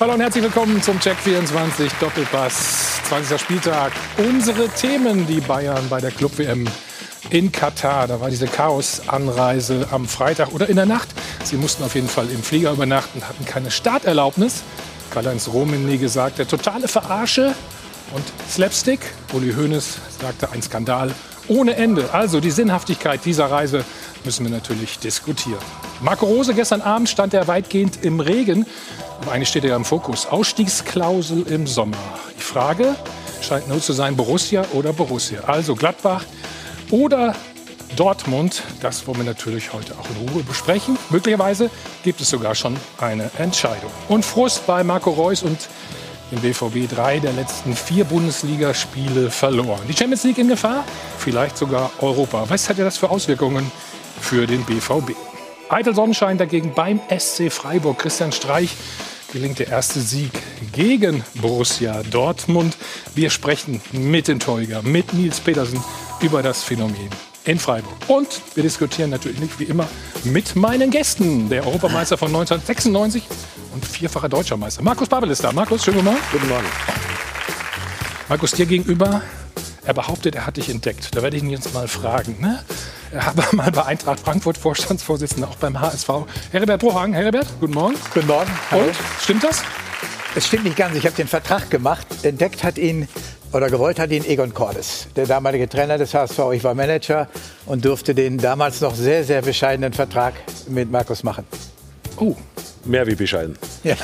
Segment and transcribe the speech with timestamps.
[0.00, 3.40] Hallo und herzlich willkommen zum Check 24 Doppelpass, 20.
[3.40, 3.90] Spieltag.
[4.16, 6.68] Unsere Themen, die Bayern bei der Club WM
[7.30, 8.06] in Katar.
[8.06, 11.08] Da war diese Chaos-Anreise am Freitag oder in der Nacht.
[11.42, 14.62] Sie mussten auf jeden Fall im Flieger übernachten, hatten keine Starterlaubnis.
[15.10, 17.56] Karl-Heinz Rummenigge sagte, totale Verarsche
[18.14, 19.00] und Slapstick.
[19.32, 21.12] Uli Hoeneß sagte, ein Skandal
[21.48, 22.12] ohne Ende.
[22.12, 23.84] Also die Sinnhaftigkeit dieser Reise
[24.24, 25.60] müssen wir natürlich diskutieren.
[26.00, 28.66] Marco Rose, gestern Abend stand er weitgehend im Regen.
[29.20, 30.26] Aber eigentlich steht er im Fokus.
[30.26, 31.96] Ausstiegsklausel im Sommer.
[32.36, 32.94] Die Frage
[33.40, 35.42] scheint nur zu sein, Borussia oder Borussia.
[35.46, 36.24] Also Gladbach
[36.90, 37.34] oder
[37.96, 38.62] Dortmund.
[38.80, 40.98] Das wollen wir natürlich heute auch in Ruhe besprechen.
[41.10, 41.70] Möglicherweise
[42.04, 43.90] gibt es sogar schon eine Entscheidung.
[44.08, 45.58] Und Frust bei Marco Reus und
[46.30, 49.80] dem BVB drei der letzten vier Bundesligaspiele verloren.
[49.88, 50.84] Die Champions League in Gefahr?
[51.18, 52.44] Vielleicht sogar Europa.
[52.48, 53.70] Was hat das für Auswirkungen
[54.20, 55.12] für den BVB?
[55.68, 57.98] Eitel Sonnenschein dagegen beim SC Freiburg.
[57.98, 58.74] Christian Streich
[59.32, 60.32] gelingt der erste Sieg
[60.72, 62.76] gegen Borussia Dortmund.
[63.14, 65.82] Wir sprechen mit den Teuger, mit Nils Petersen
[66.20, 67.10] über das Phänomen
[67.44, 67.96] in Freiburg.
[68.08, 69.86] Und wir diskutieren natürlich wie immer
[70.24, 71.48] mit meinen Gästen.
[71.48, 73.22] Der Europameister von 1996
[73.74, 74.82] und vierfacher Deutscher Meister.
[74.82, 75.52] Markus Babel ist da.
[75.52, 76.20] Markus, schönen guten Morgen.
[76.32, 76.66] Guten Morgen.
[78.28, 79.22] Markus, dir gegenüber,
[79.84, 81.14] er behauptet, er hat dich entdeckt.
[81.14, 82.36] Da werde ich ihn jetzt mal fragen.
[82.40, 82.62] Ne?
[83.12, 86.08] Er war mal bei Eintracht Frankfurt Vorstandsvorsitzender, auch beim HSV.
[86.50, 87.14] Herbert Brohagen.
[87.14, 87.96] Herbert, guten Morgen.
[88.12, 88.50] Guten Morgen.
[88.70, 88.84] Hallo.
[88.84, 89.62] Und, stimmt das?
[90.34, 90.94] Es stimmt nicht ganz.
[90.96, 92.06] Ich habe den Vertrag gemacht.
[92.22, 93.08] Entdeckt hat ihn
[93.52, 96.38] oder gewollt hat ihn Egon Cordes, der damalige Trainer des HSV.
[96.52, 97.28] Ich war Manager
[97.66, 100.34] und durfte den damals noch sehr, sehr bescheidenen Vertrag
[100.68, 101.46] mit Markus machen.
[102.20, 102.36] Oh,
[102.88, 103.56] Mehr wie bescheiden.
[103.84, 103.94] Ja.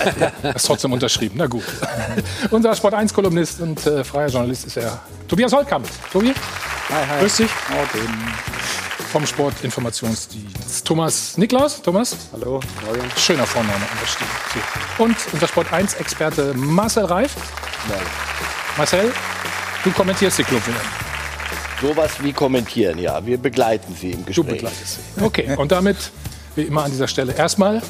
[0.42, 1.36] Das ist trotzdem unterschrieben.
[1.38, 1.64] Na gut.
[2.50, 5.86] Unser Sport 1-Kolumnist und äh, freier Journalist ist er Tobias Holtkamp.
[6.12, 6.34] Tobi?
[6.90, 7.20] Hi, hi.
[7.20, 7.50] Grüß dich.
[9.10, 10.86] Vom Sportinformationsdienst.
[10.86, 11.80] Thomas Niklaus.
[11.80, 12.14] Thomas?
[12.32, 12.60] Hallo.
[12.84, 13.00] Morgen.
[13.16, 14.28] Schöner Vorname unterstehen.
[14.98, 17.34] Und unser Sport 1-Experte Marcel Reif.
[17.88, 17.98] Nein.
[18.76, 19.12] Marcel,
[19.82, 20.76] du kommentierst die Club WM.
[21.80, 23.24] Sowas wie kommentieren, ja.
[23.24, 24.34] Wir begleiten sie im Gespräch.
[24.34, 25.22] Du begleitest sie.
[25.22, 25.97] Okay, und damit,
[26.54, 27.80] wie immer an dieser Stelle, erstmal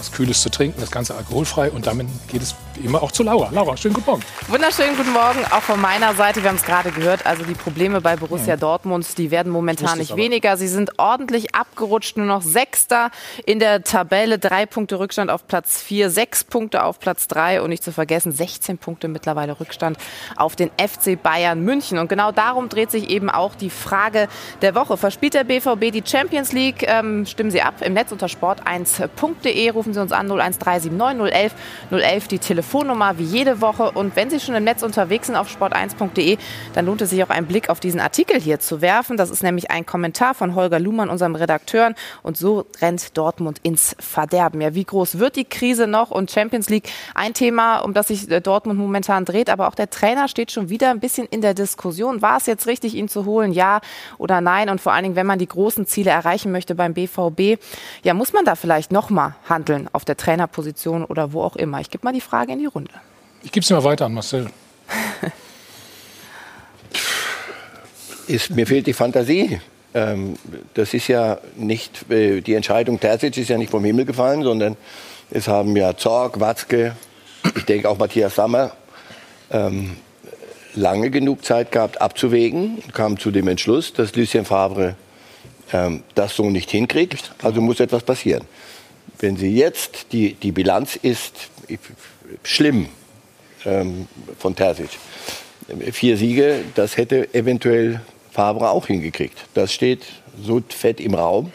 [0.00, 1.70] was Kühles zu trinken, das Ganze alkoholfrei.
[1.70, 3.50] Und damit geht es wie immer auch zu Laura.
[3.52, 4.22] Laura, schönen guten Morgen.
[4.48, 6.42] Wunderschönen guten Morgen, auch von meiner Seite.
[6.42, 8.56] Wir haben es gerade gehört, also die Probleme bei Borussia ja.
[8.56, 10.56] Dortmund, die werden momentan nicht weniger.
[10.56, 13.10] Sie sind ordentlich abgerutscht, nur noch Sechster
[13.44, 14.38] in der Tabelle.
[14.38, 18.32] Drei Punkte Rückstand auf Platz vier, sechs Punkte auf Platz drei und nicht zu vergessen,
[18.32, 19.98] 16 Punkte mittlerweile Rückstand
[20.36, 21.98] auf den FC Bayern München.
[21.98, 24.28] Und genau darum dreht sich eben auch die Frage
[24.62, 24.96] der Woche.
[24.96, 26.84] Verspielt der BVB die Champions League?
[26.86, 29.70] Ähm, stimmen Sie ab im Netz unter sport1.de.
[29.70, 30.92] Rufen Sie uns an 01379
[31.32, 31.52] 011
[31.90, 33.90] 011 die Telefon Telefonnummer wie jede Woche.
[33.90, 36.38] Und wenn Sie schon im Netz unterwegs sind auf sport1.de,
[36.72, 39.16] dann lohnt es sich auch einen Blick auf diesen Artikel hier zu werfen.
[39.16, 41.94] Das ist nämlich ein Kommentar von Holger Luhmann, unserem Redakteur.
[42.22, 44.60] Und so rennt Dortmund ins Verderben.
[44.60, 46.12] Ja, wie groß wird die Krise noch?
[46.12, 49.50] Und Champions League, ein Thema, um das sich äh, Dortmund momentan dreht.
[49.50, 52.22] Aber auch der Trainer steht schon wieder ein bisschen in der Diskussion.
[52.22, 53.50] War es jetzt richtig, ihn zu holen?
[53.50, 53.80] Ja
[54.18, 54.68] oder nein?
[54.68, 57.60] Und vor allen Dingen, wenn man die großen Ziele erreichen möchte beim BVB,
[58.04, 61.80] ja, muss man da vielleicht nochmal handeln auf der Trainerposition oder wo auch immer?
[61.80, 62.92] Ich gebe mal die Frage in die Runde.
[63.42, 64.50] Ich gebe es mal weiter an Marcel.
[68.26, 69.60] ist, mir fehlt die Fantasie.
[69.94, 70.34] Ähm,
[70.74, 74.76] das ist ja nicht, äh, die Entscheidung Terzic ist ja nicht vom Himmel gefallen, sondern
[75.30, 76.94] es haben ja Zorg, Watzke,
[77.56, 78.72] ich denke auch Matthias Sammer,
[79.50, 79.96] ähm,
[80.74, 84.94] lange genug Zeit gehabt abzuwägen, kam zu dem Entschluss, dass Lucien Favre
[85.72, 87.32] ähm, das so nicht hinkriegt.
[87.42, 88.44] Also muss etwas passieren.
[89.18, 91.50] Wenn Sie jetzt, die, die Bilanz ist,
[92.42, 92.88] schlimm
[93.64, 94.08] ähm,
[94.38, 94.90] von Terzic.
[95.92, 98.00] Vier Siege, das hätte eventuell
[98.32, 99.38] Favre auch hingekriegt.
[99.54, 100.04] Das steht
[100.42, 101.52] so fett im Raum.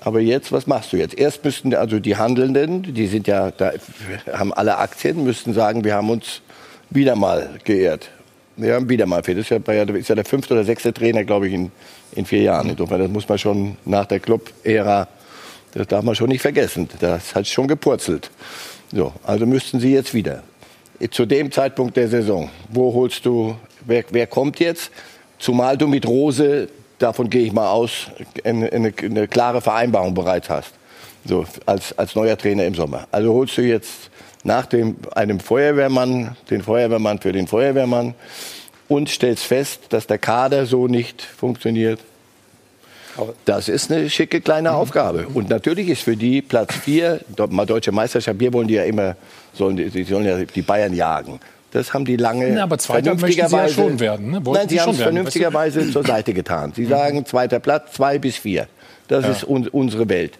[0.00, 1.18] Aber jetzt, was machst du jetzt?
[1.18, 3.72] Erst müssten also die Handelnden, die sind ja, da
[4.32, 6.42] haben alle Aktien, müssten sagen, wir haben uns
[6.90, 8.10] wieder mal geehrt.
[8.56, 11.48] Wir haben wieder mal Das ist ja, ist ja der fünfte oder sechste Trainer, glaube
[11.48, 11.72] ich, in,
[12.12, 12.68] in vier Jahren.
[12.68, 15.08] Insofern, das muss man schon nach der Club-Ära,
[15.72, 16.88] das darf man schon nicht vergessen.
[17.00, 18.30] Das hat schon gepurzelt.
[18.94, 20.44] So, also müssten Sie jetzt wieder.
[21.10, 24.92] Zu dem Zeitpunkt der Saison, wo holst du, wer, wer kommt jetzt?
[25.40, 26.68] Zumal du mit Rose,
[27.00, 28.06] davon gehe ich mal aus,
[28.44, 30.74] eine, eine, eine klare Vereinbarung bereits hast.
[31.24, 33.08] So, als, als neuer Trainer im Sommer.
[33.10, 34.10] Also holst du jetzt
[34.44, 38.14] nach dem, einem Feuerwehrmann, den Feuerwehrmann für den Feuerwehrmann
[38.86, 41.98] und stellst fest, dass der Kader so nicht funktioniert,
[43.44, 44.76] das ist eine schicke kleine mhm.
[44.76, 45.26] Aufgabe.
[45.32, 47.20] Und natürlich ist für die Platz 4,
[47.50, 49.16] mal deutsche Meisterschaft, wir wollen die ja immer,
[49.52, 51.40] sollen die, die sollen ja die Bayern jagen.
[51.72, 54.30] Das haben die lange Na, aber Zweiter möchten Sie ja schon werden.
[54.30, 54.40] Ne?
[54.44, 55.92] Nein, Sie, Sie haben es vernünftigerweise weißt du?
[55.92, 56.72] zur Seite getan.
[56.74, 56.88] Sie mhm.
[56.88, 58.68] sagen zweiter Platz, zwei bis vier.
[59.08, 59.32] Das ja.
[59.32, 60.38] ist un unsere Welt.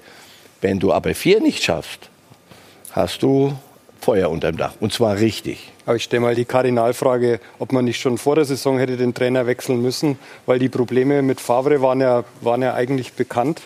[0.61, 2.09] Wenn du aber vier nicht schaffst,
[2.93, 3.53] hast du
[4.01, 4.75] Feuer unterm Dach.
[4.81, 5.74] Und zwar richtig.
[5.87, 9.15] Aber ich stelle mal die Kardinalfrage, ob man nicht schon vor der Saison hätte den
[9.15, 13.63] Trainer wechseln müssen, weil die Probleme mit Favre waren ja, waren ja eigentlich bekannt.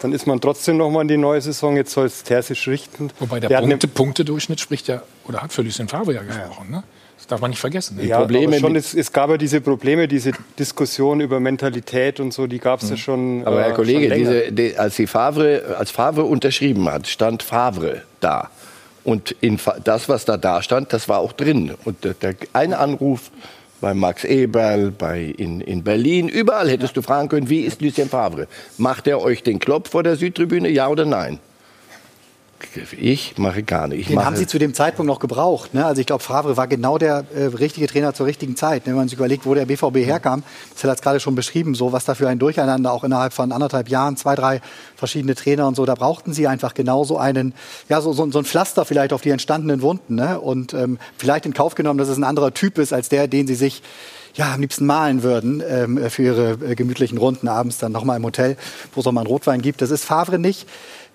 [0.00, 1.76] Dann ist man trotzdem noch mal in die neue Saison.
[1.76, 3.10] Jetzt soll es Terzic richten.
[3.20, 6.66] Wobei der, der Punkte, Punktedurchschnitt spricht ja, oder hat für Lucien Favre ja gesprochen.
[6.70, 6.76] Ja.
[6.78, 6.84] Ne?
[7.16, 7.98] Das darf man nicht vergessen.
[7.98, 12.34] Die ja, Probleme schon, es, es, gab ja diese Probleme, diese Diskussion über Mentalität und
[12.34, 13.00] so, die gab es ja mhm.
[13.00, 13.46] schon.
[13.46, 18.02] Aber Herr äh, Kollege, diese, die, als, die Favre, als Favre unterschrieben hat, stand Favre
[18.20, 18.50] da.
[19.04, 21.74] Und in, das, was da da stand, das war auch drin.
[21.84, 23.30] Und der, der, ein Anruf
[23.80, 28.08] bei Max Eberl, bei, in, in Berlin, überall hättest du fragen können, wie ist Lucien
[28.08, 28.48] Favre?
[28.78, 31.38] Macht er euch den Klopp vor der Südtribüne, ja oder nein?
[32.98, 34.00] Ich mache gar nicht.
[34.00, 35.74] Ich Den haben Sie zu dem Zeitpunkt noch gebraucht.
[35.74, 35.84] Ne?
[35.84, 38.86] Also ich glaube, Favre war genau der äh, richtige Trainer zur richtigen Zeit.
[38.86, 38.92] Ne?
[38.92, 41.92] Wenn man sich überlegt, wo der BVB herkam, das hat es gerade schon beschrieben, so
[41.92, 44.60] was da für ein Durcheinander auch innerhalb von anderthalb Jahren, zwei, drei
[44.96, 47.54] verschiedene Trainer und so, da brauchten sie einfach genau so einen,
[47.88, 50.14] ja, so, so, so ein Pflaster vielleicht auf die entstandenen Wunden.
[50.14, 50.40] Ne?
[50.40, 53.46] Und ähm, vielleicht in Kauf genommen, dass es ein anderer Typ ist als der, den
[53.46, 53.82] sie sich
[54.34, 58.24] ja, am liebsten malen würden ähm, für ihre äh, gemütlichen Runden abends dann nochmal im
[58.24, 58.56] Hotel,
[58.94, 59.80] wo es auch mal einen Rotwein gibt.
[59.80, 60.66] Das ist Favre nicht.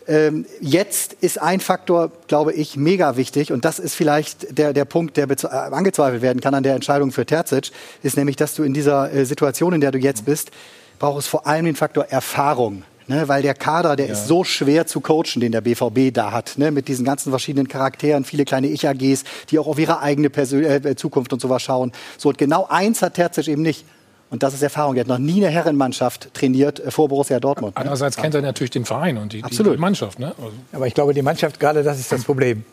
[0.10, 4.86] Ähm, jetzt ist ein Faktor, glaube ich, mega wichtig und das ist vielleicht der, der
[4.86, 7.72] Punkt, der äh, angezweifelt werden kann an der Entscheidung für Terzic,
[8.02, 10.50] ist nämlich, dass du in dieser äh, Situation, in der du jetzt bist,
[10.98, 12.84] brauchst vor allem den Faktor Erfahrung.
[13.06, 14.14] Ne, weil der Kader, der ja.
[14.14, 17.68] ist so schwer zu coachen, den der BVB da hat, ne, mit diesen ganzen verschiedenen
[17.68, 21.92] Charakteren, viele kleine Ich-AGs, die auch auf ihre eigene Persön äh, Zukunft und sowas schauen.
[22.20, 23.84] So, und genau eins hat Terzic eben nicht.
[24.30, 24.96] Und das ist Erfahrung.
[24.96, 27.76] Er hat noch nie eine Herrenmannschaft trainiert äh, vor Borussia Dortmund.
[27.76, 27.82] Ne?
[27.82, 30.20] Andererseits kennt er natürlich den Verein und die, die Mannschaft.
[30.20, 30.34] Ne?
[30.38, 30.54] Also.
[30.72, 32.64] Aber ich glaube, die Mannschaft, gerade das ist das Problem.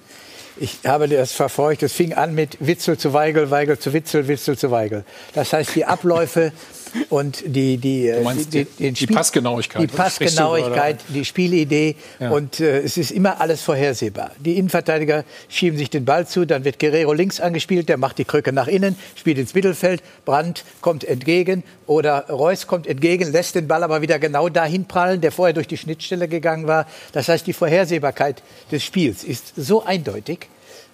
[0.58, 1.82] Ich habe das verfolgt.
[1.82, 5.04] Es fing an mit Witzel zu Weigel, Weigel zu Witzel, Witzel zu Weigel.
[5.34, 6.52] Das heißt, die Abläufe
[7.10, 9.82] und die, die, äh, die, die, die Passgenauigkeit.
[9.82, 11.96] Die Passgenauigkeit, die Spielidee.
[12.18, 12.30] Ja.
[12.30, 14.32] Und äh, es ist immer alles vorhersehbar.
[14.38, 18.24] Die Innenverteidiger schieben sich den Ball zu, dann wird Guerrero links angespielt, der macht die
[18.24, 23.68] Krücke nach innen, spielt ins Mittelfeld, Brandt kommt entgegen oder Reus kommt entgegen, lässt den
[23.68, 26.86] Ball aber wieder genau dahin prallen, der vorher durch die Schnittstelle gegangen war.
[27.12, 30.48] Das heißt, die Vorhersehbarkeit des Spiels ist so eindeutig,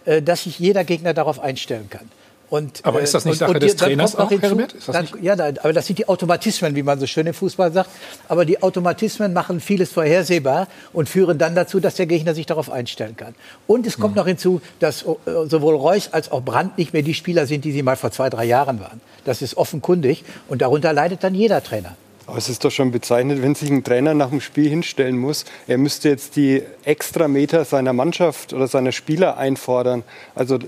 [0.04, 2.08] äh, dass sich jeder Gegner darauf einstellen kann.
[2.52, 4.54] Und, aber ist das nicht äh, Sache und, des Trainers auch, hinzu,
[4.88, 7.88] dann, ja, aber das sind die Automatismen, wie man so schön im Fußball sagt.
[8.28, 12.70] Aber die Automatismen machen vieles vorhersehbar und führen dann dazu, dass der Gegner sich darauf
[12.70, 13.34] einstellen kann.
[13.66, 14.18] Und es kommt mhm.
[14.18, 15.06] noch hinzu, dass äh,
[15.46, 18.28] sowohl Reus als auch Brandt nicht mehr die Spieler sind, die sie mal vor zwei,
[18.28, 19.00] drei Jahren waren.
[19.24, 21.96] Das ist offenkundig und darunter leidet dann jeder Trainer.
[22.26, 25.46] Aber es ist doch schon bezeichnet, wenn sich ein Trainer nach dem Spiel hinstellen muss,
[25.66, 30.02] er müsste jetzt die extra Meter seiner Mannschaft oder seiner Spieler einfordern.
[30.34, 30.58] Also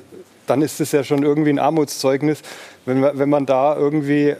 [0.46, 2.42] dann ist es ja schon irgendwie ein Armutszeugnis,
[2.86, 4.34] wenn man, wenn man da irgendwie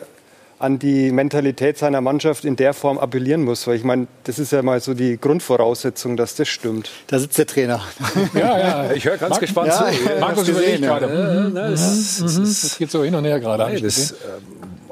[0.59, 3.67] an die Mentalität seiner Mannschaft in der Form appellieren muss.
[3.67, 6.91] Weil ich meine, das ist ja mal so die Grundvoraussetzung, dass das stimmt.
[7.09, 7.83] Da sitzt der Trainer.
[8.35, 10.09] Ja, ja, ich höre ganz Marc, gespannt ja, zu.
[10.09, 11.53] Ja, Markus überlegt gerade.
[11.55, 13.81] Ja, das, das, das, geht so hin und her gerade.
[13.81, 14.15] Das,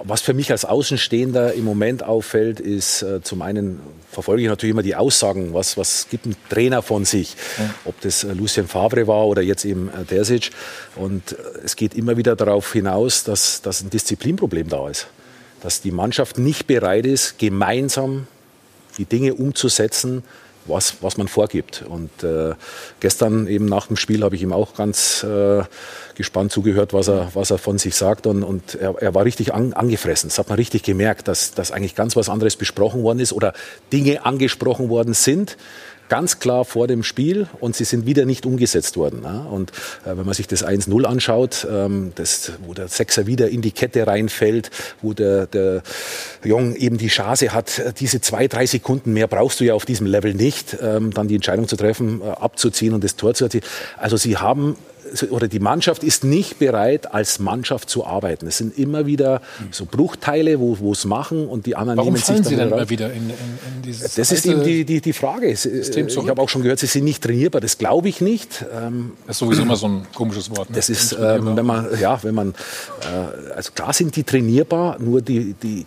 [0.04, 3.80] was für mich als Außenstehender im Moment auffällt, ist äh, zum einen
[4.10, 7.74] verfolge ich natürlich immer die Aussagen, was, was gibt ein Trainer von sich, ja.
[7.86, 10.50] ob das äh, Lucien Favre war oder jetzt eben äh, Terzic.
[10.96, 15.06] Und äh, es geht immer wieder darauf hinaus, dass, dass ein Disziplinproblem da ist.
[15.62, 18.26] Dass die Mannschaft nicht bereit ist, gemeinsam
[18.98, 20.22] die Dinge umzusetzen,
[20.66, 21.84] was, was man vorgibt.
[21.88, 22.54] Und äh,
[23.00, 25.62] gestern eben nach dem Spiel habe ich ihm auch ganz äh,
[26.14, 28.26] gespannt zugehört, was er, was er von sich sagt.
[28.26, 30.28] Und, und er, er war richtig an, angefressen.
[30.28, 33.54] Das hat man richtig gemerkt, dass, dass eigentlich ganz was anderes besprochen worden ist oder
[33.92, 35.56] Dinge angesprochen worden sind
[36.12, 39.24] ganz klar vor dem Spiel und sie sind wieder nicht umgesetzt worden.
[39.24, 39.70] Und
[40.04, 43.70] äh, wenn man sich das 1-0 anschaut, ähm, das, wo der Sechser wieder in die
[43.70, 44.69] Kette reinfällt,
[45.00, 45.82] wo der, der
[46.44, 50.06] Jong eben die Chance hat, diese zwei, drei Sekunden mehr brauchst du ja auf diesem
[50.06, 53.64] Level nicht, ähm, dann die Entscheidung zu treffen, äh, abzuziehen und das Tor zu erzielen.
[53.96, 54.76] Also sie haben
[55.31, 58.46] oder die Mannschaft ist nicht bereit, als Mannschaft zu arbeiten.
[58.46, 62.36] Es sind immer wieder so Bruchteile, wo es machen und die anderen Warum nehmen sich
[62.36, 65.12] dann sie dann immer wieder in, in, in dieses Das ist eben die, die, die
[65.12, 65.50] Frage.
[65.50, 67.60] Ich habe auch schon gehört, sie sind nicht trainierbar.
[67.60, 68.64] Das glaube ich nicht.
[68.74, 70.70] Ähm, das ist sowieso immer so ein komisches Wort.
[70.70, 70.76] Ne?
[70.76, 72.50] Das ist, ähm, wenn man, ja, wenn man,
[73.00, 75.86] äh, also klar sind die trainierbar, nur die, die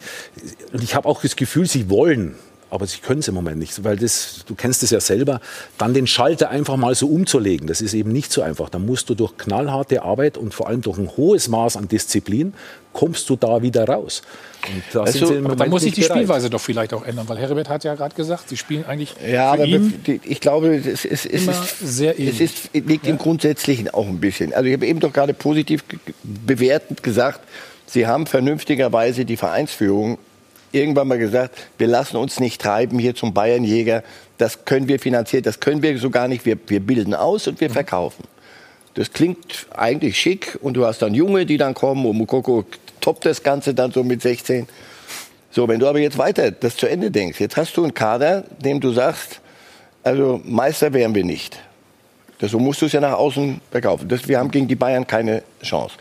[0.72, 2.36] und ich habe auch das Gefühl, sie wollen
[2.70, 5.40] aber sie können es im Moment nicht, weil das, du kennst es ja selber,
[5.78, 8.70] dann den Schalter einfach mal so umzulegen, das ist eben nicht so einfach.
[8.70, 12.54] Da musst du durch knallharte Arbeit und vor allem durch ein hohes Maß an Disziplin,
[12.94, 14.22] kommst du da wieder raus.
[14.68, 16.18] Und da, also, da muss sich die bereit.
[16.18, 19.52] Spielweise doch vielleicht auch ändern, weil Herbert hat ja gerade gesagt, sie spielen eigentlich ja,
[19.52, 23.12] aber ich glaube, es, es, es, ist, sehr es ist, liegt ja.
[23.12, 24.54] im Grundsätzlichen auch ein bisschen.
[24.54, 25.84] Also ich habe eben doch gerade positiv
[26.24, 27.42] bewertend gesagt,
[27.88, 30.18] Sie haben vernünftigerweise die Vereinsführung
[30.76, 34.04] irgendwann mal gesagt, wir lassen uns nicht treiben hier zum Bayernjäger.
[34.38, 36.46] Das können wir finanzieren, das können wir so gar nicht.
[36.46, 37.74] Wir, wir bilden aus und wir mhm.
[37.74, 38.26] verkaufen.
[38.96, 42.66] Das klingt eigentlich schick und du hast dann Junge, die dann kommen und Mukoko
[43.02, 44.68] toppt das Ganze dann so mit 16.
[45.52, 48.44] So, wenn du aber jetzt weiter das zu Ende denkst, jetzt hast du einen Kader,
[48.60, 49.42] dem du sagst,
[50.04, 51.58] also Meister wären wir nicht.
[52.40, 54.08] Das, so musst du es ja nach außen verkaufen.
[54.08, 55.96] Das, wir haben gegen die Bayern keine Chance.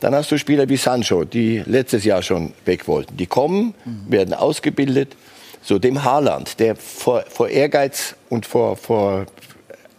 [0.00, 3.16] Dann hast du Spieler wie Sancho, die letztes Jahr schon weg wollten.
[3.16, 3.74] Die kommen,
[4.08, 5.14] werden ausgebildet.
[5.62, 9.26] So dem Haaland, der vor, vor Ehrgeiz und vor, vor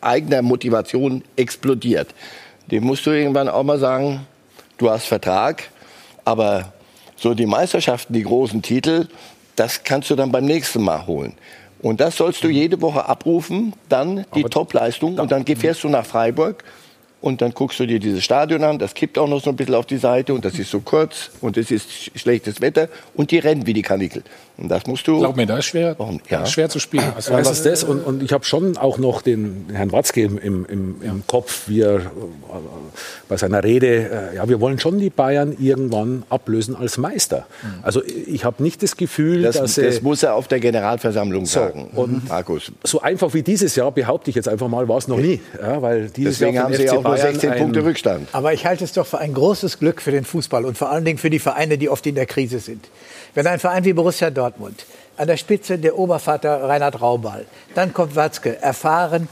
[0.02, 2.16] eigener Motivation explodiert.
[2.72, 4.26] Dem musst du irgendwann auch mal sagen,
[4.80, 5.70] du hast Vertrag,
[6.26, 6.74] aber
[7.16, 9.08] so die Meisterschaften, die großen Titel,
[9.56, 11.34] das kannst du dann beim nächsten Mal holen.
[11.82, 16.06] Und das sollst du jede Woche abrufen, dann die Topleistung und dann fährst du nach
[16.06, 16.64] Freiburg
[17.22, 19.76] und dann guckst du dir dieses Stadion an, das kippt auch noch so ein bisschen
[19.76, 21.88] auf die Seite und das ist so kurz und es ist
[22.18, 24.24] schlechtes Wetter und die rennen wie die Kanickel.
[24.58, 25.18] Und das musst du.
[25.20, 26.20] Glaub mir, da ist schwer, Warum?
[26.30, 26.46] ja.
[26.46, 27.12] Schwer zu spielen.
[27.16, 27.84] Also, Das ist das.
[27.84, 30.66] Und, und ich habe schon auch noch den Herrn Watzke im, im,
[31.02, 32.02] im, Kopf, wie er äh,
[33.28, 33.88] bei seiner Rede,
[34.34, 37.48] äh, ja, wir wollen schon die Bayern irgendwann ablösen als Meister.
[37.82, 41.60] Also ich habe nicht das Gefühl, Das, dass das muss er auf der Generalversammlung So,
[41.62, 41.90] sagen.
[41.96, 42.72] und- Markus.
[42.84, 45.40] so einfach wie dieses Jahr, behaupte ich jetzt einfach mal, war es noch nie.
[45.60, 48.30] Ja, weil dieses Deswegen Jahr haben sie auch nur Bayern 16 ein- Punkte Rückstand.
[48.32, 51.06] Aber ich halte es doch für ein großes Glück für den Fußball und vor allen
[51.06, 52.90] Dingen für die Vereine, die oft in der Krise sind.
[53.34, 54.86] Wenn ein Verein wie Borussia Dortmund
[55.18, 59.28] an der Spitze der Obervater Reinhard Raubal, dann kommt Watzke, erfahren,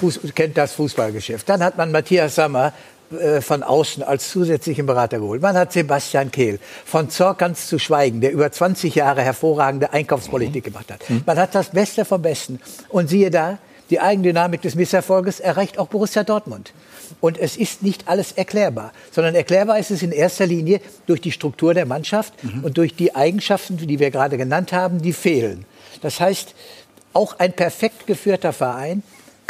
[0.00, 1.48] Fuß, kennt das Fußballgeschäft.
[1.48, 2.72] Dann hat man Matthias Sammer
[3.20, 5.42] äh, von außen als zusätzlichen Berater geholt.
[5.42, 10.64] Man hat Sebastian Kehl von Zorc ganz zu schweigen, der über 20 Jahre hervorragende Einkaufspolitik
[10.64, 11.00] gemacht hat.
[11.26, 12.60] Man hat das Beste vom Besten.
[12.88, 13.58] Und siehe da,
[13.92, 16.72] die Eigendynamik des Misserfolges erreicht auch Borussia Dortmund.
[17.20, 21.30] Und es ist nicht alles erklärbar, sondern erklärbar ist es in erster Linie durch die
[21.30, 22.32] Struktur der Mannschaft
[22.62, 25.66] und durch die Eigenschaften, die wir gerade genannt haben, die fehlen.
[26.00, 26.54] Das heißt,
[27.12, 29.02] auch ein perfekt geführter Verein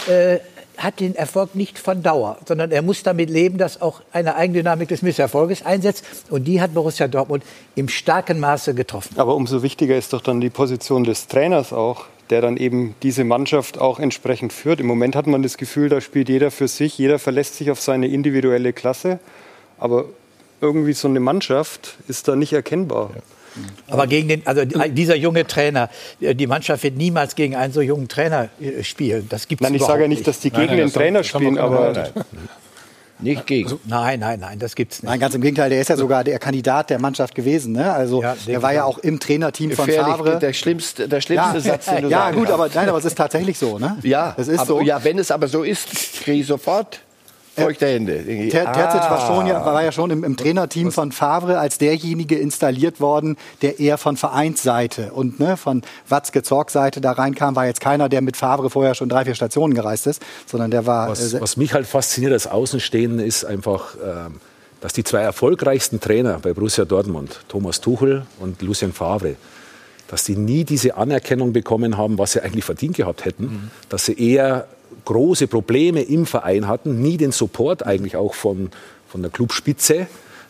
[0.09, 0.41] äh,
[0.77, 4.89] hat den Erfolg nicht von Dauer, sondern er muss damit leben, dass auch eine Eigendynamik
[4.89, 6.05] des Misserfolges einsetzt.
[6.31, 7.45] Und die hat Borussia Dortmund
[7.77, 9.15] im starken Maße getroffen.
[9.19, 13.25] Aber umso wichtiger ist doch dann die Position des Trainers auch, der dann eben diese
[13.25, 14.81] Mannschaft auch entsprechend führt.
[14.81, 17.81] Im Moment hat man das Gefühl, da spielt jeder für sich, jeder verlässt sich auf
[17.81, 19.19] seine individuelle Klasse.
[19.79, 20.07] Aber
[20.61, 23.11] irgendwie so eine Mannschaft ist da nicht erkennbar.
[23.89, 27.83] Aber gegen den, also dieser junge Trainer, äh, die Mannschaft wird niemals gegen einen so
[27.83, 29.27] jungen Trainer äh, spielen.
[29.29, 31.23] Das gibt's Nein, ich sage ja nicht, dass die gegen nein, den das haben- Trainer
[31.25, 32.13] spielen, aber.
[33.23, 33.79] Nicht gegen.
[33.85, 35.09] Nein, nein, nein, das gibt's nicht.
[35.09, 37.73] Nein, ganz im Gegenteil, der ist ja sogar der Kandidat der Mannschaft gewesen.
[37.73, 37.93] Ne?
[37.93, 40.39] Also Ja, der war ja auch im Trainerteam von Favre.
[40.39, 43.17] der schlimmste, der schlimmste Satz, den du ja, sagen gut, aber nein, aber es ist
[43.17, 43.97] tatsächlich so, ne?
[44.03, 44.81] Ja, es ist aber, so.
[44.81, 47.01] ja, wenn es aber so ist, kriege ich sofort
[47.55, 48.25] feuchte Hände.
[48.51, 49.27] Ter Terzic war, ah.
[49.27, 53.79] schon, ja, war ja schon im, im Trainerteam von Favre als derjenige installiert worden, der
[53.79, 57.57] eher von Vereinsseite und ne, von Watzke Zorg Seite da reinkam.
[57.57, 60.87] War jetzt keiner, der mit Favre vorher schon drei, vier Stationen gereist ist, sondern der
[60.87, 61.09] war.
[61.09, 64.41] Was, äh, was mich halt fasziniert als Außenstehenden ist einfach, ähm,
[64.81, 69.37] dass die zwei erfolgreichsten Trainer bei Borussia Dortmund, Thomas Tuchel und Lucien Favre,
[70.09, 74.19] dass die nie diese Anerkennung bekommen haben, was sie eigentlich verdient gehabt hätten, dass sie
[74.19, 74.67] eher
[75.05, 78.71] große Probleme im Verein hatten, nie den Support eigentlich auch von,
[79.09, 80.07] von der Clubspitze,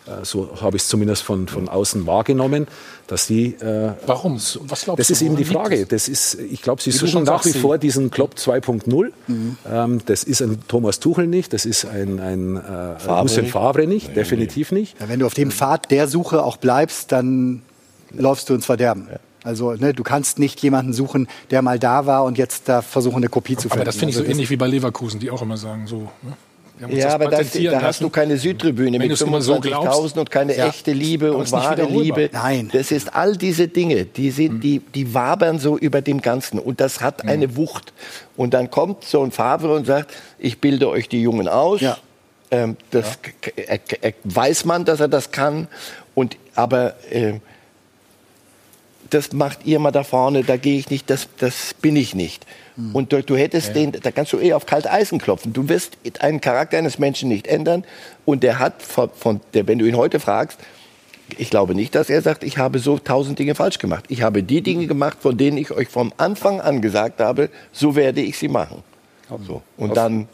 [0.07, 2.67] äh, so habe ich es zumindest von, von außen wahrgenommen,
[3.07, 4.35] dass die äh, Warum?
[4.35, 5.13] Was glaubst das du?
[5.13, 5.87] ist eben die Frage.
[5.87, 9.13] Das ist, ich glaube, sie suchen nach wie vor diesen Klopp 2.0.
[9.71, 13.53] Ähm, das ist ein Thomas Tuchel nicht, das ist ein, ein äh, Lucien nicht.
[13.53, 14.99] Favre nicht, definitiv nicht.
[15.01, 17.63] Ja, wenn du auf dem Pfad der Suche auch bleibst, dann
[18.11, 19.09] läufst du ins Verderben.
[19.45, 23.17] Also ne, du kannst nicht jemanden suchen, der mal da war und jetzt da versuchen,
[23.17, 23.79] eine Kopie zu finden.
[23.79, 26.09] Aber das finde ich so Also ähnlich wie bei Leverkusen, die auch immer sagen, so.
[26.23, 26.37] Ne?
[26.91, 28.05] Ja, aber das, da hast lassen.
[28.05, 30.67] du keine Südtribüne Wenn mit du's immer so 25.000 und keine Ja.
[30.67, 31.85] echte Liebe und wahre.
[31.85, 32.31] Liebe.
[32.33, 32.71] Nein.
[32.73, 36.59] Das ist all diese Dinge, die, sind, die, die wabern so über dem Ganzen.
[36.59, 37.93] Und das hat eine Wucht.
[38.37, 41.81] Und dann kommt so ein Favre und sagt, ich bilde euch die Jungen aus.
[41.81, 41.99] Ja.
[42.51, 43.19] Ähm, das
[43.55, 45.69] er, er, weiß man, dass er das kann.
[46.15, 47.35] Und, aber äh,
[49.15, 52.47] das macht ihr mal da vorne, da gehe ich nicht, das, das bin ich nicht.
[52.95, 55.53] Und du, du hättest den, da kannst du eher auf kalt Eisen klopfen.
[55.53, 57.85] Du wirst einen Charakter eines Menschen nicht ändern.
[58.25, 60.59] Und der hat, von, von der, wenn du ihn heute fragst,
[61.37, 64.05] ich glaube nicht, dass er sagt, ich habe so tausend Dinge falsch gemacht.
[64.09, 67.95] Ich habe die Dinge gemacht, von denen ich euch vom Anfang an gesagt habe, so
[67.95, 68.83] werde ich sie machen.
[69.47, 69.63] So.
[69.77, 70.29] Und dann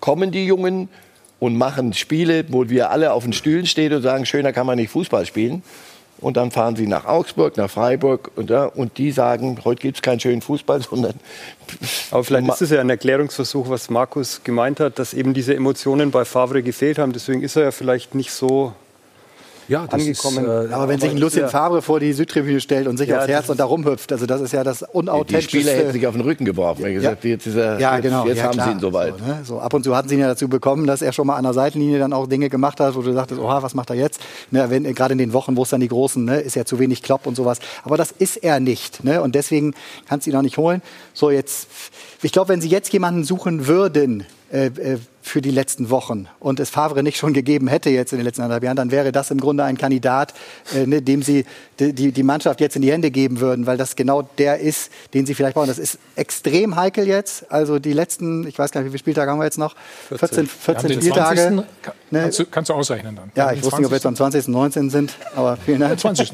[0.00, 0.88] kommen die Jungen
[1.38, 4.76] und machen Spiele, wo wir alle auf den Stühlen stehen und sagen, schöner kann man
[4.76, 5.62] nicht Fußball spielen.
[6.20, 9.96] Und dann fahren sie nach Augsburg, nach Freiburg und, da, und die sagen, heute gibt
[9.96, 11.14] es keinen schönen Fußball, sondern
[12.10, 16.10] Aber vielleicht ist es ja ein Erklärungsversuch, was Markus gemeint hat, dass eben diese Emotionen
[16.10, 17.12] bei Favre gefehlt haben.
[17.12, 18.72] Deswegen ist er ja vielleicht nicht so
[19.70, 20.44] Ja, das angekommen.
[20.44, 23.18] ist, äh, Aber wenn sich ein Lucien Favre vor die Südtribüne stellt und sich Ja,
[23.20, 25.50] aufs Herz und da rumhüpft, also das ist ja das Die unauthentischste.
[25.58, 26.84] Spieler hätten sich auf den Rücken geworfen.
[26.84, 28.26] Er gesagt, jetzt, er, Ja, jetzt, genau.
[28.26, 28.66] jetzt ja, haben klar.
[28.66, 29.14] sie ihn soweit.
[29.16, 29.40] So, ne?
[29.44, 31.44] so, ab und zu hatten sie ihn ja dazu bekommen, dass er schon mal an
[31.44, 34.20] der Seitenlinie dann auch Dinge gemacht hat, wo du dachtest, oha, was macht er jetzt?
[34.50, 36.80] Ne, wenn, gerade in den Wochen, wo es dann die Großen, ne, ist ja zu
[36.80, 37.60] wenig Klopp und sowas.
[37.84, 39.04] Aber das ist er nicht.
[39.04, 39.22] Ne?
[39.22, 39.74] Und deswegen
[40.08, 40.82] kannst du ihn auch nicht holen.
[41.14, 41.68] So, jetzt,
[42.22, 46.60] ich glaube, wenn sie jetzt jemanden suchen würden, äh, äh, für die letzten Wochen und
[46.60, 49.30] es Favre nicht schon gegeben hätte jetzt in den letzten anderthalb Jahren, dann wäre das
[49.30, 50.34] im Grunde ein Kandidat,
[50.74, 51.44] äh, ne, dem sie
[51.78, 54.90] die, die, die Mannschaft jetzt in die Hände geben würden, weil das genau der ist,
[55.14, 55.68] den sie vielleicht brauchen.
[55.68, 57.50] Das ist extrem heikel jetzt.
[57.50, 59.74] Also die letzten, ich weiß gar nicht, wie viele Spieltage haben wir jetzt noch?
[60.08, 61.40] 14, 14 den Spieltage.
[61.40, 61.56] 20.
[62.10, 62.22] Ne?
[62.22, 63.32] Kannst, du, kannst du ausrechnen dann.
[63.34, 64.48] Ja, ich wusste nicht, ob wir jetzt am 20.
[64.48, 65.98] 19 sind, aber vielen Dank.
[66.00, 66.32] 20.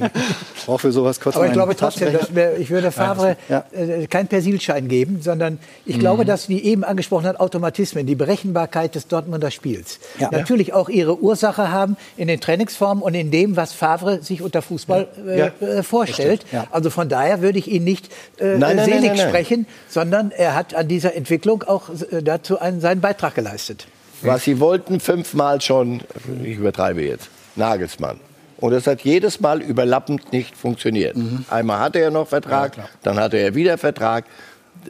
[0.57, 3.65] Ich brauche für sowas kurz Aber ich glaube trotzdem, wir, ich würde Favre Ja.
[3.73, 8.76] äh, keinen Persilschein geben, sondern ich glaube, dass, wie eben angesprochen hat, Automatismen, die Berechenbarkeit
[8.95, 10.31] des Dortmunder Spiels, Ja.
[10.31, 14.63] natürlich auch ihre Ursache haben in den Trainingsformen und in dem, was Favre sich unter
[14.63, 15.47] Fußball äh, Ja.
[15.61, 16.45] äh, vorstellt.
[16.53, 16.67] Ja.
[16.71, 19.29] Also von daher würde ich ihn nicht äh, Nein, selig nein, nein.
[19.29, 23.87] sprechen, sondern er hat an dieser Entwicklung auch äh, dazu einen, seinen Beitrag geleistet.
[24.23, 26.01] Was sie wollten, fünfmal schon,
[26.43, 28.19] ich übertreibe jetzt, Nagelsmann.
[28.59, 31.15] Und das hat jedes Mal überlappend nicht funktioniert.
[31.51, 34.25] Einmal hatte er noch Vertrag, dann hatte er wieder Vertrag.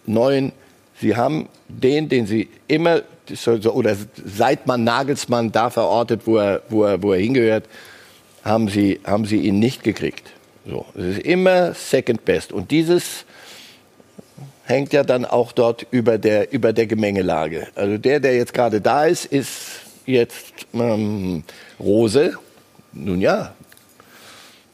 [0.06, 0.52] Neun,
[1.00, 3.00] sie haben den, den sie immer,
[3.73, 7.64] oder seit man Nagelsmann da verortet, wo er, wo er, wo er hingehört,
[8.45, 10.28] haben sie, haben sie ihn nicht gekriegt.
[10.68, 12.52] So, es ist immer Second Best.
[12.52, 13.25] Und dieses
[14.64, 17.68] hängt ja dann auch dort über der, über der Gemengelage.
[17.75, 19.50] Also der, der jetzt gerade da ist, ist
[20.06, 21.45] jetzt ähm,
[21.78, 22.35] Rose.
[22.92, 23.54] Nun ja,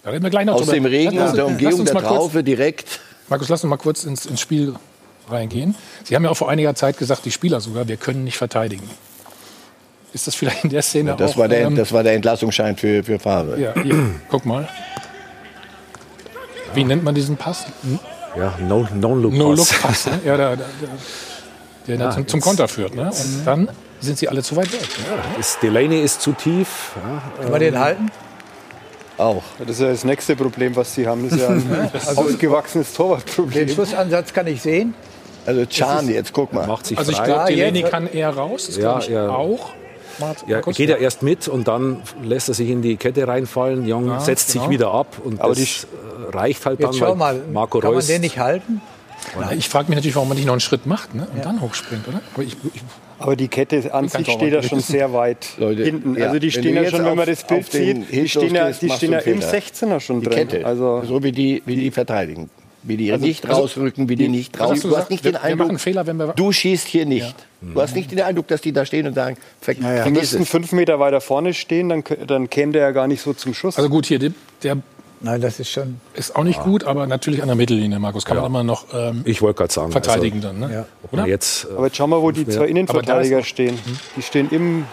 [0.03, 0.73] Da reden wir gleich noch aus drüber.
[0.75, 3.01] dem Regen und der Umgehung der mal kurz- Traufe direkt.
[3.29, 4.75] Markus, lass uns mal kurz ins, ins Spiel
[5.33, 5.75] reingehen.
[6.05, 8.89] Sie haben ja auch vor einiger Zeit gesagt, die Spieler sogar, wir können nicht verteidigen.
[10.15, 11.37] Ist das vielleicht in der Szene Das auch...
[11.39, 13.59] war der, ähm, das war der Entlassungsschein für, für Favre.
[13.59, 14.69] ja, hier, guck mal.
[16.75, 17.67] Wie nennt man diesen Pass?
[18.37, 20.07] Ja, no, no-look No-Look-Pass.
[20.07, 20.21] Ne?
[20.25, 20.67] Ja, der, der,
[21.87, 22.95] der, der Ja, zum, zum jetzt- Konter führt.
[22.95, 23.11] Ne?
[23.11, 23.69] Und dann
[24.01, 24.81] sind sie alle zu weit weg.
[24.81, 25.39] Ne?
[25.41, 26.93] Ist, Delaney ist zu tief.
[26.97, 28.11] Ja, Kann man den halten?
[29.18, 29.42] Auch.
[29.59, 31.25] Das ist ja das nächste Problem, was sie haben.
[31.29, 33.66] Das ist ja ein ausgewachsenes Torwartproblem.
[33.66, 34.95] Den Schussansatz kann ich sehen.
[35.46, 36.66] Also Can, jetzt guck mal.
[36.66, 38.66] macht sich Also ich glaube, Ja, Delaney jetzt- kann eher raus.
[38.66, 39.28] Das Ja, glaube ich ja.
[39.31, 39.70] auch.
[40.46, 43.87] Ja, geht er erst mit und dann lässt er sich in die Kette reinfallen.
[43.87, 44.64] Jong setzt genau.
[44.64, 45.85] sich wieder ab und Aber das
[46.31, 48.81] äh, reicht halt dann, schau mal, Marco kann man Reus den nicht halten?
[49.40, 51.26] Ja, Ich frage mich natürlich, warum man nicht noch einen Schritt macht ne?
[51.35, 52.20] und dann hochspringt, oder?
[52.35, 52.83] Aber ich, ich,
[53.18, 56.16] Aber die Kette an sich steht ja schon sehr weit Leute, hinten.
[56.16, 58.90] ja, Also die stehen ja schon, wenn man das Bild sieht, die stehen ja, die
[58.90, 59.52] stehen ja im Fehler.
[59.52, 60.48] 16er schon Die drin.
[60.48, 60.66] Kette.
[60.66, 62.50] Also so wie die, wie die verteidigen.
[62.85, 64.81] Wie die nicht also- rausrücken, wie die nicht raus.
[64.81, 67.07] du Du hast nicht Wir- den wir machen Eindruck, Fehler, wenn wir- du schießt hier
[67.07, 67.35] nicht.
[67.61, 70.05] Du hast nicht den Eindruck, dass die da stehen und sagen, ver ja.
[70.05, 73.33] die müssten fünf Meter weiter vorne stehen, dann, dann käme der ja gar nicht so
[73.35, 73.77] zum Schuss.
[73.77, 74.33] also gut, hier, der,
[74.64, 74.79] der
[75.25, 76.01] Nein, das ist schon.
[76.14, 79.23] ist auch nicht gut, aber natürlich an der Mittellinie, Markus, kann man immer noch ähm,
[79.25, 79.92] Ich wollte gerade sagen.
[79.92, 80.59] verteidigen dann.
[80.59, 80.73] Ne?
[80.73, 80.87] Ja.
[81.12, 83.79] Also, jetzt, äh, aber jetzt schau mal, wo die zwei Innenverteidiger stehen.
[84.16, 84.85] Die stehen im,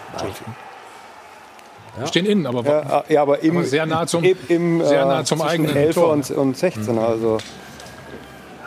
[1.98, 5.02] Wir stehen innen, aber ja, ja, aber im, Aber sehr nah zum- im, im sehr
[5.02, 6.12] äh, nah zum eigenen 11er Tor.
[6.12, 6.98] und, und 16er.
[7.04, 7.38] Also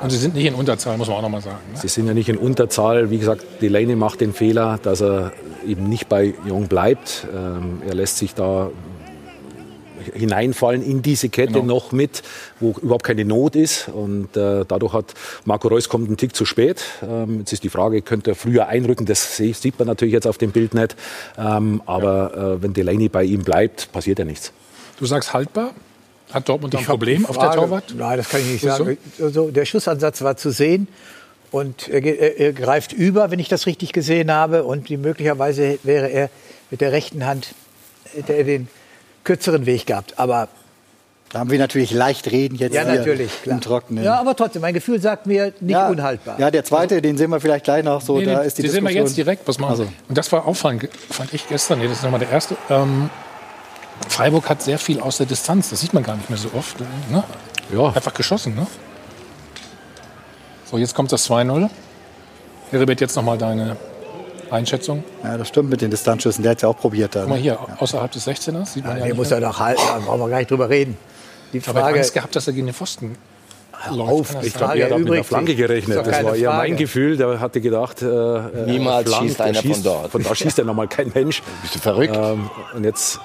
[0.02, 1.58] und sie sind nicht in Unterzahl, muss man auch noch mal sagen.
[1.74, 1.80] Ne?
[1.80, 3.10] Sie sind ja nicht in Unterzahl.
[3.10, 5.32] Wie gesagt, Delaney macht den Fehler, dass er
[5.66, 7.28] eben nicht bei Jong bleibt.
[7.34, 8.70] Ähm, er lässt sich da
[10.14, 11.76] hineinfallen in diese Kette Genau.
[11.76, 12.24] noch mit,
[12.60, 13.88] wo überhaupt keine Not ist.
[13.88, 15.14] Und äh, dadurch hat
[15.46, 16.84] Marco Reus kommt einen Tick zu spät.
[17.08, 19.06] Ähm, jetzt ist die Frage, könnte er früher einrücken?
[19.06, 20.96] Das sieht man natürlich jetzt auf dem Bild nicht.
[21.38, 24.52] Ähm, aber äh, wenn Delaney bei ihm bleibt, passiert ja nichts.
[25.00, 25.72] Du sagst haltbar?
[26.34, 27.94] Hat Dortmund ein Problem die auf der Frage- Torwart?
[27.98, 28.76] Nein, das kann ich nicht Wieso?
[28.86, 28.98] sagen.
[29.22, 30.88] Also, der Schussansatz war zu sehen
[31.52, 34.64] und er, er, er greift über, wenn ich das richtig gesehen habe.
[34.64, 36.30] Und die, möglicherweise wäre er
[36.72, 37.54] mit der rechten Hand
[38.16, 38.68] hätte er den
[39.24, 40.20] kürzeren Weg gehabt.
[40.20, 40.48] Aber
[41.32, 43.32] Da haben wir natürlich leicht reden jetzt ja, hier natürlich.
[43.42, 43.56] Klar.
[43.56, 44.04] im Trockenen.
[44.04, 46.40] Ja, aber trotzdem, mein Gefühl sagt mir nicht ja, unhaltbar.
[46.40, 48.02] Ja, der zweite, den sehen wir vielleicht gleich noch.
[48.02, 49.46] So, Nee, da nee, ist die die sehen wir jetzt direkt.
[49.46, 49.70] Pass mal.
[49.70, 49.88] Also.
[50.10, 51.80] Und das war auffallend, fand ich gestern.
[51.80, 52.56] Nee, das ist nochmal der erste.
[52.70, 53.10] Ähm,
[54.10, 55.70] Freiburg hat sehr viel aus der Distanz.
[55.70, 56.80] Das sieht man gar nicht mehr so oft.
[57.10, 57.24] Ne?
[57.74, 58.56] Ja, Einfach geschossen.
[58.56, 58.68] Ne?
[60.70, 61.70] So, jetzt kommt das 2-0.
[62.72, 63.78] Heribert, jetzt nochmal deine
[64.50, 65.04] Einschätzung.
[65.24, 66.44] Ja, das stimmt mit den Distanzschüssen.
[66.44, 67.16] Der hat es ja auch probiert.
[67.16, 67.22] Da.
[67.22, 68.66] Guck mal hier, außerhalb des 16ers.
[68.68, 70.70] Sieht man ja, Den nicht muss er doch halten, da brauchen wir gar nicht drüber
[70.70, 70.98] reden.
[71.54, 73.16] Die Aber er hat Frage, Angst gehabt, dass er gegen den Pfosten
[73.90, 74.44] auf, sein?
[74.44, 75.98] Frage er hat mit einer erübrigt Flanke gerechnet.
[75.98, 76.70] Das war eher Frage.
[76.70, 77.18] mein Gefühl.
[77.18, 80.12] Der hatte gedacht, äh, äh, Niemals flankt, schießt der einer von dort.
[80.12, 81.42] Von da schießt ja nochmal kein Mensch.
[81.62, 82.16] Bist du verrückt?
[82.16, 83.20] Ähm, und jetzt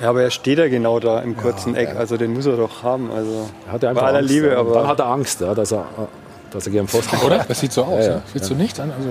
[0.00, 2.82] Ja, aber er steht ja genau da im kurzen Eck, also den muss er doch
[2.82, 3.10] haben.
[3.10, 4.30] Also hat er einfach bei aller Angst.
[4.30, 4.58] Liebe, ja.
[4.58, 5.86] Aber dann hat er Angst, ja, dass er,
[6.50, 7.44] dass er gegen Pfosten Oder?
[7.48, 8.04] Das sieht so aus.
[8.04, 8.78] Ja, Ja, ja, Willst du nicht?
[8.78, 9.08] Dann, also,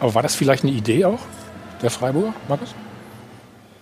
[0.00, 1.20] aber war das vielleicht eine Idee auch,
[1.82, 2.74] der Freiburger, Markus?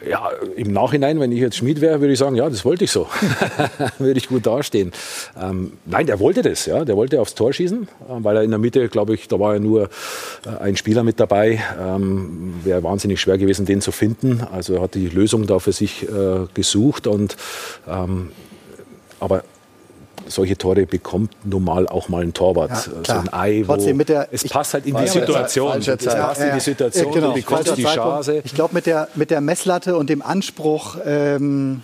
[0.08, 2.90] Ja, im Nachhinein, wenn ich jetzt Schmied wäre, würde ich sagen, ja, das wollte ich
[2.90, 3.06] so.
[3.98, 4.92] würde ich gut dastehen.
[5.40, 6.84] Ähm, nein, der wollte das, ja.
[6.84, 9.54] Der wollte aufs Tor schießen, äh, weil er in der Mitte, glaube ich, da war
[9.54, 9.90] ja nur
[10.44, 11.62] äh, ein Spieler mit dabei.
[11.80, 14.40] Ähm, Wäre wahnsinnig schwer gewesen, den zu finden.
[14.50, 17.36] Also er hat die Lösung da für sich äh, gesucht und
[17.88, 18.32] ähm,
[19.20, 19.44] aber
[20.32, 22.70] solche Tore bekommt nun mal auch mal ein Torwart.
[22.70, 25.78] Ja, so ein Ei, Trotzdem mit der, es passt halt in die Situation.
[25.78, 28.42] Es passt in die Situation, genau, du bekommst die Chance.
[28.44, 31.82] Ich glaube, mit der, mit der Messlatte und dem Anspruch, ähm,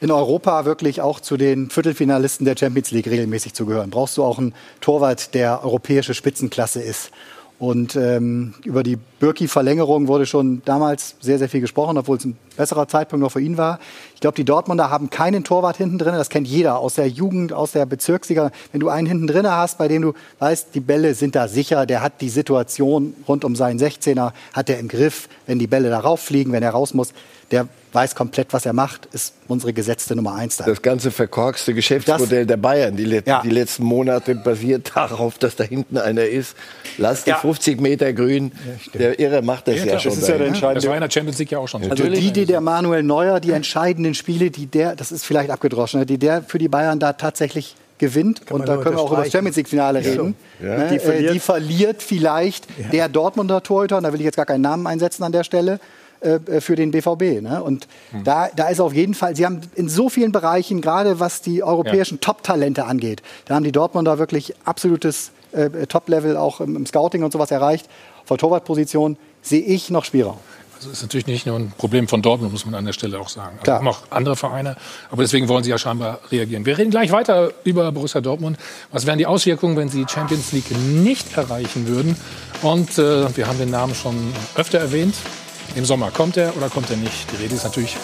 [0.00, 4.24] in Europa wirklich auch zu den Viertelfinalisten der Champions League regelmäßig zu gehören, brauchst du
[4.24, 7.10] auch einen Torwart, der europäische Spitzenklasse ist.
[7.58, 12.36] Und ähm, über die Birki-Verlängerung wurde schon damals sehr, sehr viel gesprochen, obwohl es ein
[12.56, 13.80] besserer Zeitpunkt noch für ihn war.
[14.14, 16.14] Ich glaube, die Dortmunder haben keinen Torwart hinten drin.
[16.14, 18.52] Das kennt jeder aus der Jugend, aus der Bezirksliga.
[18.70, 21.84] Wenn du einen hinten drin hast, bei dem du weißt, die Bälle sind da sicher,
[21.84, 25.90] der hat die Situation rund um seinen 16er, hat er im Griff, wenn die Bälle
[25.90, 27.12] darauf fliegen, wenn er raus muss,
[27.50, 30.64] der weiß komplett, was er macht, ist unsere gesetzte Nummer eins da.
[30.64, 33.40] Das ganze verkorkste Geschäftsmodell das, der Bayern die, let ja.
[33.42, 36.54] die, letzten Monate basiert darauf, dass da hinten einer ist.
[36.98, 37.36] Lass die ja.
[37.36, 38.52] 50 Meter grün.
[38.92, 40.12] Ja, der Irre macht das ja, ja schon.
[40.12, 40.80] Das, ist ja der entscheidende.
[40.80, 41.90] das war in der Champions League ja auch schon so.
[41.90, 46.04] Also die, die der Manuel Neuer, die entscheidenden Spiele, die der, das ist vielleicht abgedroschen,
[46.06, 48.50] die der für die Bayern da tatsächlich gewinnt.
[48.50, 50.36] Und da können wir auch über das Champions League-Finale reden.
[50.60, 50.88] Ne?
[50.92, 51.34] Die, verliert.
[51.34, 52.02] die, verliert.
[52.02, 55.42] vielleicht der Dortmunder Torhüter, und da will ich jetzt gar keinen Namen einsetzen an der
[55.42, 55.80] Stelle,
[56.20, 57.42] äh, äh, für den BVB.
[57.42, 57.62] Ne?
[57.62, 58.24] Und hm.
[58.24, 61.62] da, da ist auf jeden Fall, sie haben in so vielen Bereichen, gerade was die
[61.62, 62.20] europäischen ja.
[62.22, 67.32] Top-Talente angeht, da haben die Dortmunder wirklich absolutes äh, Top-Level auch im, im, Scouting und
[67.32, 67.88] sowas erreicht.
[68.28, 70.38] Der Torwartposition sehe ich noch Spielraum.
[70.76, 73.28] Also ist natürlich nicht nur ein Problem von Dortmund, muss man an der Stelle auch
[73.28, 73.58] sagen.
[73.60, 74.76] Also haben auch andere Vereine,
[75.10, 76.66] aber deswegen wollen sie ja scheinbar reagieren.
[76.66, 78.58] Wir reden gleich weiter über Borussia Dortmund.
[78.92, 82.16] Was wären die Auswirkungen, wenn sie die Champions League nicht erreichen würden?
[82.62, 85.14] Und äh, wir haben den Namen schon öfter erwähnt.
[85.74, 87.30] Im Sommer kommt er oder kommt er nicht?
[87.32, 87.96] Die Rede ist natürlich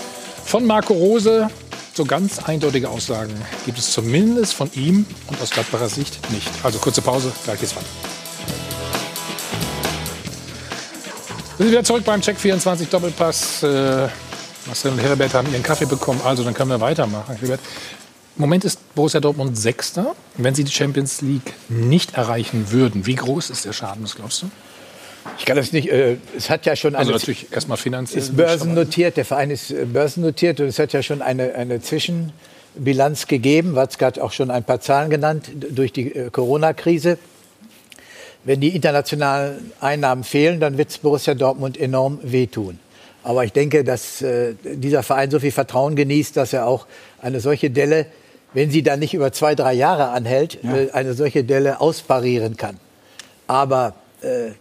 [0.44, 1.48] von Marco Rose.
[1.94, 6.50] So ganz eindeutige Aussagen gibt es zumindest von ihm und aus Gladbacher Sicht nicht.
[6.62, 7.86] Also kurze Pause, gleich geht's weiter.
[11.56, 13.62] Wir sind wieder zurück beim Check 24 Doppelpass.
[13.62, 14.08] Äh,
[14.66, 17.36] Marcel und Herbert haben ihren Kaffee bekommen, also dann können wir weitermachen.
[17.36, 17.60] Herbert,
[18.36, 20.16] im Moment ist Borussia Dortmund Sechster.
[20.36, 24.42] Wenn sie die Champions League nicht erreichen würden, wie groß ist der Schaden, was glaubst
[24.42, 24.50] du?
[25.38, 25.90] Ich kann das nicht.
[25.90, 28.22] Äh, es hat ja schon also natürlich erstmal finanziell.
[28.22, 29.16] Ist börsennotiert.
[29.16, 33.74] Der Verein ist äh, börsennotiert und es hat ja schon eine, eine Zwischenbilanz gegeben.
[33.74, 37.18] Watzke hat auch schon ein paar Zahlen genannt durch die äh, Corona-Krise.
[38.44, 42.78] Wenn die internationalen Einnahmen fehlen, dann wird es Borussia Dortmund enorm wehtun.
[43.22, 46.86] Aber ich denke, dass äh, dieser Verein so viel Vertrauen genießt, dass er auch
[47.22, 48.06] eine solche Delle,
[48.52, 50.76] wenn sie dann nicht über zwei, drei Jahre anhält, ja.
[50.76, 52.78] äh, eine solche Delle ausparieren kann.
[53.46, 53.94] Aber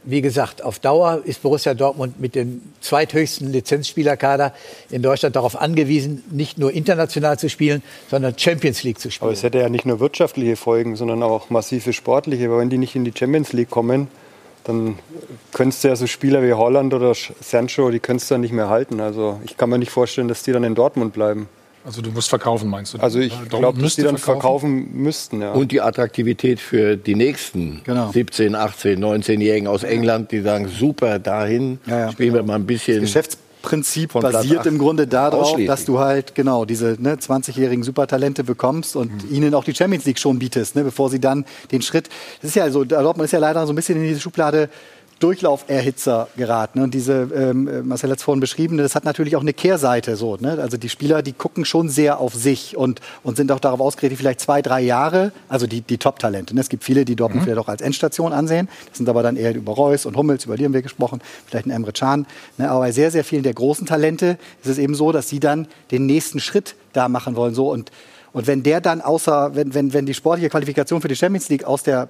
[0.04, 4.54] wie gesagt, auf Dauer ist Borussia Dortmund mit dem zweithöchsten Lizenzspielerkader
[4.90, 9.28] in Deutschland darauf angewiesen, nicht nur international zu spielen, sondern Champions League zu spielen.
[9.28, 12.50] Aber es hätte ja nicht nur wirtschaftliche Folgen, sondern auch massive sportliche.
[12.52, 14.08] Weil wenn die nicht in die Champions League kommen,
[14.64, 14.98] dann
[15.52, 18.70] könntest du ja so Spieler wie Holland oder Sancho, die könntest du ja nicht mehr
[18.70, 19.00] halten.
[19.00, 21.50] Also ich kann mir nicht vorstellen, dass die dann in Dortmund bleiben.
[21.86, 23.00] Also du musst verkaufen, meinst du?
[23.00, 25.42] Also ich glaube, dass die dann verkaufen, verkaufen müssten.
[25.42, 25.52] Ja.
[25.52, 28.12] Und die Attraktivität für die nächsten genau.
[28.12, 32.12] 17, 18, 19-Jährigen aus England, die sagen, super, dahin ja, ja.
[32.12, 33.02] spielen wir mal ein bisschen.
[33.02, 38.96] Das Geschäftsprinzip basiert im Grunde darauf, dass du halt genau diese ne, 20-jährigen Supertalente bekommst
[38.96, 39.36] und mhm.
[39.36, 42.08] ihnen auch die Champions League schon bietest, ne, bevor sie dann den Schritt.
[42.42, 44.70] Das ist ja so, Dortmund ist ja leider so ein bisschen in diese Schublade
[45.24, 46.82] Durchlauferhitzer geraten.
[46.82, 50.18] Und diese, ähm, Marcel hat es vorhin beschrieben, das hat natürlich auch eine Kehrseite.
[50.18, 50.58] So, ne?
[50.62, 54.20] Also die Spieler, die gucken schon sehr auf sich und, und sind auch darauf ausgerichtet,
[54.20, 56.54] vielleicht zwei, drei Jahre, also die, die Top-Talente.
[56.54, 56.60] Ne?
[56.60, 57.46] Es gibt viele, die Dortmund mhm.
[57.46, 58.68] vielleicht auch als Endstation ansehen.
[58.90, 61.68] Das sind aber dann eher über Reus und Hummels, über die haben wir gesprochen, vielleicht
[61.68, 62.28] ein Emre Can.
[62.58, 62.70] Ne?
[62.70, 65.68] Aber bei sehr, sehr vielen der großen Talente ist es eben so, dass sie dann
[65.92, 67.54] den nächsten Schritt da machen wollen.
[67.54, 67.72] So.
[67.72, 67.92] Und,
[68.34, 71.64] und wenn der dann außer, wenn, wenn, wenn die sportliche Qualifikation für die Champions League
[71.64, 72.10] aus, der,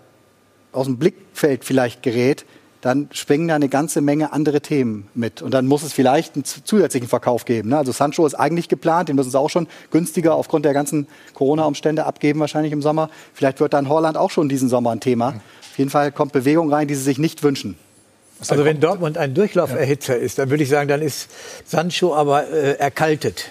[0.72, 2.44] aus dem Blickfeld vielleicht gerät,
[2.84, 5.42] dann springen da eine ganze Menge andere Themen mit.
[5.42, 7.70] Und dann muss es vielleicht einen zusätzlichen Verkauf geben.
[7.70, 7.78] Ne?
[7.78, 12.06] Also Sancho ist eigentlich geplant, den müssen sie auch schon günstiger aufgrund der ganzen Corona-Umstände
[12.06, 13.10] abgeben, wahrscheinlich im Sommer.
[13.34, 15.30] Vielleicht wird dann Holland auch schon diesen Sommer ein Thema.
[15.30, 17.78] Auf jeden Fall kommt Bewegung rein, die sie sich nicht wünschen.
[18.50, 21.30] Also wenn Dortmund ein Durchlauferhitzer ist, dann würde ich sagen, dann ist
[21.64, 23.50] Sancho aber äh, erkaltet.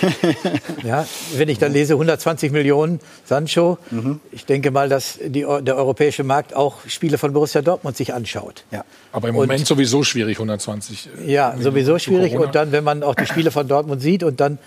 [0.82, 4.20] ja, wenn ich dann lese 120 Millionen Sancho, mhm.
[4.30, 8.64] ich denke mal, dass die, der europäische Markt auch Spiele von Borussia Dortmund sich anschaut.
[8.70, 8.84] Ja.
[9.12, 11.08] Aber im Moment und, sowieso schwierig 120.
[11.20, 12.34] Äh, ja, sowieso schwierig.
[12.36, 14.58] Und dann, wenn man auch die Spiele von Dortmund sieht und dann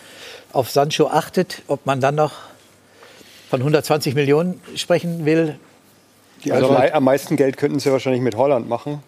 [0.54, 2.34] auf Sancho achtet, ob man dann noch
[3.50, 5.58] von 120 Millionen sprechen will.
[6.50, 9.04] also am meisten Geld könnten sie wahrscheinlich mit Holland machen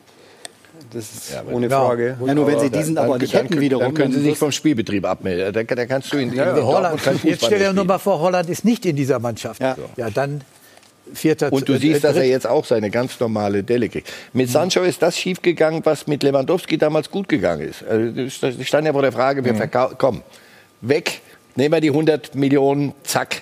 [0.94, 2.18] Das ist ja, ohne Frage.
[2.26, 3.86] Ja, nur wenn sie diesen aber nicht hätten wiederum.
[3.86, 5.54] Dann können sie sich vom Spielbetrieb abmelden.
[5.54, 8.50] Da, da kannst du in, ja, in Holland, Jetzt stell dir nur mal vor, Holland
[8.50, 9.62] ist nicht in dieser Mannschaft.
[9.62, 10.42] Ja, ja dann
[11.14, 14.12] Vierter, und du äh, siehst, dass er jetzt auch seine ganz normale Delle kriegt.
[14.34, 17.84] Mit Sancho ist das schiefgegangen, was mit Lewandowski damals gut gegangen ist.
[17.84, 18.22] Also,
[18.60, 19.70] ich stand ja vor der Frage, wir mhm.
[19.98, 20.22] komm,
[20.82, 21.22] weg,
[21.56, 23.42] nehmen wir die 100 Millionen, zack.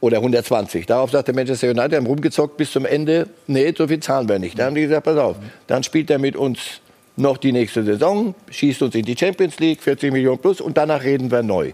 [0.00, 0.86] Oder 120.
[0.86, 3.28] Darauf sagte Manchester United, haben rumgezockt bis zum Ende.
[3.48, 4.58] Nee, so viel zahlen wir nicht.
[4.58, 6.80] Da haben die gesagt, pass auf, dann spielt er mit uns
[7.16, 11.02] noch die nächste Saison, schießt uns in die Champions League, 40 Millionen plus und danach
[11.02, 11.72] reden wir neu.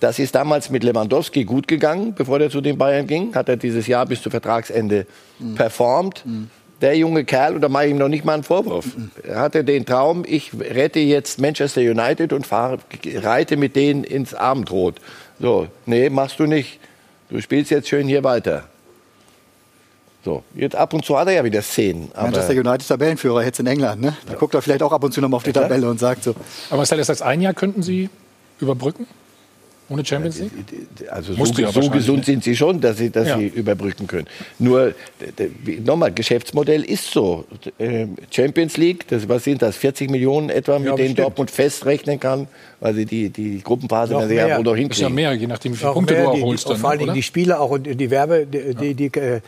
[0.00, 3.34] Das ist damals mit Lewandowski gut gegangen, bevor er zu den Bayern ging.
[3.34, 5.06] Hat er dieses Jahr bis zu Vertragsende
[5.38, 5.54] mhm.
[5.54, 6.24] performt.
[6.24, 6.50] Mhm.
[6.80, 9.10] Der junge Kerl, und da mache ich ihm noch nicht mal einen Vorwurf, mhm.
[9.34, 12.78] hatte den Traum, ich rette jetzt Manchester United und fahre,
[13.16, 14.96] reite mit denen ins Abendrot.
[15.38, 16.80] So, nee, machst du nicht.
[17.30, 18.64] Du spielst jetzt schön hier weiter.
[20.24, 22.10] So, jetzt ab und zu hat er ja wieder Szenen.
[22.14, 24.16] Manchester United Tabellenführer jetzt in England, ne?
[24.26, 24.38] Da ja.
[24.38, 26.34] guckt er vielleicht auch ab und zu noch mal auf die Tabelle und sagt so.
[26.68, 28.10] Aber was heißt das, ein Jahr könnten Sie
[28.60, 29.06] überbrücken?
[29.90, 30.52] Ohne Champions League?
[31.10, 33.38] Also so, so gesund sind sie schon, dass sie, dass ja.
[33.38, 34.26] sie überbrücken können.
[34.60, 34.94] Nur,
[35.84, 37.44] nochmal, Geschäftsmodell ist so.
[37.78, 41.18] Ähm, Champions League, das, was sind das, 40 Millionen etwa, mit ja, denen bestimmt.
[41.18, 42.46] Dortmund festrechnen kann,
[42.78, 44.88] weil sie die, die Gruppenphase dann ja wohl noch hinkriegen.
[44.88, 46.66] Das ist ja mehr, je nachdem, wie viele Punkte mehr, du auch holst.
[46.66, 49.40] Die, dann, vor allen Dingen die Spieler auch und die Werbe, die, die, die äh,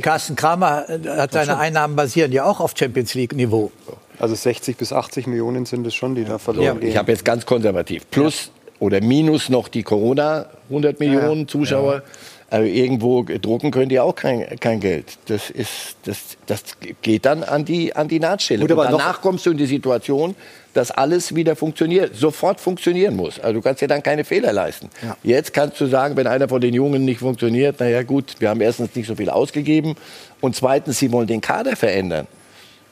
[0.00, 3.70] Carsten Kramer hat seine Einnahmen basieren ja auch auf Champions League Niveau.
[4.18, 6.88] Also 60 bis 80 Millionen sind es schon, die da verloren gehen.
[6.88, 8.08] Ich habe jetzt ganz konservativ.
[8.10, 11.94] Plus oder minus noch die Corona 100 Millionen ja, Zuschauer.
[11.94, 12.02] Ja.
[12.50, 15.18] Also irgendwo drucken können die auch kein, kein Geld.
[15.26, 16.62] Das, ist, das, das
[17.02, 18.60] geht dann an die, an die Nahtstelle.
[18.60, 20.36] Gut, und danach kommst du in die Situation,
[20.72, 23.40] dass alles wieder funktioniert, sofort funktionieren muss.
[23.40, 24.90] Also du kannst dir dann keine Fehler leisten.
[25.02, 25.16] Ja.
[25.24, 28.60] Jetzt kannst du sagen, wenn einer von den Jungen nicht funktioniert, naja gut, wir haben
[28.60, 29.96] erstens nicht so viel ausgegeben
[30.40, 32.28] und zweitens, sie wollen den Kader verändern.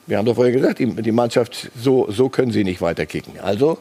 [0.07, 3.39] Wir haben doch vorher gesagt, die, die Mannschaft, so, so können sie nicht weiterkicken.
[3.41, 3.79] Also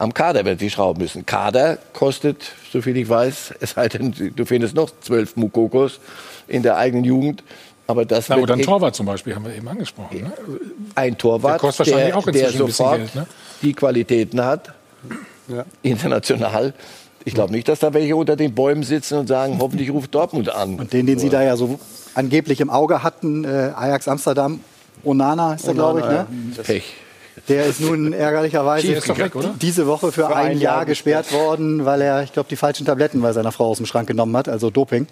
[0.00, 1.26] am Kader werden sie schrauben müssen.
[1.26, 6.00] Kader kostet, soviel ich weiß, es sei denn, du findest noch zwölf Mukokos
[6.48, 7.44] in der eigenen Jugend.
[7.86, 10.22] Aber das Na, oder ein Torwart zum Beispiel, haben wir eben angesprochen.
[10.22, 10.32] Ne?
[10.94, 13.26] Ein Torwart, der, der, der sofort Geld, ne?
[13.62, 14.72] die Qualitäten hat,
[15.48, 15.64] ja.
[15.82, 16.72] international.
[17.24, 20.48] Ich glaube nicht, dass da welche unter den Bäumen sitzen und sagen, hoffentlich ruft Dortmund
[20.48, 20.76] an.
[20.76, 21.78] Und den, den Sie da ja so
[22.14, 24.60] angeblich im Auge hatten, äh, Ajax Amsterdam,
[25.04, 26.06] Onana ist der, glaube ich.
[26.06, 26.26] Ne?
[26.62, 26.94] Pech.
[27.48, 31.26] Der ist nun ärgerlicherweise ist weg, diese Woche für, für ein, ein, Jahr, Jahr gesperrt,
[31.26, 34.08] gesperrt worden, weil er, ich glaube, die falschen Tabletten bei seiner Frau aus dem Schrank
[34.08, 35.06] genommen hat, also Doping.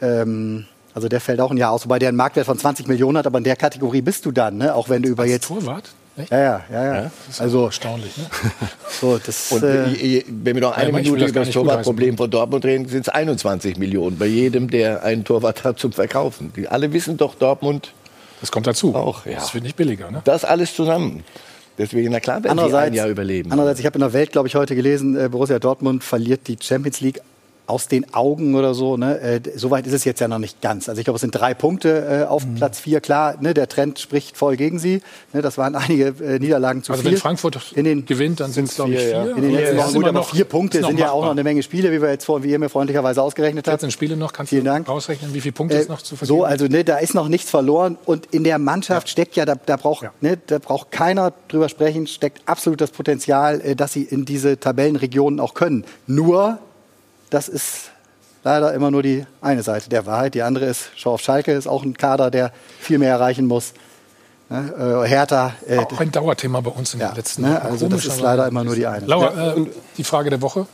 [0.00, 3.18] Ähm, also der fällt auch ein Jahr aus, wobei der einen Marktwert von 20 Millionen
[3.18, 4.74] hat, aber in der Kategorie bist du dann, ne?
[4.74, 5.48] auch wenn du über Als jetzt...
[5.48, 5.90] Torwart?
[6.16, 6.30] Echt?
[6.30, 6.94] Ja, ja, ja.
[7.02, 7.10] ja.
[7.38, 8.16] also erstaunlich.
[8.16, 8.24] Ne?
[9.00, 12.64] so, das, Und äh, wenn wir noch eine ja, Minute über das Torwartproblem von Dortmund
[12.64, 16.52] reden, sind es 21 Millionen bei jedem, der einen Torwart hat zum Verkaufen.
[16.56, 17.92] Die alle wissen doch, Dortmund
[18.40, 18.94] das kommt dazu.
[18.94, 19.34] Auch, ja.
[19.34, 20.10] Das wird nicht billiger.
[20.10, 20.22] Ne?
[20.24, 21.24] Das alles zusammen.
[21.78, 23.52] Deswegen, na klar, werden sie ein Jahr überleben.
[23.52, 26.56] Andererseits, ich habe in der Welt, glaube ich, heute gelesen, äh, Borussia Dortmund verliert die
[26.60, 27.20] Champions League
[27.66, 28.96] aus den Augen oder so.
[28.96, 29.20] Ne?
[29.20, 30.88] Äh, Soweit ist es jetzt ja noch nicht ganz.
[30.88, 32.54] Also ich glaube, es sind drei Punkte äh, auf mhm.
[32.54, 33.00] Platz vier.
[33.00, 35.02] Klar, ne, der Trend spricht voll gegen sie.
[35.32, 37.12] Ne, das waren einige äh, Niederlagen zu also viel.
[37.12, 39.10] wenn Frankfurt in den, gewinnt, dann sind es, glaube ich, vier.
[39.10, 39.24] Ja.
[39.24, 41.90] In den letzten Wochen gut, aber vier Punkte sind ja auch noch eine Menge Spiele,
[41.92, 43.80] wie wir jetzt vor, wie ihr mir freundlicherweise ausgerechnet habt.
[43.80, 44.88] 14 Spiele noch, kannst Vielen du Dank.
[44.88, 47.28] ausrechnen, wie viele Punkte äh, es noch zu vergeben So, also ne, da ist noch
[47.28, 47.98] nichts verloren.
[48.04, 49.12] Und in der Mannschaft ja.
[49.12, 50.12] steckt ja, da, da braucht ja.
[50.20, 54.60] ne, da braucht keiner drüber sprechen, steckt absolut das Potenzial, äh, dass sie in diese
[54.60, 55.84] Tabellenregionen auch können.
[56.06, 56.58] Nur,
[57.30, 57.90] das ist
[58.44, 60.34] leider immer nur die eine Seite der Wahrheit.
[60.34, 63.72] Die andere ist, schau auf Schalke, ist auch ein Kader, der viel mehr erreichen muss.
[64.48, 65.02] Ne?
[65.04, 65.54] Äh, Hertha.
[65.66, 67.60] Äh, auch ein Dauerthema bei uns in ja, den letzten ne?
[67.60, 69.04] Also das ist leider immer nur die eine.
[69.06, 70.66] Laura, äh, die Frage der Woche.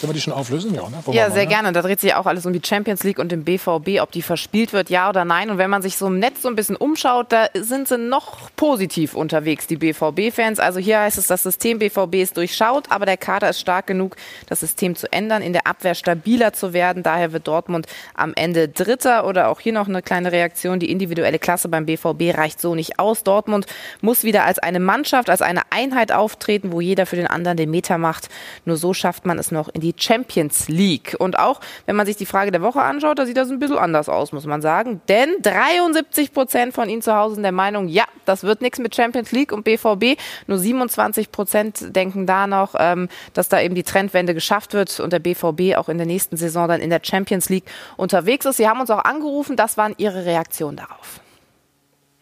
[0.00, 0.74] Können wir die schon auflösen?
[0.74, 0.96] Ja, ne?
[1.08, 1.46] ja sehr mal, ne?
[1.46, 1.72] gerne.
[1.72, 4.72] Da dreht sich auch alles um die Champions League und den BVB, ob die verspielt
[4.72, 5.50] wird, ja oder nein.
[5.50, 8.50] Und wenn man sich so im Netz so ein bisschen umschaut, da sind sie noch
[8.56, 10.58] positiv unterwegs, die BVB-Fans.
[10.58, 14.16] Also hier heißt es, das System BVB ist durchschaut, aber der Kader ist stark genug,
[14.46, 17.02] das System zu ändern, in der Abwehr stabiler zu werden.
[17.02, 19.26] Daher wird Dortmund am Ende Dritter.
[19.26, 20.80] Oder auch hier noch eine kleine Reaktion.
[20.80, 23.22] Die individuelle Klasse beim BVB reicht so nicht aus.
[23.22, 23.66] Dortmund
[24.00, 27.70] muss wieder als eine Mannschaft, als eine Einheit auftreten, wo jeder für den anderen den
[27.70, 28.30] Meter macht.
[28.64, 31.16] Nur so schafft man es noch in die die Champions League.
[31.18, 33.78] Und auch, wenn man sich die Frage der Woche anschaut, da sieht das ein bisschen
[33.78, 35.00] anders aus, muss man sagen.
[35.08, 38.94] Denn 73 Prozent von Ihnen zu Hause sind der Meinung, ja, das wird nichts mit
[38.94, 40.18] Champions League und BVB.
[40.46, 45.12] Nur 27 Prozent denken da noch, ähm, dass da eben die Trendwende geschafft wird und
[45.12, 47.64] der BVB auch in der nächsten Saison dann in der Champions League
[47.96, 48.56] unterwegs ist.
[48.56, 51.20] Sie haben uns auch angerufen, das waren Ihre Reaktionen darauf.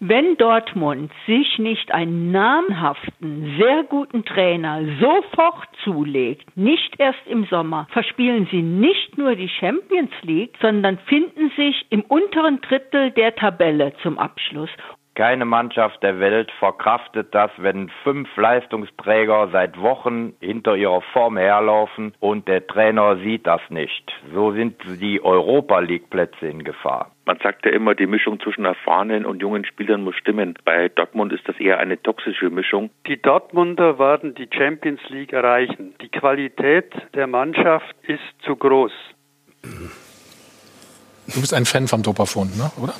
[0.00, 7.88] Wenn Dortmund sich nicht einen namhaften, sehr guten Trainer sofort zulegt, nicht erst im Sommer,
[7.90, 13.92] verspielen sie nicht nur die Champions League, sondern finden sich im unteren Drittel der Tabelle
[14.04, 14.70] zum Abschluss.
[15.16, 22.14] Keine Mannschaft der Welt verkraftet das, wenn fünf Leistungsträger seit Wochen hinter ihrer Form herlaufen
[22.20, 24.12] und der Trainer sieht das nicht.
[24.32, 27.10] So sind die Europa League Plätze in Gefahr.
[27.28, 30.54] Man sagt ja immer, die Mischung zwischen erfahrenen und jungen Spielern muss stimmen.
[30.64, 32.88] Bei Dortmund ist das eher eine toxische Mischung.
[33.06, 35.92] Die Dortmunder werden die Champions League erreichen.
[36.00, 38.92] Die Qualität der Mannschaft ist zu groß.
[39.62, 42.70] Du bist ein Fan vom Dopafund, ne?
[42.82, 42.94] oder?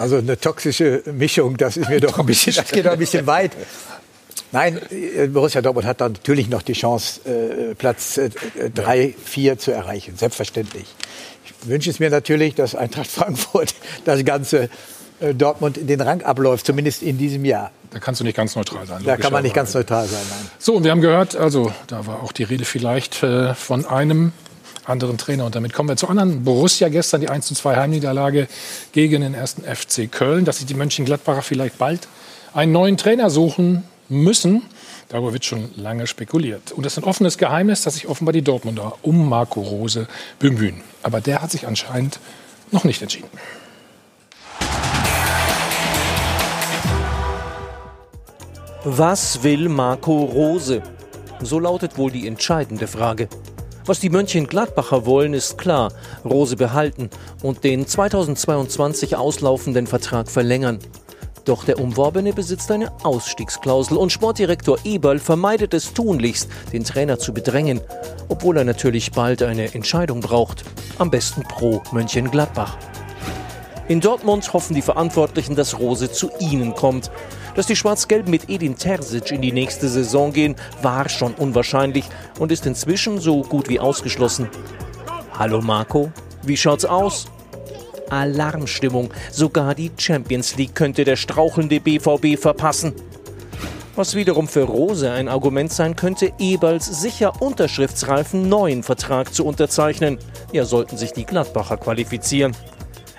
[0.00, 3.24] Also eine toxische Mischung, das ist mir doch ein bisschen, das geht doch ein bisschen
[3.28, 3.52] weit.
[4.50, 7.20] Nein, äh, Borussia Dortmund hat dann natürlich noch die Chance,
[7.70, 8.30] äh, Platz äh,
[8.74, 10.16] drei, vier zu erreichen.
[10.16, 10.86] Selbstverständlich.
[11.62, 14.68] Ich wünsche es mir natürlich, dass Eintracht Frankfurt das ganze
[15.34, 17.72] Dortmund in den Rang abläuft, zumindest in diesem Jahr.
[17.90, 19.02] Da kannst du nicht ganz neutral sein.
[19.04, 20.20] Da kann man nicht ganz neutral sein.
[20.28, 20.50] Nein.
[20.58, 24.32] So, und wir haben gehört, also da war auch die Rede vielleicht von einem
[24.88, 25.44] anderen Trainer.
[25.46, 26.44] Und damit kommen wir zu anderen.
[26.44, 28.48] Borussia gestern die 1 zu 2 Heimniederlage
[28.92, 30.44] gegen den ersten FC Köln.
[30.44, 32.08] Dass sich die Mönchengladbacher vielleicht bald
[32.54, 34.62] einen neuen Trainer suchen müssen.
[35.08, 36.72] Darüber wird schon lange spekuliert.
[36.72, 40.06] Und es ist ein offenes Geheimnis, dass sich offenbar die Dortmunder um Marco Rose
[40.38, 40.82] bemühen.
[41.02, 42.20] Aber der hat sich anscheinend
[42.72, 43.28] noch nicht entschieden.
[48.84, 50.82] Was will Marco Rose?
[51.40, 53.28] So lautet wohl die entscheidende Frage.
[53.86, 55.90] Was die Mönchengladbacher wollen, ist klar.
[56.22, 57.08] Rose behalten
[57.42, 60.78] und den 2022 auslaufenden Vertrag verlängern.
[61.48, 67.32] Doch der Umworbene besitzt eine Ausstiegsklausel und Sportdirektor Eberl vermeidet es tunlichst, den Trainer zu
[67.32, 67.80] bedrängen,
[68.28, 70.62] obwohl er natürlich bald eine Entscheidung braucht.
[70.98, 72.76] Am besten pro Mönchengladbach.
[73.88, 77.10] In Dortmund hoffen die Verantwortlichen, dass Rose zu ihnen kommt.
[77.54, 82.04] Dass die Schwarz-Gelben mit Edin Terzic in die nächste Saison gehen, war schon unwahrscheinlich
[82.38, 84.50] und ist inzwischen so gut wie ausgeschlossen.
[85.32, 87.26] Hallo Marco, wie schaut's aus?
[88.10, 89.10] Alarmstimmung.
[89.30, 92.94] Sogar die Champions League könnte der strauchelnde BVB verpassen.
[93.98, 100.18] Was wiederum für Rose ein Argument sein könnte, Eberls sicher unterschriftsreifen neuen Vertrag zu unterzeichnen.
[100.52, 102.54] Ja, sollten sich die Gladbacher qualifizieren.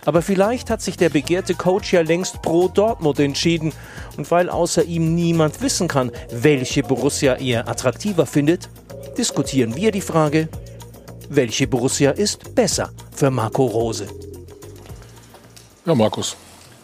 [0.06, 3.73] Aber vielleicht hat sich der begehrte Coach ja längst pro Dortmund entschieden.
[4.15, 8.69] Und weil außer ihm niemand wissen kann, welche Borussia er attraktiver findet,
[9.17, 10.47] diskutieren wir die Frage,
[11.30, 14.08] welche Borussia ist besser für Marco Rose?
[15.89, 16.38] Ja, Markus.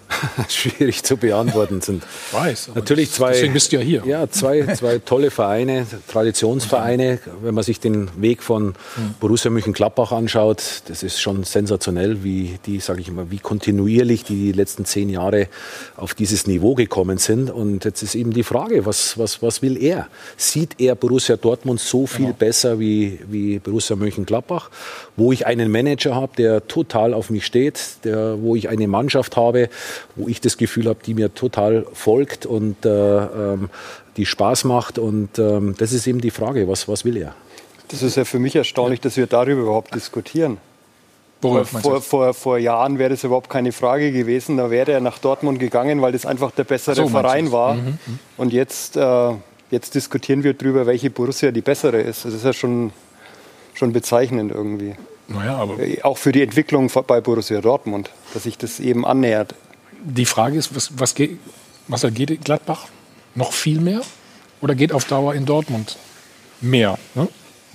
[0.50, 2.04] Schwierig zu beantworten sind.
[2.04, 2.70] Ich weiß.
[2.76, 3.34] Natürlich zwei.
[3.34, 4.04] Deswegen bist du ja hier.
[4.06, 7.20] Ja, zwei, zwei tolle Vereine, Traditionsvereine.
[7.42, 8.76] Wenn man sich den Weg von
[9.20, 14.36] Borussia Mönchengladbach anschaut, das ist schon sensationell, wie die, sage ich immer, wie kontinuierlich die,
[14.36, 15.48] die letzten zehn Jahre
[15.98, 17.50] auf dieses Niveau gekommen sind.
[17.50, 20.08] Und jetzt ist eben die Frage, was, was, was will er?
[20.38, 22.38] Sieht er Borussia Dortmund so viel genau.
[22.38, 24.70] besser wie, wie Borussia Mönchengladbach,
[25.18, 29.38] wo ich einen Manager habe, der total auf mich steht, der, wo ich eine Mannschaft
[29.38, 29.70] habe,
[30.16, 33.70] wo ich das Gefühl habe, die mir total folgt und äh, ähm,
[34.18, 35.00] die Spaß macht.
[35.00, 37.36] Und ähm, das ist eben die Frage, was, was will er?
[37.88, 40.58] Das ist ja für mich erstaunlich, dass wir darüber überhaupt diskutieren.
[41.42, 44.58] Vor, vor, vor, vor, Jahren wäre das überhaupt keine Frage gewesen.
[44.58, 47.76] Da wäre er nach Dortmund gegangen, weil das einfach der bessere so, Verein war.
[47.76, 49.32] Mhm, mhm, und jetzt, äh,
[49.70, 52.26] jetzt diskutieren wir darüber, welche Borussia die bessere ist.
[52.26, 52.92] Das ist ja schon,
[53.76, 54.96] schon bezeichnend irgendwie.
[55.28, 59.56] Naja, aber auch für die Entwicklung bei Borussia Dortmund, dass sich das eben annähert
[60.06, 61.40] die Frage ist, was, was, geht,
[61.88, 62.88] was geht in Gladbach?
[63.34, 64.02] Noch viel mehr?
[64.62, 65.98] Oder geht auf Dauer in Dortmund
[66.62, 66.98] mehr?
[67.16, 67.28] Ne?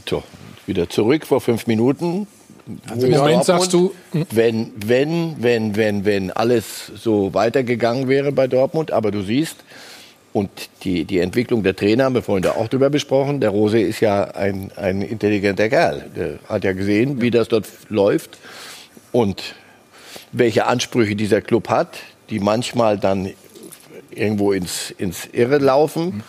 [0.09, 0.23] So,
[0.67, 2.27] wieder zurück vor fünf Minuten.
[2.89, 4.27] Also Im Moment sagst du, hm?
[4.31, 9.57] wenn, wenn, wenn, wenn, wenn alles so weitergegangen wäre bei Dortmund, aber du siehst,
[10.33, 10.51] und
[10.85, 13.40] die, die Entwicklung der Trainer haben wir vorhin da auch drüber besprochen.
[13.40, 16.09] Der Rose ist ja ein, ein intelligenter Kerl.
[16.14, 18.38] Der hat ja gesehen, wie das dort läuft
[19.12, 19.55] und
[20.33, 21.99] welche Ansprüche dieser Club hat
[22.31, 23.31] die manchmal dann
[24.11, 26.23] irgendwo ins, ins Irre laufen.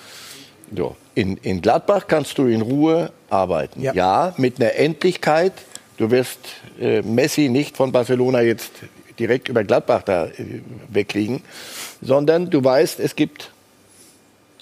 [0.76, 0.96] So.
[1.14, 3.82] In, in Gladbach kannst du in Ruhe arbeiten.
[3.82, 5.54] Ja, ja mit einer Endlichkeit.
[5.98, 6.40] Du wirst
[6.80, 8.72] äh, Messi nicht von Barcelona jetzt
[9.20, 11.42] direkt über Gladbach da äh, wegkriegen,
[12.02, 13.52] sondern du weißt, es gibt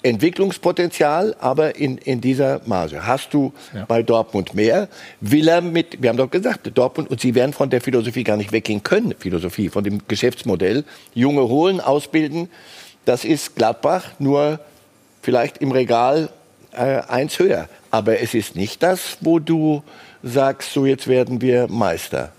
[0.02, 3.06] Entwicklungspotenzial, aber in, in dieser Marge.
[3.06, 3.84] Hast du ja.
[3.84, 4.88] bei Dortmund mehr?
[5.20, 8.36] Will er mit, wir haben doch gesagt, Dortmund, und sie werden von der Philosophie gar
[8.36, 10.84] nicht weggehen können, Philosophie, von dem Geschäftsmodell.
[11.14, 12.48] Junge holen, ausbilden,
[13.04, 14.60] das ist Gladbach, nur
[15.22, 16.30] vielleicht im Regal
[16.72, 17.68] äh, eins höher.
[17.90, 19.82] Aber es ist nicht das, wo du
[20.22, 22.32] sagst, so jetzt werden wir Meister.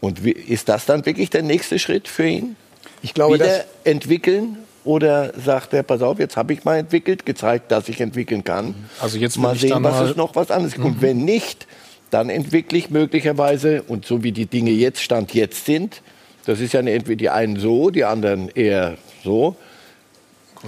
[0.00, 2.56] Und wie, ist das dann wirklich der nächste Schritt für ihn?
[3.02, 7.72] Ich glaube, Wieder entwickeln oder sagt er, pass auf, jetzt habe ich mal entwickelt, gezeigt,
[7.72, 8.74] dass ich entwickeln kann.
[9.00, 10.76] Also jetzt mal sehen, was ist noch was anderes.
[10.76, 10.84] Mhm.
[10.84, 11.66] Und wenn nicht,
[12.10, 16.02] dann entwickle ich möglicherweise, und so wie die Dinge jetzt Stand jetzt sind,
[16.46, 19.56] das ist ja eine, entweder die einen so, die anderen eher so,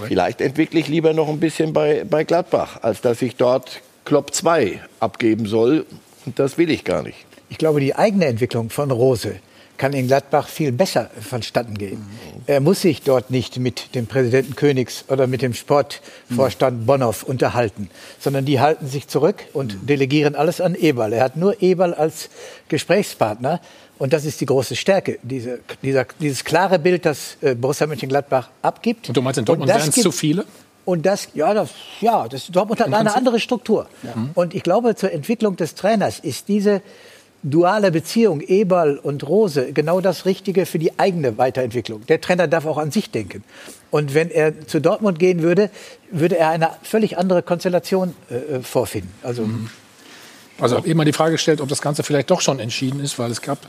[0.05, 4.33] Vielleicht entwickle ich lieber noch ein bisschen bei, bei Gladbach, als dass ich dort Klopp
[4.33, 5.85] 2 abgeben soll.
[6.25, 7.25] Und das will ich gar nicht.
[7.49, 9.37] Ich glaube, die eigene Entwicklung von Rose
[9.77, 11.99] kann in Gladbach viel besser vonstatten gehen.
[11.99, 12.41] Mhm.
[12.47, 16.85] Er muss sich dort nicht mit dem Präsidenten Königs oder mit dem Sportvorstand mhm.
[16.85, 19.85] Bonhoff unterhalten, sondern die halten sich zurück und mhm.
[19.87, 21.13] delegieren alles an Eberl.
[21.13, 22.29] Er hat nur Eberl als
[22.69, 23.61] Gesprächspartner.
[23.99, 28.49] Und das ist die große Stärke, diese, dieser, dieses klare Bild, das äh, Borussia Mönchengladbach
[28.61, 29.07] abgibt.
[29.07, 30.45] Und du meinst, in Dortmund wären es zu viele?
[30.85, 33.87] Und das, ja, das, ja, das, Dortmund hat eine andere Struktur.
[34.03, 34.13] Ja.
[34.35, 36.81] Und ich glaube, zur Entwicklung des Trainers ist diese
[37.49, 42.05] duale Beziehung Eberl und Rose genau das Richtige für die eigene Weiterentwicklung.
[42.07, 43.43] Der Trainer darf auch an sich denken.
[43.91, 45.69] Und wenn er zu Dortmund gehen würde,
[46.11, 49.11] würde er eine völlig andere Konstellation äh, vorfinden.
[49.23, 49.69] Also, mhm.
[50.59, 53.17] also habe eben mal die Frage gestellt, ob das Ganze vielleicht doch schon entschieden ist,
[53.17, 53.59] weil es gab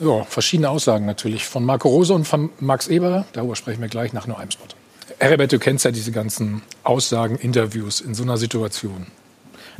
[0.00, 3.24] ja, verschiedene Aussagen natürlich von Marco Rose und von Max Eberl.
[3.32, 4.64] Darüber sprechen wir gleich nach nur einem Spot.
[5.18, 9.06] Herbert, du kennst ja diese ganzen Aussagen, Interviews in so einer Situation.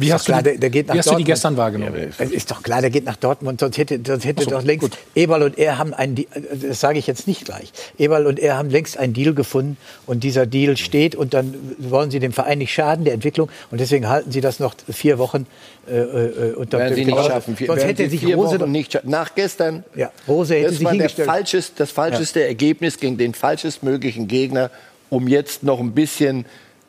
[0.01, 2.13] Wie, hast, klar, du, die, der, der wie hast du die gestern wahrgenommen?
[2.19, 4.91] Ja, ist doch klar, der geht nach Dortmund, sonst hätte, sonst hätte so, doch längst
[4.91, 4.99] gut.
[5.15, 6.25] Eberl und er haben einen,
[6.63, 9.77] das sage ich jetzt nicht gleich, Eberl und er haben längst einen Deal gefunden
[10.07, 13.81] und dieser Deal steht und dann wollen sie dem Verein nicht schaden, der Entwicklung und
[13.81, 15.47] deswegen halten sie das noch vier Wochen
[15.89, 17.57] äh, äh unter Werden sie nicht schaffen.
[17.57, 19.85] Sonst Werden hätte sich Rose Wochen nicht nach gestern.
[19.95, 22.47] Ja, Rose hätte das sich war der falschest, das falscheste ja.
[22.47, 24.71] Ergebnis gegen den falschestmöglichen Gegner,
[25.09, 26.45] um jetzt noch ein bisschen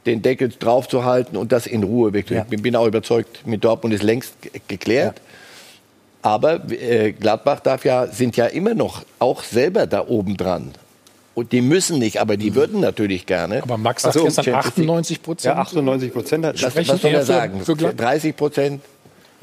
[0.05, 2.39] den Deckel draufzuhalten und das in Ruhe wirklich.
[2.39, 2.45] Ja.
[2.49, 4.33] Ich bin auch überzeugt, mit Dortmund ist längst
[4.67, 5.17] geklärt.
[5.17, 5.23] Ja.
[6.23, 10.71] Aber äh, Gladbach darf ja, sind ja immer noch auch selber da oben dran.
[11.33, 12.55] Und die müssen nicht, aber die mhm.
[12.55, 13.63] würden natürlich gerne.
[13.63, 15.55] Aber Max sagt also, gestern 98 Prozent.
[15.55, 17.61] Ja, 98 Prozent hat das, was soll er sagen?
[17.61, 18.81] Für, für 30 Prozent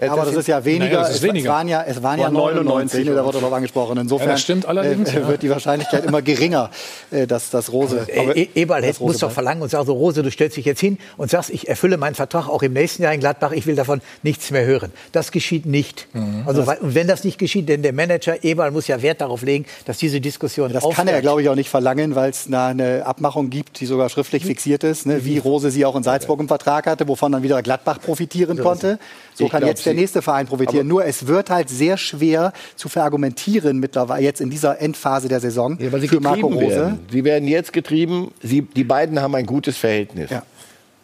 [0.00, 1.02] aber das ist ja weniger.
[1.02, 1.50] Naja, ist weniger.
[1.50, 3.98] Es, waren ja, es waren ja 99, ne, da wurde noch angesprochen.
[3.98, 6.70] Insofern ja, stimmt allerdings, äh, wird die Wahrscheinlichkeit immer geringer,
[7.10, 8.06] äh, dass das Rose.
[8.16, 10.80] Aber, äh, Eberl das muss doch verlangen und sagen so, Rose, du stellst dich jetzt
[10.80, 13.74] hin und sagst, ich erfülle meinen Vertrag auch im nächsten Jahr in Gladbach, ich will
[13.74, 14.92] davon nichts mehr hören.
[15.12, 16.06] Das geschieht nicht.
[16.12, 16.44] Mhm.
[16.46, 19.66] Also das, wenn das nicht geschieht, denn der Manager Eberl muss ja Wert darauf legen,
[19.84, 20.96] dass diese Diskussion Das aufhört.
[20.96, 24.44] kann er, glaube ich, auch nicht verlangen, weil es eine Abmachung gibt, die sogar schriftlich
[24.44, 27.60] fixiert ist, ne, wie Rose sie auch in Salzburg im Vertrag hatte, wovon dann wieder
[27.62, 28.98] Gladbach profitieren konnte.
[29.34, 30.86] So kann jetzt der nächste Verein profitieren.
[30.86, 35.78] Nur es wird halt sehr schwer zu verargumentieren mittlerweile jetzt in dieser Endphase der Saison
[35.80, 36.76] ja, für Marco Rose.
[36.76, 37.00] Werden.
[37.10, 38.32] Sie werden jetzt getrieben.
[38.42, 40.30] Sie, die beiden haben ein gutes Verhältnis.
[40.30, 40.42] Ja.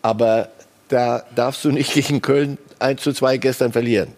[0.03, 0.49] Aber
[0.89, 4.09] da darfst du nicht gegen Köln 1 zu 2 gestern verlieren.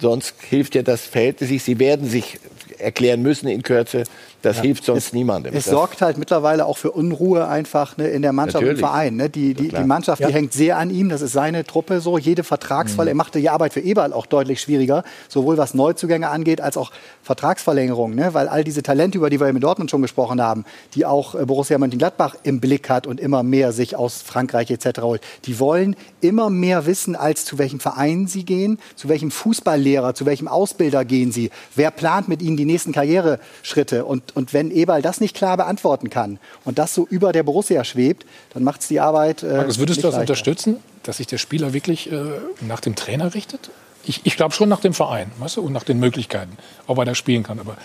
[0.00, 1.64] Sonst hilft dir das Verhältnis nicht.
[1.64, 2.38] Sie werden sich
[2.78, 4.04] erklären müssen in Kürze.
[4.42, 4.62] Das ja.
[4.62, 5.54] hilft sonst es, niemandem.
[5.54, 8.82] Es das sorgt halt mittlerweile auch für Unruhe einfach ne, in der Mannschaft Natürlich.
[8.82, 9.16] und im Verein.
[9.16, 9.30] Ne?
[9.30, 10.28] Die, die, die Mannschaft, ja.
[10.28, 11.08] die hängt sehr an ihm.
[11.08, 12.18] Das ist seine Truppe so.
[12.18, 13.06] Jede Vertragsfall.
[13.06, 13.10] Mhm.
[13.10, 15.04] Er machte die Arbeit für Eberl auch deutlich schwieriger.
[15.28, 16.90] Sowohl was Neuzugänge angeht, als auch
[17.22, 18.16] Vertragsverlängerungen.
[18.16, 18.34] Ne?
[18.34, 20.64] Weil all diese Talente, über die wir in Dortmund schon gesprochen haben,
[20.94, 25.00] die auch äh, Borussia Mönchengladbach im Blick hat und immer mehr sich aus Frankreich etc.
[25.02, 30.14] holt, die wollen immer mehr wissen, als zu welchem Verein sie gehen, zu welchem Fußballlehrer,
[30.14, 34.04] zu welchem Ausbilder gehen sie, wer plant mit ihnen die nächsten Karriereschritte.
[34.04, 37.84] Und, und wenn Eberl das nicht klar beantworten kann und das so über der Borussia
[37.84, 39.42] schwebt, dann macht es die Arbeit.
[39.42, 40.20] Äh, Markus, würdest du das leichter.
[40.20, 42.22] unterstützen, dass sich der Spieler wirklich äh,
[42.60, 43.70] nach dem Trainer richtet?
[44.04, 46.56] Ich, ich glaube schon nach dem Verein weißt du, und nach den Möglichkeiten,
[46.86, 47.60] ob er da spielen kann.
[47.60, 47.76] Aber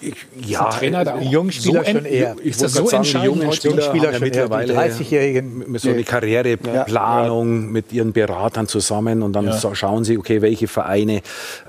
[0.00, 0.14] ich,
[0.46, 2.36] ja, Trainer da jungen Spieler so schon eher.
[2.42, 7.70] Ist das so sagen, die jungen Spieler, Spieler ja mittlerweile 30-Jährigen so eine Karriereplanung ja.
[7.70, 9.74] mit ihren Beratern zusammen und dann ja.
[9.74, 11.20] schauen sie, okay, welche Vereine äh,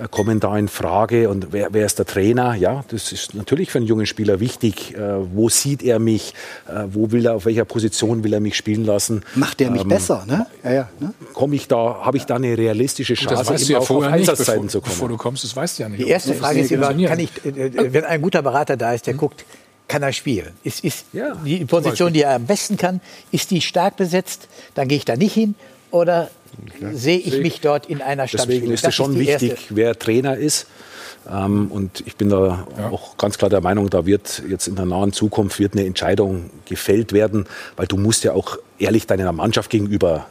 [0.09, 2.55] kommen da in Frage und wer, wer, ist der Trainer?
[2.55, 4.95] Ja, das ist natürlich für einen jungen Spieler wichtig.
[4.95, 4.99] Äh,
[5.34, 6.34] wo sieht er mich?
[6.67, 9.23] Äh, wo will er, auf welcher Position will er mich spielen lassen?
[9.36, 10.45] Macht er mich ähm, besser, ne?
[10.63, 10.89] Ja, ja.
[10.99, 11.13] Ne?
[11.34, 14.30] Komme ich da, habe ich da eine realistische Chance, das weißt du ja vorher nicht,
[14.30, 14.93] bevor, zu kommen?
[14.93, 16.01] Bevor du kommst, das weißt du ja nicht.
[16.01, 19.13] Die erste Frage ist immer, kann ich, wenn ein ein guter Berater da ist, der
[19.13, 19.20] mhm.
[19.20, 19.45] guckt,
[19.88, 20.51] kann er spielen?
[20.63, 23.01] Ist, ist ja, die Position, die er am besten kann,
[23.32, 24.47] ist die stark besetzt?
[24.76, 25.55] Dann gehe ich da nicht hin
[25.91, 26.30] oder
[26.80, 26.93] ja.
[26.93, 28.41] sehe ich mich dort in einer Stadt?
[28.41, 29.76] Deswegen ist es schon ist wichtig, erste.
[29.76, 30.67] wer Trainer ist.
[31.30, 32.89] Ähm, und ich bin da ja.
[32.89, 36.49] auch ganz klar der Meinung, da wird jetzt in der nahen Zukunft wird eine Entscheidung
[36.65, 37.45] gefällt werden,
[37.76, 40.28] weil du musst ja auch ehrlich deiner Mannschaft gegenüber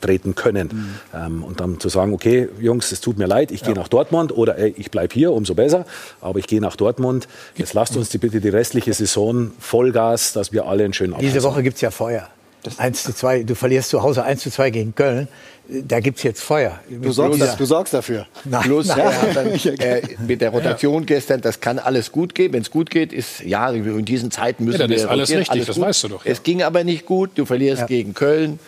[0.00, 0.68] treten können.
[1.12, 1.18] Mhm.
[1.18, 3.68] Ähm, und dann zu sagen, okay, Jungs, es tut mir leid, ich ja.
[3.68, 5.86] gehe nach Dortmund oder ey, ich bleibe hier, umso besser,
[6.20, 7.28] aber ich gehe nach Dortmund.
[7.56, 11.32] Jetzt lasst uns die, bitte die restliche Saison Vollgas, dass wir alle einen schönen Abschluss
[11.32, 12.28] Diese Woche gibt es ja Feuer.
[12.78, 15.28] 1 zu 2, du verlierst zu Hause 1 zu 2 gegen Köln.
[15.66, 16.78] Da gibt es jetzt Feuer.
[16.88, 18.26] Du sorgst, das, du sorgst dafür.
[18.44, 18.98] Nein, Plus, nein.
[18.98, 19.46] Ja, dann,
[19.78, 21.06] äh, mit der Rotation ja.
[21.06, 22.52] gestern, das kann alles gut gehen.
[22.52, 24.96] Wenn es gut geht, ist, ja, in diesen Zeiten müssen ja, dann wir.
[24.96, 26.24] Das ist alles richtig, alles das weißt du doch.
[26.24, 26.32] Ja.
[26.32, 27.30] Es ging aber nicht gut.
[27.36, 28.58] Du verlierst gegen Köln.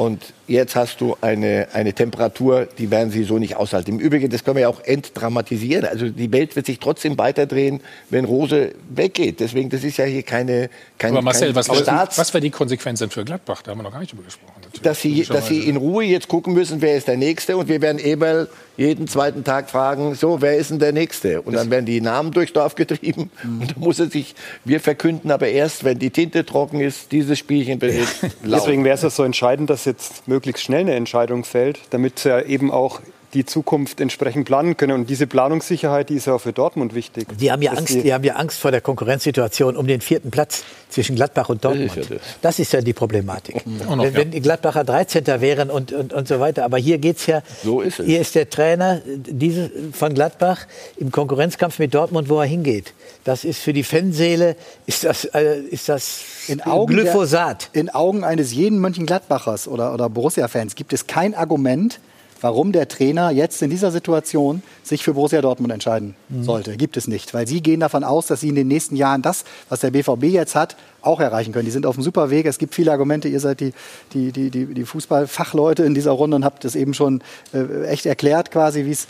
[0.00, 3.90] Und jetzt hast du eine, eine Temperatur, die werden sie so nicht aushalten.
[3.90, 5.84] Im Übrigen, das können wir ja auch entdramatisieren.
[5.84, 9.40] Also die Welt wird sich trotzdem weiterdrehen, wenn Rose weggeht.
[9.40, 13.00] Deswegen, das ist ja hier keine, keine Aber Marcel, was, Staats was wäre die Konsequenz
[13.00, 13.60] denn für Gladbach?
[13.60, 14.54] Da haben wir noch gar nicht drüber gesprochen.
[14.62, 14.80] natürlich.
[14.80, 17.58] dass sie, dass sie in Ruhe jetzt gucken müssen, wer ist der Nächste.
[17.58, 18.48] Und wir werden Eberl
[18.80, 21.42] jeden zweiten Tag fragen, so, wer ist denn der Nächste?
[21.42, 23.30] Und dann werden die Namen durchs Dorf getrieben.
[23.42, 23.60] Mhm.
[23.60, 27.38] Und dann muss er sich, wir verkünden aber erst, wenn die Tinte trocken ist, dieses
[27.38, 28.06] Spielchen wird.
[28.44, 32.40] Deswegen wäre es ja so entscheidend, dass jetzt möglichst schnell eine Entscheidung fällt, damit ja
[32.40, 33.00] eben auch
[33.34, 34.92] die Zukunft entsprechend planen können.
[34.92, 37.28] Und diese Planungssicherheit, die ist ja auch für Dortmund wichtig.
[37.38, 40.30] Die haben ja Angst, die- die haben ja Angst vor der Konkurrenzsituation um den vierten
[40.30, 41.96] Platz zwischen Gladbach und Dortmund.
[41.96, 42.58] ist ja das.
[42.58, 43.64] ist ja die Problematik.
[43.66, 45.24] Noch, wenn, wenn die Gladbacher 13.
[45.40, 46.64] wären und, und, und so weiter.
[46.64, 47.42] Aber hier geht's ja.
[47.62, 48.06] So ist es.
[48.06, 50.66] Hier ist der Trainer diese, von Gladbach
[50.96, 52.92] im Konkurrenzkampf mit Dortmund, wo er hingeht.
[53.24, 54.56] Das ist für die Fanseele,
[54.86, 57.70] ist das, äh, ist das In Augen, Glyphosat.
[57.74, 62.00] Der, in Augen eines jeden Mönchengladbachers oder, oder Borussia-Fans gibt es kein Argument,
[62.40, 66.76] warum der Trainer jetzt in dieser Situation sich für Borussia Dortmund entscheiden sollte.
[66.76, 67.34] Gibt es nicht.
[67.34, 70.24] Weil sie gehen davon aus, dass sie in den nächsten Jahren das, was der BVB
[70.24, 71.64] jetzt hat, auch erreichen können.
[71.64, 72.46] Die sind auf einem super Weg.
[72.46, 73.28] Es gibt viele Argumente.
[73.28, 73.72] Ihr seid die,
[74.12, 77.22] die, die, die, die Fußballfachleute in dieser Runde und habt das eben schon
[77.52, 79.06] äh, echt erklärt, quasi, wie es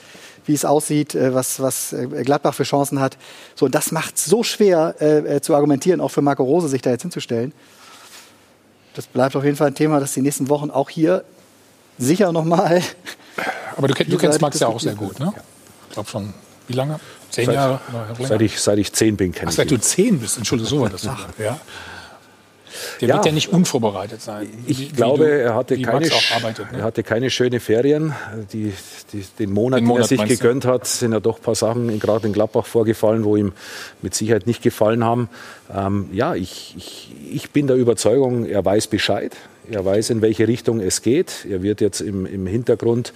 [0.46, 3.16] wie es aussieht, äh, was, was äh, Gladbach für Chancen hat.
[3.54, 6.68] So, und das macht es so schwer äh, äh, zu argumentieren, auch für Marco Rose,
[6.68, 7.52] sich da jetzt hinzustellen.
[8.94, 11.24] Das bleibt auf jeden Fall ein Thema, das die nächsten Wochen auch hier
[11.98, 12.82] sicher nochmal.
[13.76, 15.32] Aber du, du kennst Max ja auch sehr gut, ne?
[15.88, 16.32] Ich glaube schon,
[16.68, 17.00] wie lange?
[17.30, 17.80] Zehn Seit- Jahre?
[18.20, 19.82] Seit ich, seit ich zehn bin, kenne Ach, ich seit du ihn.
[19.82, 21.04] zehn bist, Entschuldigung, so war das.
[21.04, 21.16] Ja.
[23.00, 23.14] Der Ja.
[23.16, 24.48] wird ja nicht unvorbereitet sein.
[24.64, 26.66] wie- Ich wie glaube, du- er hatte, wie keine, arbeitet.
[26.70, 26.82] er Ne?
[26.84, 28.14] hatte keine schöne Ferien.
[28.52, 28.72] Die,
[29.12, 31.54] die, den Monat, Den den, Monat er sich gegönnt hat, sind ja doch ein paar
[31.56, 33.52] Sachen in- gerade in Gladbach vorgefallen, wo ihm
[34.02, 35.28] mit Sicherheit nicht gefallen haben.
[35.74, 39.32] Ähm, ja, ich, ich, ich bin der Überzeugung, er weiß Bescheid.
[39.70, 41.46] Er weiß, in welche Richtung es geht.
[41.48, 43.12] Er wird jetzt im, im Hintergrund,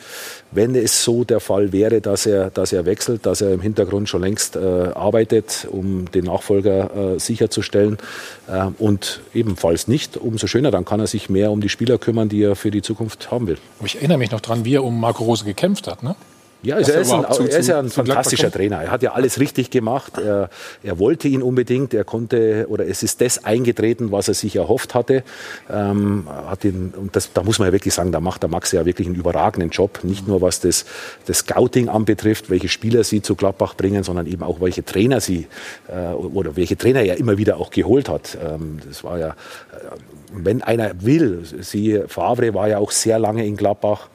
[0.52, 4.09] wenn es so der Fall wäre, dass er, dass er wechselt, dass er im Hintergrund
[4.09, 7.98] schon längst äh, arbeitet, um den Nachfolger äh, sicherzustellen.
[8.48, 12.28] Äh, und ebenfalls nicht, umso schöner, dann kann er sich mehr um die Spieler kümmern,
[12.28, 13.59] die er für die Zukunft haben will.
[13.84, 16.02] Ich erinnere mich noch dran, wie er um Marco Rose gekämpft hat.
[16.02, 16.14] Ne?
[16.64, 18.50] Ja, also er ist ein, zu- er ist ja ein fantastischer.
[18.50, 18.82] Trainer.
[18.82, 20.18] Er hat ja alles richtig gemacht.
[20.18, 20.48] Er,
[20.82, 21.94] er wollte ihn unbedingt.
[21.94, 25.22] Er konnte, oder es ist das eingetreten, was er sich erhofft hatte.
[25.70, 28.72] Ähm, hat ihn, und das, da muss man ja wirklich sagen, da macht der Max
[28.72, 30.00] ja wirklich einen überragenden Job.
[30.02, 30.84] Nicht nur was das,
[31.26, 35.46] das Scouting anbetrifft, welche Spieler sie zu Gladbach bringen, sondern eben auch welche Trainer sie,
[35.88, 38.36] äh, oder welche Trainer er immer wieder auch geholt hat.
[38.42, 39.32] Ähm, das war ja, äh,
[40.32, 44.08] wenn einer will, sie, Favre war ja auch sehr lange in Gladbach.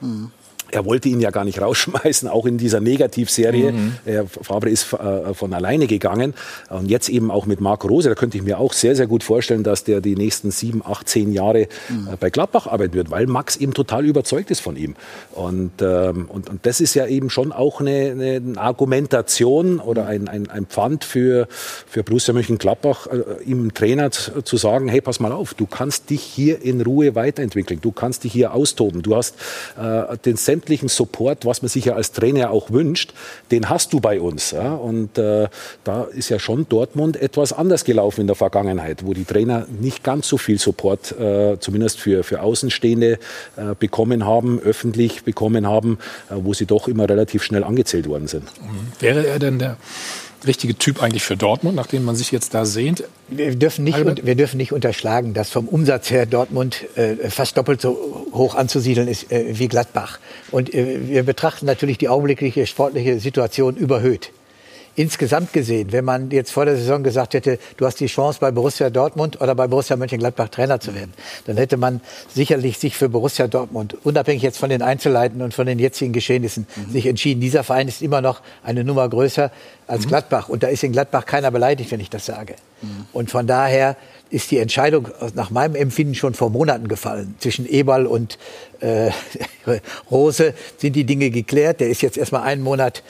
[0.71, 3.71] Er wollte ihn ja gar nicht rausschmeißen, auch in dieser Negativserie.
[3.71, 3.93] Mhm.
[4.05, 6.33] Er, Fabre ist äh, von alleine gegangen.
[6.69, 9.23] Und jetzt eben auch mit Marco Rose, da könnte ich mir auch sehr, sehr gut
[9.23, 12.07] vorstellen, dass der die nächsten sieben, acht, zehn Jahre Mhm.
[12.13, 14.95] äh, bei Gladbach arbeiten wird, weil Max eben total überzeugt ist von ihm.
[15.31, 20.27] Und, ähm, und, und das ist ja eben schon auch eine, eine Argumentation oder ein,
[20.27, 25.31] ein, ein Pfand für, für Borussia Mönchengladbach, äh, ihm Trainer zu, sagen, hey, pass mal
[25.31, 29.35] auf, du kannst dich hier in Ruhe weiterentwickeln, du kannst dich hier austoben, du hast
[29.81, 33.13] äh, den sämtlichen Support, was man sich ja als Trainer auch wünscht,
[33.51, 34.51] den hast du bei uns.
[34.51, 34.73] Ja?
[34.73, 35.47] Und äh,
[35.83, 40.03] da ist ja schon Dortmund etwas anders gelaufen in der Vergangenheit, wo die Trainer nicht
[40.03, 43.19] ganz so viel Support, äh, zumindest für, für Außenstehende,
[43.55, 45.97] äh, bekommen haben, öffentlich bekommen haben,
[46.29, 48.43] äh, wo sie doch immer relativ schnell angezählt worden sind.
[48.99, 49.77] Wäre er denn der
[50.45, 53.03] richtige Typ eigentlich für Dortmund, nachdem man sich jetzt da sehnt?
[53.27, 54.25] Wir dürfen, nicht, Albert?
[54.25, 59.07] wir dürfen nicht unterschlagen, dass vom Umsatz her Dortmund äh, fast doppelt so hoch anzusiedeln
[59.07, 60.19] ist äh, wie Gladbach.
[60.51, 64.31] Und äh, wir betrachten natürlich die augenblickliche sportliche Situation überhöht.
[64.95, 68.51] Insgesamt gesehen, wenn man jetzt vor der Saison gesagt hätte, du hast die Chance bei
[68.51, 71.13] Borussia Dortmund oder bei Borussia Mönchengladbach Trainer zu werden,
[71.45, 72.01] dann hätte man
[72.33, 76.67] sicherlich sich für Borussia Dortmund, unabhängig jetzt von den Einzelheiten und von den jetzigen Geschehnissen,
[76.91, 77.41] sich entschieden.
[77.41, 79.51] Dieser Verein ist immer noch eine Nummer größer
[79.87, 80.49] als Gladbach.
[80.49, 82.55] Und da ist in Gladbach keiner beleidigt, wenn ich das sage.
[83.11, 83.97] Und von daher
[84.29, 87.35] ist die Entscheidung nach meinem Empfinden schon vor Monaten gefallen.
[87.39, 88.37] Zwischen Eberl und
[88.79, 89.11] äh,
[90.11, 91.79] Rose sind die Dinge geklärt.
[91.79, 93.03] Der ist jetzt erstmal einen Monat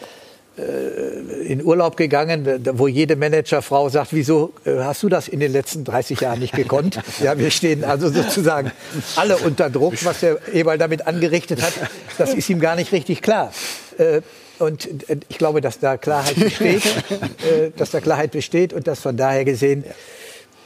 [1.45, 5.83] in Urlaub gegangen, wo jede Managerfrau sagt, wieso äh, hast du das in den letzten
[5.83, 6.99] 30 Jahren nicht gekonnt?
[7.23, 8.71] ja, wir stehen also sozusagen
[9.15, 11.73] alle unter Druck, was der Eberl damit angerichtet hat.
[12.17, 13.51] Das ist ihm gar nicht richtig klar.
[13.97, 14.21] Äh,
[14.59, 16.85] Und äh, ich glaube, dass da Klarheit besteht,
[17.15, 19.83] äh, dass da Klarheit besteht und dass von daher gesehen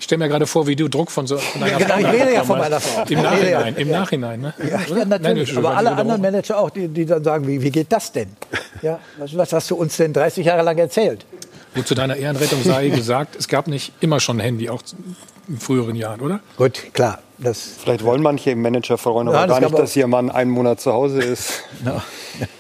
[0.03, 2.07] Ich stelle mir gerade vor, wie du Druck von so von deiner Genau, Frau ich
[2.07, 3.05] rede ja von meiner Frau.
[3.07, 3.21] Im.
[3.21, 4.53] Nachhinein, im Nachhinein, ne?
[4.59, 5.39] Ja, ja, Nein, natürlich.
[5.39, 6.21] Entschuldigung, Aber alle anderen.
[6.21, 8.27] Manager auch, die, die dann sagen, wie, wie geht das denn?
[8.81, 11.25] Ja, was, was hast du uns denn 30 Jahre lang erzählt?
[11.73, 14.81] Gut, zu deiner Ehrenrettung sei gesagt, es gab nicht immer schon Handy, auch
[15.47, 16.41] in früheren Jahren, oder?
[16.57, 17.19] Gut, klar.
[17.43, 20.79] Das Vielleicht wollen manche Manager freuen, aber ja, gar nicht, dass ihr Mann einen Monat
[20.79, 21.63] zu Hause ist.
[21.83, 22.01] No.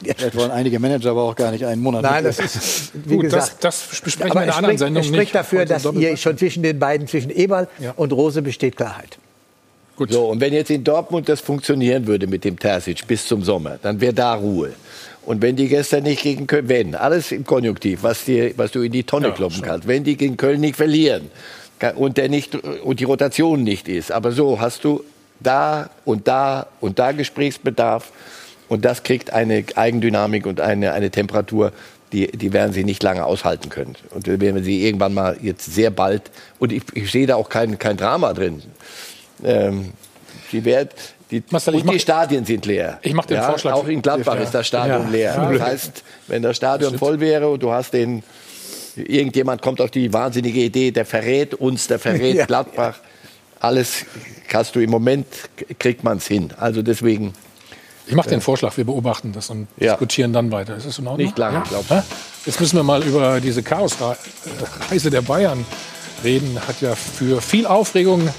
[0.03, 2.03] Vielleicht wollen einige Manager aber auch gar nicht einen Monat.
[2.03, 5.01] Nein, das ist, wie Gut, gesagt, das, das besprechen aber wir in einer anderen Sendung
[5.01, 7.93] Es spricht dafür, dass ihr schon zwischen den beiden, zwischen Eberl ja.
[7.95, 9.17] und Rose besteht Klarheit.
[9.95, 10.11] Gut.
[10.11, 13.79] So, und wenn jetzt in Dortmund das funktionieren würde mit dem Terzic bis zum Sommer,
[13.81, 14.73] dann wäre da Ruhe.
[15.25, 18.81] Und wenn die gestern nicht gegen Köln, wenn, alles im Konjunktiv, was, dir, was du
[18.81, 19.65] in die Tonne ja, kloppen schon.
[19.65, 21.31] kannst, wenn die gegen Köln nicht verlieren
[21.91, 25.03] und, der nicht, und die Rotation nicht ist, aber so hast du
[25.39, 28.11] da und da und da Gesprächsbedarf
[28.69, 31.73] und das kriegt eine Eigendynamik und eine, eine Temperatur,
[32.11, 33.95] die, die werden sie nicht lange aushalten können.
[34.11, 36.23] Und wenn sie irgendwann mal jetzt sehr bald,
[36.59, 38.61] und ich, ich sehe da auch kein, kein Drama drin,
[39.43, 39.93] ähm,
[40.51, 40.93] die, werd,
[41.31, 42.99] die, Marcel, und mach, die Stadien sind leer.
[43.01, 43.73] Ich mache den ja, Vorschlag.
[43.73, 45.09] Auch in Gladbach ist das Stadion ja.
[45.09, 45.49] leer.
[45.51, 48.23] Das heißt, wenn das Stadion voll wäre und du hast den,
[48.95, 52.45] irgendjemand kommt auf die wahnsinnige Idee, der verrät uns, der verrät ja.
[52.45, 52.95] Gladbach.
[53.59, 54.05] Alles
[54.53, 55.25] hast du im Moment,
[55.79, 56.51] kriegt man es hin.
[56.57, 57.33] Also deswegen.
[58.05, 59.93] Ich mache den Vorschlag, wir beobachten das und ja.
[59.93, 60.75] diskutieren dann weiter.
[60.75, 61.25] Ist das in Ordnung?
[61.25, 61.63] Nicht lange, ja?
[61.63, 62.45] glaube ich.
[62.45, 65.65] Jetzt müssen wir mal über diese Chaosreise der Bayern
[66.23, 66.59] reden.
[66.67, 68.29] Hat ja für viel Aufregung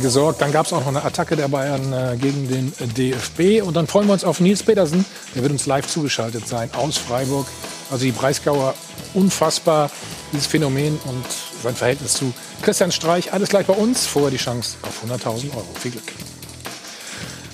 [0.00, 0.40] gesorgt.
[0.40, 3.62] Dann gab es auch noch eine Attacke der Bayern äh, gegen den DFB.
[3.62, 5.04] Und dann freuen wir uns auf Nils Petersen.
[5.34, 7.46] Der wird uns live zugeschaltet sein aus Freiburg.
[7.90, 8.74] Also die Breisgauer,
[9.14, 9.90] unfassbar,
[10.32, 11.24] dieses Phänomen und
[11.62, 12.32] sein Verhältnis zu
[12.62, 13.32] Christian Streich.
[13.32, 14.06] Alles gleich bei uns.
[14.06, 15.66] Vorher die Chance auf 100.000 Euro.
[15.80, 16.12] Viel Glück.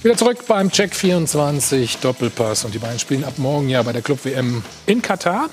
[0.03, 2.65] Wieder zurück beim Check 24 Doppelpass.
[2.65, 5.49] Und die beiden spielen ab morgen ja bei der Club WM in Katar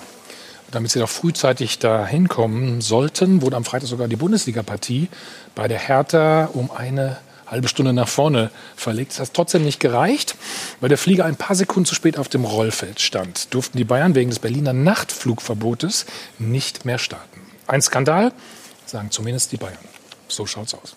[0.71, 5.07] damit sie doch frühzeitig da hinkommen sollten, wurde am Freitag sogar die Bundesliga-Partie
[5.55, 7.17] bei der Hertha um eine
[7.47, 9.13] halbe Stunde nach vorne verlegt.
[9.13, 10.35] Das hat trotzdem nicht gereicht,
[10.79, 13.53] weil der Flieger ein paar Sekunden zu spät auf dem Rollfeld stand.
[13.53, 16.05] Durften die Bayern wegen des Berliner Nachtflugverbotes
[16.39, 17.41] nicht mehr starten.
[17.67, 18.31] Ein Skandal,
[18.85, 19.77] sagen zumindest die Bayern.
[20.27, 20.95] So schaut's aus.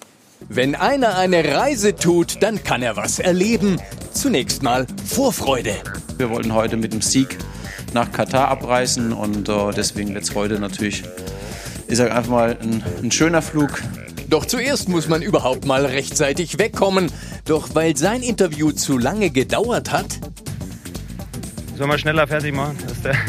[0.48, 3.80] Wenn einer eine Reise tut, dann kann er was erleben.
[4.12, 5.74] Zunächst mal Vorfreude.
[6.16, 7.36] Wir wollten heute mit dem Sieg
[7.92, 11.02] nach Katar abreisen und äh, deswegen wird es heute natürlich,
[11.88, 13.82] ich sage einfach mal, ein, ein schöner Flug.
[14.28, 17.10] Doch zuerst muss man überhaupt mal rechtzeitig wegkommen.
[17.46, 20.18] Doch weil sein Interview zu lange gedauert hat,
[21.78, 22.76] Sollen wir schneller fertig machen?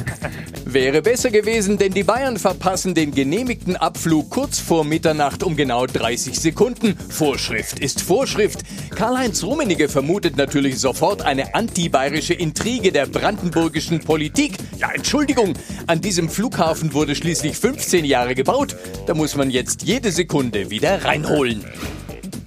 [0.65, 5.85] Wäre besser gewesen, denn die Bayern verpassen den genehmigten Abflug kurz vor Mitternacht um genau
[5.85, 6.97] 30 Sekunden.
[7.09, 8.61] Vorschrift ist Vorschrift.
[8.89, 14.57] Karl-Heinz Rummenigge vermutet natürlich sofort eine antibayerische Intrige der brandenburgischen Politik.
[14.79, 15.53] Ja, Entschuldigung,
[15.85, 18.75] an diesem Flughafen wurde schließlich 15 Jahre gebaut.
[19.05, 21.63] Da muss man jetzt jede Sekunde wieder reinholen.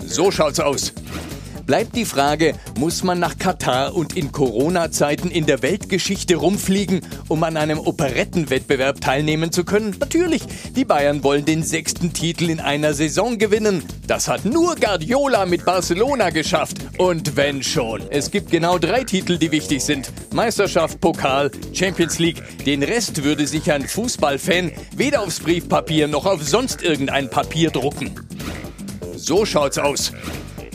[0.05, 0.93] So schaut's aus
[1.73, 7.43] bleibt die Frage, muss man nach Katar und in Corona-Zeiten in der Weltgeschichte rumfliegen, um
[7.45, 9.97] an einem Operettenwettbewerb teilnehmen zu können?
[9.99, 10.43] Natürlich,
[10.77, 13.83] die Bayern wollen den sechsten Titel in einer Saison gewinnen.
[14.07, 16.77] Das hat nur Guardiola mit Barcelona geschafft.
[16.99, 18.03] Und wenn schon.
[18.11, 20.13] Es gibt genau drei Titel, die wichtig sind.
[20.35, 22.43] Meisterschaft, Pokal, Champions League.
[22.67, 28.11] Den Rest würde sich ein Fußballfan weder aufs Briefpapier noch auf sonst irgendein Papier drucken.
[29.17, 30.13] So schaut's aus.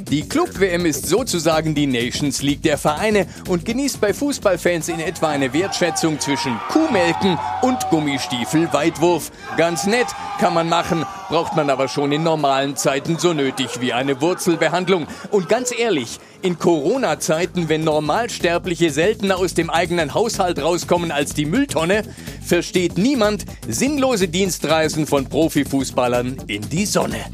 [0.09, 5.27] Die Club-WM ist sozusagen die Nations League der Vereine und genießt bei Fußballfans in etwa
[5.27, 9.31] eine Wertschätzung zwischen Kuhmelken und Gummistiefel-Weitwurf.
[9.57, 10.07] Ganz nett,
[10.39, 15.07] kann man machen, braucht man aber schon in normalen Zeiten so nötig wie eine Wurzelbehandlung.
[15.29, 21.45] Und ganz ehrlich, in Corona-Zeiten, wenn Normalsterbliche seltener aus dem eigenen Haushalt rauskommen als die
[21.45, 22.03] Mülltonne,
[22.45, 27.25] versteht niemand sinnlose Dienstreisen von Profifußballern in die Sonne.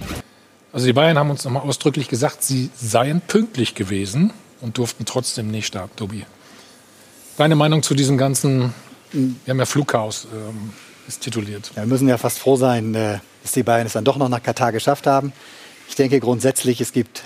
[0.74, 5.51] Also die Bayern haben uns nochmal ausdrücklich gesagt, sie seien pünktlich gewesen und durften trotzdem
[5.51, 6.26] nicht starten, Tobi.
[7.38, 8.74] Deine Meinung zu diesem ganzen,
[9.11, 10.74] wir haben ja Flughaus, ähm,
[11.07, 11.71] ist tituliert.
[11.76, 14.30] Ja, wir müssen ja fast froh sein, äh, dass die Bayern es dann doch noch
[14.30, 15.32] nach Katar geschafft haben.
[15.88, 17.24] Ich denke grundsätzlich, es gibt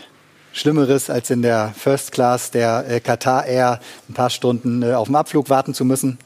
[0.51, 3.79] Schlimmeres, als in der First Class der äh, Katar Air
[4.09, 6.17] ein paar Stunden äh, auf dem Abflug warten zu müssen.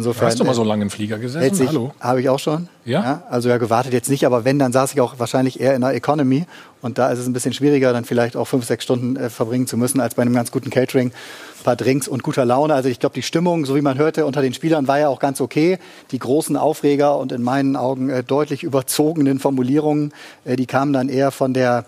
[0.00, 1.54] Insofern, Hast du mal so lange im Flieger gesessen?
[1.54, 1.92] Sich, Hallo.
[2.00, 2.68] Habe ich auch schon.
[2.86, 3.02] Ja?
[3.02, 3.22] ja?
[3.28, 5.94] Also ja, gewartet jetzt nicht, aber wenn, dann saß ich auch wahrscheinlich eher in der
[5.94, 6.46] Economy.
[6.80, 9.66] Und da ist es ein bisschen schwieriger, dann vielleicht auch fünf, sechs Stunden äh, verbringen
[9.66, 11.08] zu müssen, als bei einem ganz guten Catering.
[11.08, 12.72] Ein paar Drinks und guter Laune.
[12.72, 15.20] Also ich glaube, die Stimmung, so wie man hörte, unter den Spielern war ja auch
[15.20, 15.78] ganz okay.
[16.12, 20.14] Die großen Aufreger und in meinen Augen äh, deutlich überzogenen Formulierungen,
[20.46, 21.84] äh, die kamen dann eher von der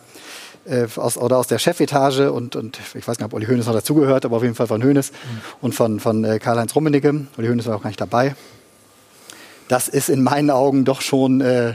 [0.65, 3.75] äh, aus, oder aus der Chefetage und, und ich weiß nicht, ob Uli Hoeneß noch
[3.75, 5.41] dazugehört, aber auf jeden Fall von Hoeneß mhm.
[5.61, 7.27] und von, von äh, Karl-Heinz Rummenigge.
[7.37, 8.35] Uli Hoeneß war auch gar nicht dabei.
[9.69, 11.75] Das ist in meinen Augen doch schon, äh,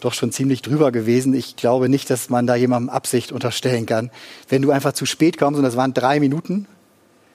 [0.00, 1.34] doch schon ziemlich drüber gewesen.
[1.34, 4.10] Ich glaube nicht, dass man da jemandem Absicht unterstellen kann.
[4.48, 6.66] Wenn du einfach zu spät kommst, und das waren drei Minuten,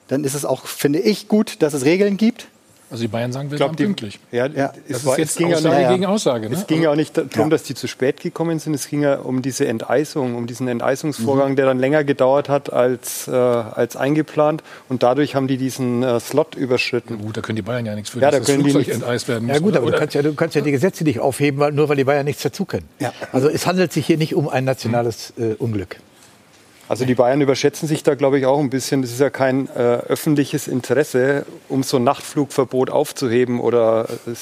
[0.08, 2.48] dann ist es auch, finde ich, gut, dass es Regeln gibt.
[2.94, 4.20] Also die Bayern sagen, wir glaub, waren die, pünktlich.
[4.30, 6.48] Ja, das es, ist war, jetzt es ging Aussage ja nicht, gegen Aussage.
[6.48, 6.54] Ne?
[6.54, 8.72] Es ging ja auch nicht darum, dass die zu spät gekommen sind.
[8.74, 11.56] Es ging ja um diese Enteisung, um diesen Enteisungsvorgang, Mhm.
[11.56, 14.62] der dann länger gedauert hat als, äh, als eingeplant.
[14.88, 17.18] Und dadurch haben die diesen äh, Slot überschritten.
[17.18, 18.86] Gut, da können die Bayern ja nichts für, Ja, dass da das können die Flugzeug
[18.94, 19.54] nichts- enteist werden muss.
[19.56, 19.80] Ja gut, oder?
[19.80, 22.04] aber du kannst ja, du kannst ja die Gesetze nicht aufheben, weil, nur weil die
[22.04, 22.88] Bayern nichts dazu können.
[23.32, 25.96] Also es handelt sich hier nicht um ein nationales äh, Unglück.
[26.94, 29.02] Also die Bayern überschätzen sich da, glaube ich, auch ein bisschen.
[29.02, 34.34] Das ist ja kein äh, öffentliches Interesse, um so ein Nachtflugverbot aufzuheben oder äh,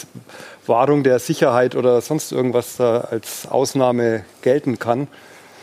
[0.67, 5.09] Wahrung der Sicherheit oder sonst irgendwas da als Ausnahme gelten kann.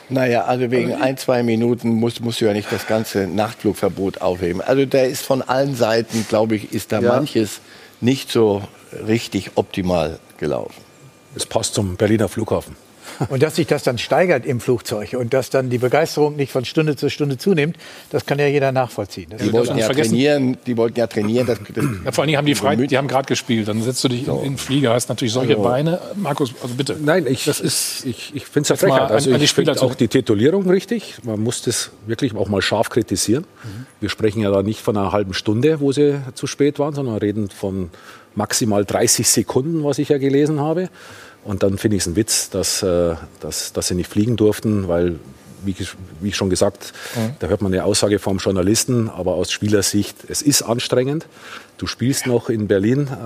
[0.09, 4.59] Naja, also wegen ein, zwei Minuten musst, musst du ja nicht das ganze Nachtflugverbot aufheben.
[4.59, 7.13] Also da ist von allen Seiten, glaube ich, ist da Ja.
[7.15, 7.61] manches
[8.01, 8.63] nicht so
[9.07, 10.81] richtig optimal gelaufen.
[11.35, 12.75] Es passt zum Berliner Flughafen.
[13.27, 16.63] Und dass sich das dann steigert im Flugzeug und dass dann die Begeisterung nicht von
[16.63, 17.75] Stunde zu Stunde zunimmt,
[18.11, 19.27] das kann ja jeder nachvollziehen.
[19.29, 21.45] Das Die wollten ja vergessen- trainieren, die wollten ja trainieren.
[21.47, 23.67] Das, das Ja, vor allen Dingen haben die frei, die haben gerade gespielt.
[23.67, 25.99] Dann setzt du dich in, in den Flieger, hast natürlich solche Also- Beine.
[26.15, 26.95] Markus, also bitte.
[27.03, 29.09] Nein, ich, Das ist- ich, ich finde es ja Jetzt mal Frechheit.
[29.09, 31.15] an- Also ich finde auch die Titulierung richtig.
[31.23, 33.45] Man muss das wirklich auch mal scharf kritisieren.
[33.99, 37.17] Wir sprechen ja da nicht von einer halben Stunde, wo sie zu spät waren, sondern
[37.17, 37.89] reden von
[38.35, 40.89] maximal 30 Sekunden, was ich ja gelesen habe.
[41.43, 44.87] Und dann finde ich es ein Witz, dass, äh, dass, dass sie nicht fliegen durften,
[44.87, 45.15] weil,
[45.63, 46.93] wie, ich- wie schon gesagt,
[47.39, 51.25] da hört man eine Aussage vom Journalisten, aber aus Spielersicht, es ist anstrengend.
[51.77, 53.25] Du spielst noch in Berlin, äh,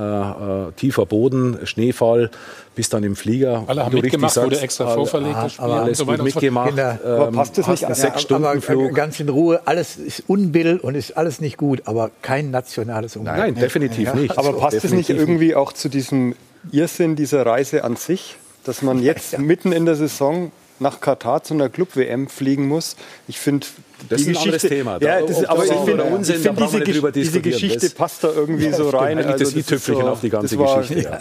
[0.68, 2.30] äh, tiefer Boden, Schneefall,
[2.76, 3.64] bist dann im Flieger.
[3.66, 6.68] Alle haben mitgemacht, wurde sagst, extra alle- vorverlegt, das Spiel alles so gut mitgemacht.
[6.70, 8.93] Kinder, ähm, aber passt das nicht sechs Stunden aber Flug.
[8.93, 13.36] ganz in Ruhe, alles ist Unbill und ist alles nicht gut, aber kein nationales Unglück.
[13.38, 14.16] Nein, definitiv Ja.
[14.16, 14.38] nicht.
[14.38, 16.36] Aber passt es nicht Definitiv irgendwie auch zu diesem
[16.72, 21.53] Irrsinn dieser Reise an sich, dass man jetzt mitten in der Saison nach Katar zu
[21.53, 22.95] einer Club-WM fliegen muss?
[23.28, 23.68] Ich finde,
[24.09, 24.99] Das die ist ein anderes Geschichte, Thema.
[24.99, 27.41] Da- Ja, das das ist, aber ich finde, Unsinn, ich da wir diese, Gesch- diese.
[27.41, 29.18] Geschichte Das- passt da irgendwie so rein.
[29.18, 31.03] Das Also ist i-Tüpfelchen so- auf die ganze das war- Geschichte.
[31.03, 31.20] Ja.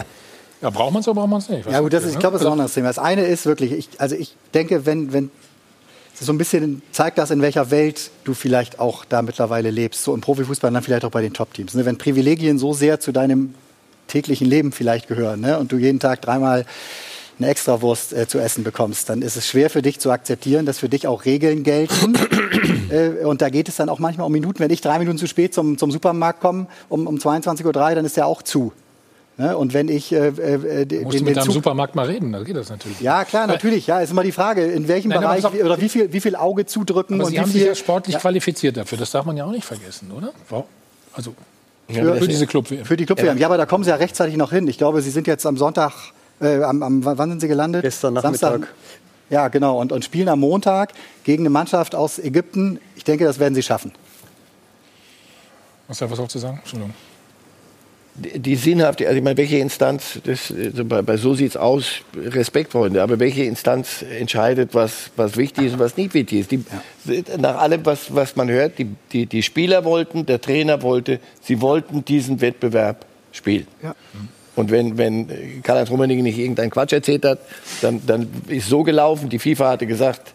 [0.63, 1.67] Ja, braucht man es oder braucht man es nicht?
[1.67, 2.87] Was Ja gut, das ist, ich glaube, das ist ein anderes Thema.
[2.87, 5.31] Das eine ist wirklich, ich, also ich denke, wenn, wenn
[6.19, 10.05] es so ein bisschen zeigt das, in welcher Welt du vielleicht auch da mittlerweile lebst,
[10.05, 11.75] so im Profifußball und dann vielleicht auch bei den Top-Teams.
[11.75, 11.85] Ne?
[11.85, 13.55] Wenn Privilegien so sehr zu deinem
[14.13, 15.59] täglichen Leben vielleicht gehören ne?
[15.59, 16.65] und du jeden Tag dreimal
[17.39, 20.79] eine Extrawurst äh, zu essen bekommst, dann ist es schwer für dich zu akzeptieren, dass
[20.79, 22.15] für dich auch Regeln gelten.
[22.91, 24.61] äh, und da geht es dann auch manchmal um Minuten.
[24.61, 28.05] Wenn ich drei Minuten zu spät zum, zum Supermarkt komme, um, um 22.03 Uhr, dann
[28.05, 28.73] ist der auch zu.
[29.39, 29.57] Ne?
[29.57, 32.43] Und wenn ich äh, äh, den, Musst du mit deinem Zug Supermarkt mal reden, da
[32.43, 33.01] geht das natürlich.
[33.01, 33.87] ja, klar, natürlich.
[33.87, 36.37] Ja, ist immer die Frage, in welchem Nein, Bereich wie- oder wie viel, wie viel
[36.37, 37.61] Auge zudrücken Aber und Sie wie haben viel.
[37.61, 38.99] sich ja sportlich qualifiziert dafür.
[38.99, 40.33] Das darf man ja auch nicht vergessen, oder?
[40.51, 40.67] Wow.
[41.15, 41.35] Also
[41.89, 42.85] Für- für diese club -WM.
[42.85, 43.35] Für die club ja.
[43.35, 44.67] ja, aber da kommen sie ja rechtzeitig noch hin.
[44.69, 45.93] Ich glaube, sie sind jetzt am Sonntag,
[46.41, 47.83] äh, am, am, wann sind sie gelandet?
[47.83, 48.69] Gestern Nachmittag.
[49.31, 49.81] Ja, genau.
[49.81, 50.93] Und, und spielen am Montag
[51.25, 52.79] gegen eine Mannschaft aus Ägypten.
[52.97, 53.93] Ich denke, das werden sie schaffen.
[55.89, 56.59] Hast du da was auch zu sagen?
[56.59, 56.95] Entschuldigung.
[58.15, 62.73] Die sinnhafte, also ich meine, welche Instanz, das, also bei, bei so sieht's aus, Respekt,
[62.73, 66.51] Freunde, aber welche Instanz entscheidet, was, was wichtig ist und was nicht wichtig ist?
[66.51, 66.63] Die,
[67.39, 71.63] Nach allem, was, was man hört, die, die, die Spieler wollten, der Trainer wollte, sie
[71.63, 73.67] wollten diesen Wettbewerb spielen.
[73.83, 73.95] Ja.
[74.57, 77.39] Und wenn, wenn Karl-Heinz Rummenigge nicht irgendeinen Quatsch erzählt hat,
[77.81, 80.35] dann, dann ist so gelaufen, die FIFA hatte gesagt,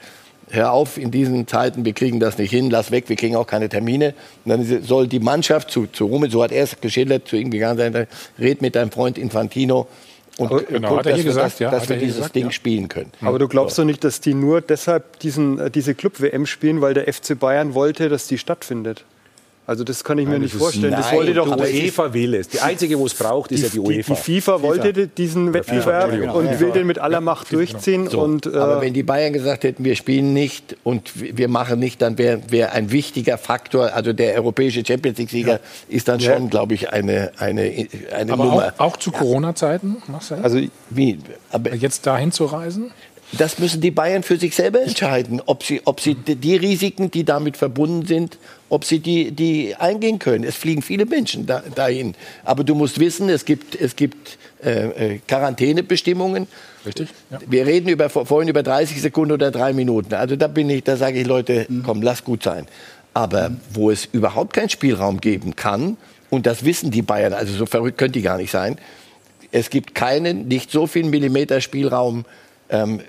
[0.50, 3.48] hör auf, in diesen Zeiten, wir kriegen das nicht hin, lass weg, wir kriegen auch
[3.48, 4.14] keine Termine.
[4.46, 7.52] Und dann soll die Mannschaft zu, zu Rummel, so hat er es geschildert, zu ihm
[7.52, 8.08] gegangen sein,
[8.40, 9.88] red mit deinem Freund Infantino
[10.38, 12.18] und Aber- genau, guck, er dass wir, gesagt, das, ja, dass hat wir er dieses
[12.18, 12.52] gesagt, Ding ja.
[12.52, 13.12] spielen können.
[13.22, 16.94] Aber du glaubst doch nicht, dass die nur deshalb diesen, äh, diese Club-WM spielen, weil
[16.94, 19.04] der FC Bayern wollte, dass die stattfindet?
[19.68, 20.92] Also das kann ich mir nicht vorstellen.
[20.94, 22.48] Das wollte doch die UEFA will es.
[22.48, 24.14] Die einzige, wo es braucht, ist ja die die, UEFA.
[24.16, 26.36] die FIFA wollte die- diesen Wettbewerb Entschuldigung.
[26.36, 26.74] und Ja, will ja.
[26.76, 28.10] den mit aller Macht durchziehen.
[28.10, 31.80] So, Und, äh, aber wenn die Bayern gesagt hätten, wir spielen nicht und wir machen
[31.80, 35.60] nicht, dann wäre wär ein wichtiger Faktor, also der europäische Champions League-Sieger
[35.90, 38.74] ist dann schon, glaube ich, eine, eine, eine Aber Nummer.
[38.78, 40.38] auch, auch zu Corona-Zeiten, Marcel?
[40.44, 40.60] also
[40.90, 41.20] Wie?
[41.52, 42.92] Aber jetzt dahin zu reisen?
[43.34, 47.26] Das müssen die Bayern für sich selber entscheiden, ob sie, ob sie die Risiken, die
[47.26, 48.38] damit verbunden sind,
[48.70, 50.46] ob sie die, die eingehen können.
[50.46, 52.16] Es fliegen viele Menschen da, dahin.
[52.46, 56.48] Aber du musst wissen, es gibt, es gibt äh, äh, Quarantänebestimmungen.
[56.86, 57.10] Richtig.
[57.30, 57.40] Ja.
[57.46, 60.14] Wir reden über, vorhin über 30 Sekunden oder drei Minuten.
[60.14, 62.66] Also da bin ich, da sage ich Leute, komm, lass gut sein.
[63.14, 65.98] Aber wo es überhaupt keinen Spielraum geben kann,
[66.30, 68.78] und das wissen die Bayern, also so verrückt können die gar nicht sein,
[69.52, 72.26] es gibt keinen, nicht so viel Millimeter Spielraum
[72.70, 73.02] ähm,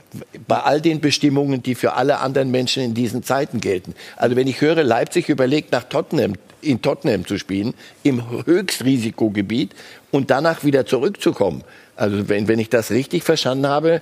[0.46, 3.94] bei all den Bestimmungen, die für alle anderen Menschen in diesen Zeiten gelten.
[4.16, 9.74] Also wenn ich höre, Leipzig überlegt, nach Tottenham, in Tottenham zu spielen, im Höchstrisikogebiet,
[10.10, 11.62] und danach wieder zurückzukommen.
[11.98, 14.00] Also wenn, wenn ich das richtig verstanden habe,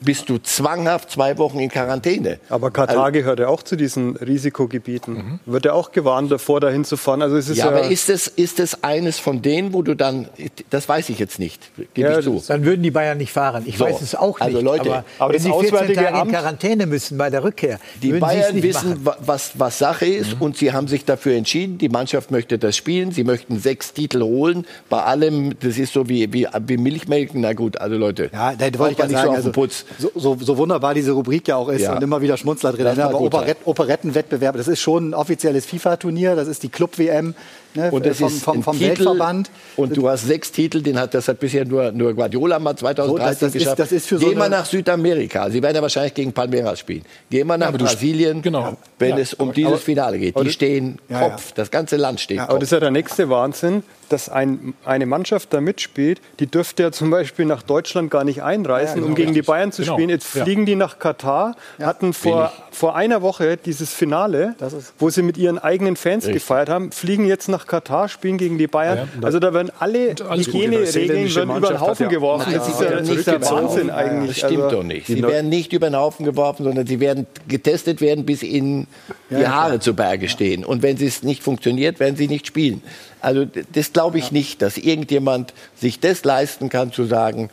[0.00, 2.38] bist du zwanghaft zwei Wochen in Quarantäne.
[2.50, 5.40] Aber Katar Also- gehört ja auch zu diesen Risikogebieten.
[5.46, 7.22] Wird ja auch gewarnt davor, dahin zu fahren.
[7.22, 9.94] Also es ist ja, ja, aber ist es, ist es eines von denen, wo du
[9.94, 10.28] dann,
[10.70, 12.42] das weiß ich jetzt nicht, gebe Ja, ich zu.
[12.46, 13.62] Dann würden die Bayern nicht fahren.
[13.66, 14.42] Ich So, weiß es auch nicht.
[14.42, 17.44] also Leute, aber, aber wenn sie 14 Auswärtige Tage in Amt- Quarantäne müssen bei der
[17.44, 19.16] Rückkehr, Die Bayern wissen, machen.
[19.24, 21.78] was, was Sache ist und sie haben sich dafür entschieden.
[21.78, 23.12] Die Mannschaft möchte das spielen.
[23.12, 24.66] Sie möchten sechs Titel holen.
[24.90, 27.37] Bei allem, das ist so wie, wie, wie Milchmelken.
[27.40, 29.52] Na gut, also Leute, Ja, da wollte ich ja nicht sagen, so auf also, den
[29.52, 29.84] Putz.
[29.98, 31.94] so, so, so wunderbar diese Rubrik ja auch ist Ja.
[31.94, 32.84] und immer wieder Schmunzler drin.
[32.84, 33.20] Mal Aber.
[33.20, 37.34] Operett, Operettenwettbewerb, das ist schon ein offizielles FIFA-Turnier, das ist die Club-WM
[37.74, 39.50] ne, Und das vom, ist vom, vom Titel, Weltverband.
[39.76, 43.08] Und du hast sechs Titel, den hat, das hat bisher nur, nur Guardiola mal 2013
[43.08, 43.78] So, das- das ist- geschafft.
[43.78, 45.50] das ist für so Geh mal eine- nach Südamerika.
[45.50, 47.02] Sie werden ja wahrscheinlich gegen Palmeiras spielen.
[47.30, 48.76] Geh mal nach aber du- Brasilien, genau.
[48.98, 50.34] wenn Ja, es um aber- dieses aber- Finale geht.
[50.36, 51.28] aber Die stehen Ja, ja.
[51.30, 51.52] Kopf.
[51.52, 52.58] Das ganze Land steht aber Kopf.
[52.60, 56.92] das ist ja der nächste Wahnsinn, dass ein, eine Mannschaft da mitspielt, die dürfte ja
[56.92, 59.42] zum Beispiel nach Deutschland gar nicht einreisen, Ja, genau, um gegen die.
[59.42, 59.94] Bayern zu Genau.
[59.94, 60.08] spielen.
[60.08, 60.44] Jetzt Ja.
[60.44, 64.54] fliegen die nach Katar, hatten vor, vor einer Woche dieses Finale,
[64.98, 66.42] wo sie mit ihren eigenen Fans Richtig.
[66.42, 69.08] gefeiert haben, fliegen jetzt nach Katar, spielen gegen die Bayern.
[69.20, 70.10] Ja, also da werden alle.
[70.18, 72.44] Hygieneregeln werden über den Haufen ja- geworfen.
[72.50, 74.40] Nein, das ist ja der nicht den Wahnsinn eigentlich.
[74.40, 75.06] Das stimmt Also- doch nicht.
[75.06, 78.86] Sie werden nicht über den Haufen geworfen, sondern sie werden getestet werden, bis ihnen
[79.30, 80.64] die Ja, ja, Haare zu Berge stehen.
[80.64, 82.82] Und wenn es nicht funktioniert, werden sie nicht spielen.
[83.20, 87.50] Also das glaube ich nicht, dass irgendjemand sich das leisten kann, zu sagen,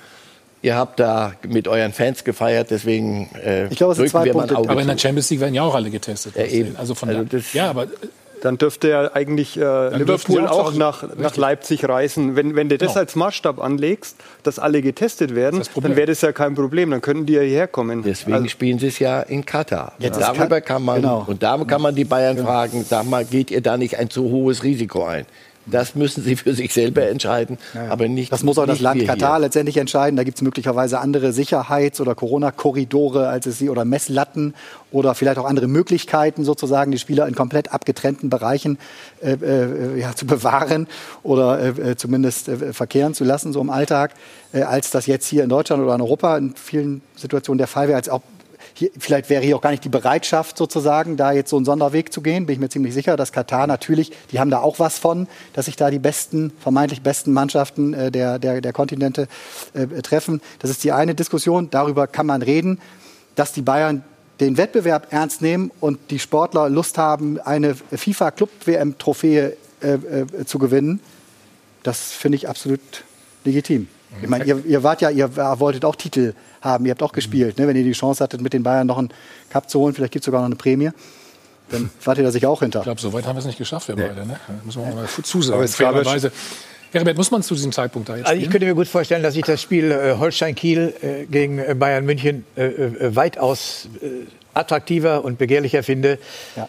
[0.61, 4.25] ihr habt da mit euren Fans gefeiert, deswegen äh, Ich glaube, es sind drücken zwei
[4.25, 4.69] wir mal ein Punkte.
[4.71, 4.97] Aber in der.
[4.97, 6.35] Champions League werden ja auch alle getestet.
[6.35, 6.75] Ja, eben.
[6.75, 7.87] Also von Also da, ja, aber
[8.45, 11.35] Dann dürfte ja eigentlich äh, Liverpool auch auch nach, nach.
[11.35, 12.35] Leipzig reisen.
[12.35, 12.99] Wenn, wenn du das Genau.
[12.99, 16.91] als Maßstab anlegst, dass alle getestet werden, dann wäre das ja kein Problem.
[16.91, 18.03] Dann könnten die ja hierher kommen.
[18.03, 19.93] Deswegen Also- spielen sie es ja in Katar.
[19.97, 21.23] Jetzt ist darüber Ka- kann man genau.
[21.25, 24.23] und da kann man die Bayern fragen, sag mal, geht ihr da nicht ein zu
[24.29, 25.25] hohes Risiko ein?
[25.65, 27.57] Das müssen sie für sich selber entscheiden,
[27.89, 28.31] aber nicht.
[28.31, 29.39] Das muss auch das Land Katar hier.
[29.39, 30.15] letztendlich entscheiden.
[30.15, 34.53] Da gibt es möglicherweise andere Sicherheits- oder Corona-Korridore als es sie oder Messlatten
[34.91, 38.77] oder vielleicht auch andere Möglichkeiten, sozusagen die Spieler in komplett abgetrennten Bereichen
[39.21, 40.87] äh, äh, ja, zu bewahren
[41.23, 44.11] oder äh, äh, zumindest äh, verkehren zu lassen, so im Alltag,
[44.53, 47.87] äh, als das jetzt hier in Deutschland oder in Europa in vielen Situationen der Fall
[47.87, 48.21] wäre, als auch
[48.77, 52.11] hier, vielleicht wäre hier auch gar nicht die Bereitschaft sozusagen, da jetzt so einen Sonderweg
[52.11, 52.45] zu gehen.
[52.45, 55.65] Bin ich mir ziemlich sicher, dass Katar natürlich, die haben da auch was von, dass
[55.65, 59.27] sich da die besten, vermeintlich besten Mannschaften äh, der, der, der Kontinente
[59.73, 60.41] äh, treffen.
[60.59, 61.69] Das ist die eine Diskussion.
[61.71, 62.79] Darüber kann man reden,
[63.35, 64.03] dass die Bayern
[64.41, 70.99] den Wettbewerb ernst nehmen und die Sportler Lust haben, eine FIFA-Club-WM-Trophäe äh, äh, zu gewinnen.
[71.83, 72.81] Das finde ich absolut
[73.45, 73.87] legitim.
[74.21, 76.33] Ich meine, ihr, ihr wart ja, ihr wolltet auch Titel
[76.65, 77.67] haben, ihr habt auch gespielt, ne?
[77.67, 79.09] wenn ihr die Chance hattet, mit den Bayern noch einen
[79.49, 80.89] Cup zu holen, vielleicht gibt es sogar noch eine Prämie,
[81.69, 82.79] dann wart ihr da sicher auch hinter.
[82.79, 84.25] ich glaube, so weit haben wir es nicht geschafft, wir beide.
[84.25, 84.39] Ne?
[84.65, 85.55] Müssen wir mal zusagen.
[85.55, 86.31] Aber ja fairerweise.
[86.91, 89.35] Herbert, muss man zu diesem Zeitpunkt da jetzt Also ich könnte mir gut vorstellen, dass
[89.35, 95.25] ich das Spiel äh, Holstein-Kiel äh, gegen äh, Bayern München äh, äh, weitaus äh, attraktiver
[95.25, 96.19] und begehrlicher finde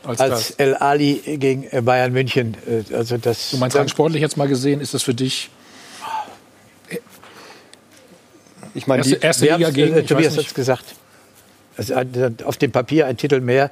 [0.03, 0.51] als als, das.
[0.53, 2.57] El Ali gegen äh, Bayern München.
[2.67, 5.51] Äh, also das, Du meinst rein sportlich jetzt mal gesehen, ist das für dich
[8.77, 10.85] Ich meine, erste, die- erste Liga gegen, äh, Tobias hat es gesagt.
[11.77, 13.71] Also, äh, auf dem Papier ein Titel mehr,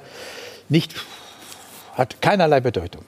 [0.69, 0.93] nicht,
[1.93, 3.03] hat keinerlei Bedeutung.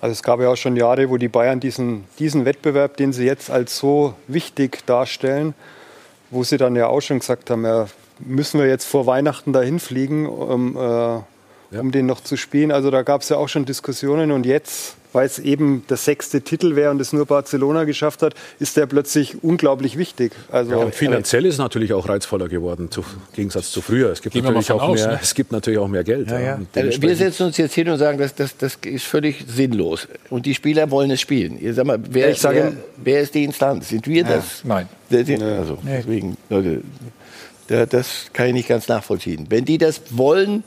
[0.00, 3.24] Also es gab ja auch schon Jahre, wo die Bayern diesen, diesen Wettbewerb, den sie
[3.24, 5.54] jetzt als so wichtig darstellen,
[6.30, 7.86] wo sie dann ja auch schon gesagt haben, ja,
[8.18, 11.20] müssen wir jetzt vor Weihnachten dahin fliegen, um, äh,
[11.80, 12.70] um den noch zu spielen.
[12.72, 16.40] Also da gab es ja auch schon Diskussionen und jetzt, weil es eben der sechste
[16.40, 20.32] Titel wäre und es nur Barcelona geschafft hat, ist der plötzlich unglaublich wichtig.
[20.50, 24.10] Also Ja, und finanziell ist es natürlich auch reizvoller geworden, zu, im Gegensatz zu früher.
[24.10, 25.18] Es gibt, Gehen natürlich auch, aus, mehr, ne?
[25.22, 26.30] es gibt natürlich auch mehr Geld.
[26.30, 26.58] Ja, ja.
[26.74, 30.08] Also wir setzen uns jetzt hin und sagen, das, das, das ist völlig sinnlos.
[30.30, 31.60] Und die Spieler wollen es spielen.
[31.60, 33.90] Ihr sag mal, wer, Ich sage- wer, wer ist die Instanz?
[33.90, 34.62] Sind wir das?
[34.64, 34.88] Nein.
[35.10, 36.80] Also, deswegen, Leute,
[37.68, 39.46] da- das kann ich nicht ganz nachvollziehen.
[39.50, 40.64] Wenn die das wollen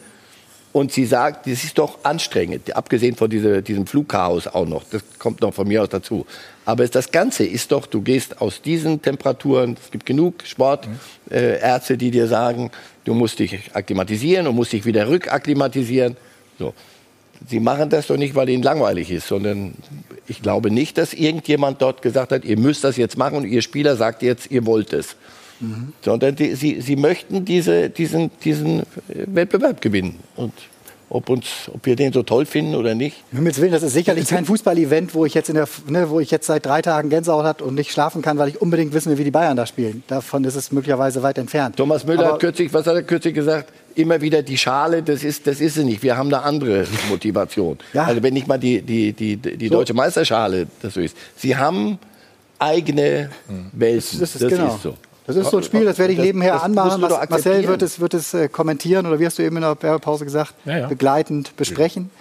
[0.76, 5.04] und sie sagt, das ist doch anstrengend, abgesehen von diese, diesem Flugchaos auch noch, das
[5.20, 6.26] kommt noch von mir aus dazu.
[6.66, 10.90] Aber das Ganze ist doch, du gehst aus diesen Temperaturen, es gibt genug Sportärzte,
[11.32, 12.72] äh, Ärzte, die dir sagen,
[13.06, 16.18] du musst dich akklimatisieren und musst dich wieder rückakklimatisieren.
[16.60, 16.74] So.
[17.48, 19.76] Sie machen das doch nicht, weil ihnen langweilig ist, sondern
[20.28, 23.62] ich glaube nicht, dass irgendjemand dort gesagt hat, ihr müsst das jetzt machen und ihr
[23.62, 25.16] Spieler sagt jetzt, ihr wollt es.
[26.02, 28.84] Sondern die, sie, sie möchten diese, diesen, diesen äh,
[29.28, 30.20] Wettbewerb gewinnen.
[30.36, 30.54] Und
[31.10, 33.24] ob, uns, ob wir den so toll finden oder nicht.
[33.32, 36.32] Himmels Willen, das ist sicherlich kein Fußball-Event, wo ich jetzt in der, ne, wo ich
[36.32, 39.18] jetzt seit drei Tagen Gänsehaut hat und nicht schlafen kann, weil ich unbedingt wissen will,
[39.18, 40.04] wie die Bayern da spielen.
[40.08, 41.78] Davon ist es möglicherweise weit entfernt.
[41.78, 43.72] Thomas Müller Aber- hat kürzlich, was hat er kürzlich gesagt?
[43.94, 46.04] Immer wieder die Schale, das ist, das ist sie nicht.
[46.04, 47.78] Wir haben eine andere Motivation.
[47.94, 48.06] Ja.
[48.06, 49.76] Also wenn nicht mal die, die, die, die So.
[49.76, 51.16] deutsche Meisterschale das so ist.
[51.38, 51.98] Sie haben
[52.60, 53.30] eigene
[53.74, 54.04] Welt.
[54.20, 54.80] Das ist, genau.
[54.82, 54.96] so.
[55.28, 57.02] Das ist so ein Spiel, das werde ich nebenher das, anmachen.
[57.02, 59.82] Das Marcel wird es, wird es äh, kommentieren oder wie hast du eben in der
[59.82, 60.88] Werbepause gesagt, ja, ja.
[60.88, 62.12] begleitend besprechen.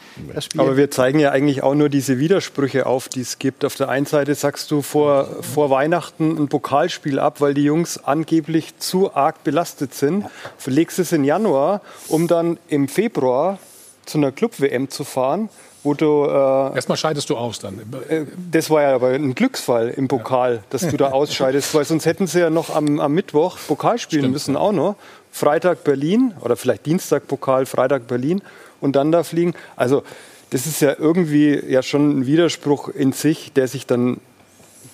[0.56, 3.64] Aber wir zeigen ja eigentlich auch nur diese Widersprüche auf, die es gibt.
[3.64, 8.02] Auf der einen Seite sagst du vor, vor Weihnachten ein Pokalspiel ab, weil die Jungs
[8.02, 10.24] angeblich zu arg belastet sind.
[10.56, 13.58] Verlegst es in Januar, um dann im Februar
[14.06, 15.50] zu einer Club-WM zu fahren
[15.84, 16.24] wo du.
[16.24, 17.78] Äh, Erstmal scheidest du aus dann.
[18.08, 22.06] Äh, das war ja aber ein Glücksfall im Pokal, dass du da ausscheidest, weil sonst
[22.06, 24.60] hätten sie ja noch am, am Mittwoch Pokal spielen Stimmt, müssen, ja.
[24.60, 24.96] auch noch.
[25.30, 28.42] Freitag Berlin oder vielleicht Dienstag Pokal, Freitag Berlin
[28.80, 29.54] und dann da fliegen.
[29.76, 30.02] Also,
[30.50, 34.20] das ist ja irgendwie ja schon ein Widerspruch in sich, der sich dann.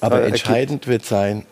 [0.00, 1.44] Aber entscheidend wird sein,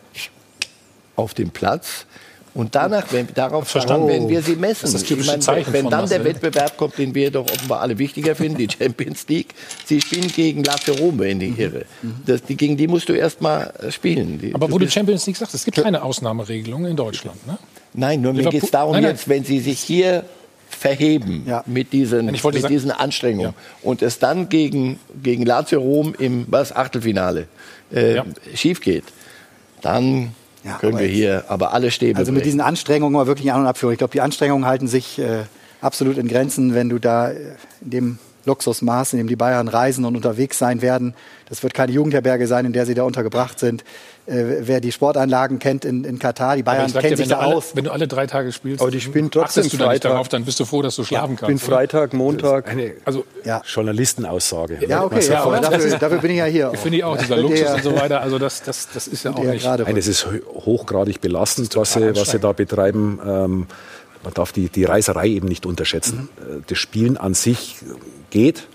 [1.15, 2.05] auf dem Platz
[2.53, 4.07] und danach, wenn, darauf Verstanden.
[4.07, 4.91] werden wir sie messen.
[4.91, 7.81] Das ist das ich meine, Zeichen wenn dann der Wettbewerb kommt, den wir doch offenbar
[7.81, 9.53] alle wichtiger finden, die Champions League,
[9.85, 11.85] sie spielen gegen Lazio Rom, wenn ich irre.
[12.25, 14.39] Das, die, gegen die musst du erst mal spielen.
[14.39, 17.57] Die, Aber wo du Champions League sagst, es gibt keine Ausnahmeregelung in Deutschland, ne?
[17.93, 19.11] Nein, nur mir geht es darum nein, nein.
[19.13, 20.23] jetzt, wenn sie sich hier
[20.69, 21.63] verheben ja.
[21.65, 23.53] mit diesen, mit sagen, diesen Anstrengungen ja.
[23.81, 27.47] und es dann gegen, gegen Lazio Rom im was, Achtelfinale
[27.91, 28.25] äh, ja.
[28.53, 29.05] schief geht,
[29.81, 33.61] dann ja, können wir hier aber alle Stäbe Also mit diesen Anstrengungen mal wirklich An-
[33.61, 33.93] und Abführung.
[33.93, 35.43] Ich glaube, die Anstrengungen halten sich äh,
[35.81, 37.35] absolut in Grenzen, wenn du da äh,
[37.81, 41.13] in dem Luxusmaß, in dem die Bayern reisen und unterwegs sein werden.
[41.47, 43.83] Das wird keine Jugendherberge sein, in der sie da untergebracht sind.
[44.29, 47.75] Äh, wer die Sportanlagen kennt in, in Katar, die Bayern kennen sich da alle, aus.
[47.75, 50.01] Wenn du alle drei Tage spielst, aber die spielen trotzdem du Freitag.
[50.01, 51.63] Da darauf, dann bist du froh, dass du schlafen ja, kannst.
[51.63, 52.69] Ich bin Freitag, Montag.
[52.69, 53.61] Eine also, ja.
[53.65, 54.85] Journalistenaussage.
[54.87, 56.71] Ja, okay, ja, aber dafür, dafür, bin ich ja hier.
[56.75, 58.21] Finde ich auch, dieser Luxus und so weiter.
[58.21, 59.65] Also das, das, das ist ja auch nicht.
[59.65, 63.19] Nein, es ist hochgradig belastend, was sie, was sie da betreiben.
[63.25, 63.67] Ähm,
[64.23, 66.29] man darf die, die Reiserei eben nicht unterschätzen.
[66.37, 66.63] Mhm.
[66.67, 67.77] Das Spielen an sich
[68.29, 68.67] geht.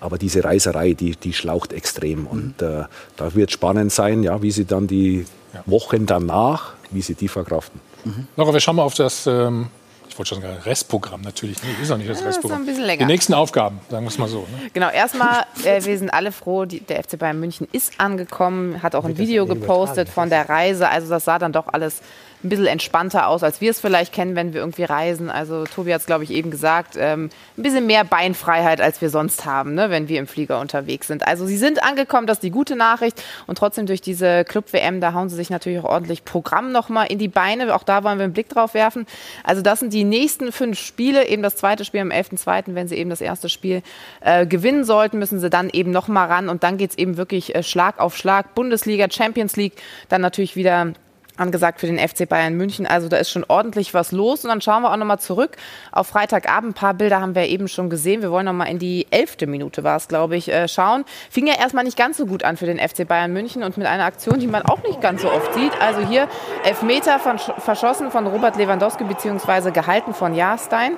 [0.00, 2.26] Aber diese Reiserei, die, die schlaucht extrem.
[2.26, 2.84] Und äh,
[3.16, 5.62] da wird spannend sein, ja, wie sie dann die ja.
[5.66, 7.80] Wochen danach, wie sie die verkraften.
[8.04, 8.26] Mhm.
[8.36, 9.68] Laura, wir schauen mal auf das, ähm,
[10.08, 11.62] ich wollte schon sagen, Restprogramm natürlich.
[11.62, 12.60] Nee, ist auch nicht das ja, Restprogramm.
[12.60, 13.06] Das ist ein bisschen länger.
[13.06, 14.40] Die nächsten Aufgaben, sagen wir es mal so.
[14.40, 14.70] Ne?
[14.72, 18.94] Genau, erstmal, äh, wir sind alle froh, die, der FC Bayern München ist angekommen, hat
[18.94, 20.88] auch ein Video gepostet von der Reise.
[20.88, 22.00] Also das sah dann doch alles
[22.42, 25.30] ein bisschen entspannter aus, als wir es vielleicht kennen, wenn wir irgendwie reisen.
[25.30, 27.28] Also Tobi hat es, glaube ich, eben gesagt, ähm,
[27.58, 31.26] ein bisschen mehr Beinfreiheit, als wir sonst haben, ne, wenn wir im Flieger unterwegs sind.
[31.26, 33.22] Also sie sind angekommen, das ist die gute Nachricht.
[33.46, 37.18] Und trotzdem durch diese Club-WM, da hauen sie sich natürlich auch ordentlich Programm nochmal in
[37.18, 37.74] die Beine.
[37.74, 39.06] Auch da wollen wir einen Blick drauf werfen.
[39.44, 42.96] Also das sind die nächsten fünf Spiele, eben das zweite Spiel am 11.2., wenn sie
[42.96, 43.82] eben das erste Spiel
[44.20, 46.48] äh, gewinnen sollten, müssen sie dann eben nochmal ran.
[46.48, 48.54] Und dann geht es eben wirklich äh, Schlag auf Schlag.
[48.54, 49.74] Bundesliga, Champions League,
[50.08, 50.94] dann natürlich wieder
[51.36, 52.86] angesagt für den FC Bayern München.
[52.86, 54.44] Also da ist schon ordentlich was los.
[54.44, 55.56] Und dann schauen wir auch nochmal zurück
[55.92, 56.70] auf Freitagabend.
[56.70, 58.22] Ein paar Bilder haben wir eben schon gesehen.
[58.22, 61.04] Wir wollen nochmal in die elfte Minute war es, glaube ich, äh, schauen.
[61.30, 63.86] Fing ja erstmal nicht ganz so gut an für den FC Bayern München und mit
[63.86, 65.72] einer Aktion, die man auch nicht ganz so oft sieht.
[65.80, 66.28] Also hier
[66.64, 70.96] Elfmeter von, verschossen von Robert Lewandowski beziehungsweise gehalten von Jahrstein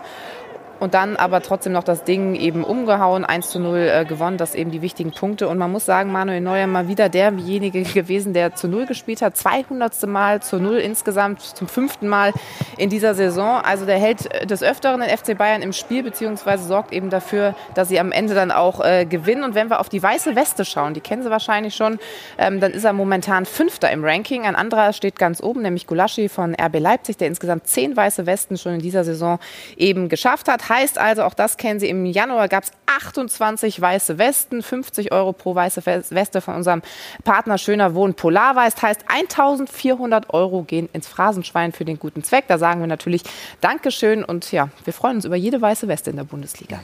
[0.83, 4.57] und dann aber trotzdem noch das Ding eben umgehauen, 1 zu 0 äh, gewonnen, das
[4.57, 5.49] eben die wichtigen Punkte.
[5.49, 9.37] Und man muss sagen, Manuel Neuer mal wieder derjenige gewesen, der zu 0 gespielt hat,
[9.37, 9.93] 200.
[10.09, 12.33] Mal zu 0 insgesamt, zum fünften Mal
[12.79, 13.61] in dieser Saison.
[13.63, 17.89] Also der hält des Öfteren den FC Bayern im Spiel, beziehungsweise sorgt eben dafür, dass
[17.89, 19.45] sie am Ende dann auch äh, gewinnen.
[19.45, 22.01] Und wenn wir auf die weiße Weste schauen, die kennen Sie wahrscheinlich schon,
[22.39, 24.47] ähm, dann ist er momentan Fünfter im Ranking.
[24.47, 28.59] Ein anderer steht ganz oben, nämlich Gulaschi von RB Leipzig, der insgesamt zehn weiße Westen
[28.59, 29.39] schon in dieser Saison
[29.77, 30.72] eben geschafft hat.
[30.73, 35.35] Heißt also, auch das kennen Sie, im Januar gab es 28 weiße Westen, 50 Euro
[35.35, 36.81] pro weiße Weste von unserem
[37.25, 38.81] Partner Schöner Wohn Polarweiß.
[38.81, 42.47] Heißt 1400 Euro gehen ins Phrasenschwein für den guten Zweck.
[42.49, 43.23] Da sagen wir natürlich
[43.61, 46.81] Dankeschön und ja, wir freuen uns über jede weiße Weste in der Bundesliga.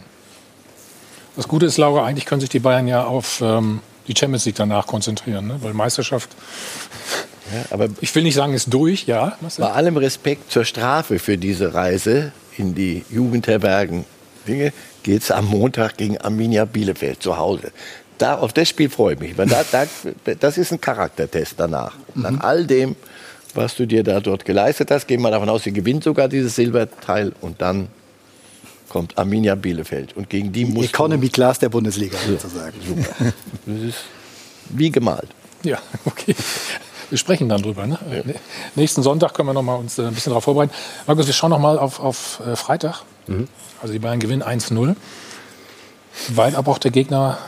[1.36, 4.56] Das Gute ist, Laura, eigentlich können sich die Bayern ja auf ähm, die Champions League
[4.56, 5.56] danach konzentrieren, ne?
[5.62, 6.28] weil Meisterschaft
[7.54, 9.38] ja, aber ich will nicht sagen, ist durch, ja.
[9.56, 14.04] Bei allem Respekt zur Strafe für diese Reise in die Jugendherbergen
[14.46, 17.70] Dinge, geht es am Montag gegen Arminia Bielefeld zu Hause.
[18.16, 19.86] Da, auf das Spiel freue ich mich, weil da, da,
[20.40, 21.94] das ist ein Charaktertest danach.
[22.14, 22.22] Mhm.
[22.22, 22.96] Nach all dem,
[23.54, 26.56] was du dir da dort geleistet hast, gehen wir davon aus, sie gewinnt sogar dieses
[26.56, 27.88] Silberteil und dann
[28.88, 30.16] kommt Arminia Bielefeld.
[30.16, 32.74] Und gegen die muss Economy Class der Bundesliga sozusagen.
[32.84, 33.32] Super.
[33.66, 34.04] Das ist
[34.70, 35.28] wie gemalt.
[35.62, 36.34] Ja, okay.
[37.10, 37.86] Wir sprechen dann drüber.
[37.86, 37.98] Ne?
[38.10, 38.34] Ja.
[38.74, 40.72] Nächsten Sonntag können wir noch mal uns äh, ein bisschen darauf vorbereiten.
[41.06, 43.02] Markus, wir schauen noch mal auf, auf äh, Freitag.
[43.26, 43.48] Mhm.
[43.80, 44.94] Also die Bayern gewinnen 1-0.
[46.28, 47.38] Weil aber auch der Gegner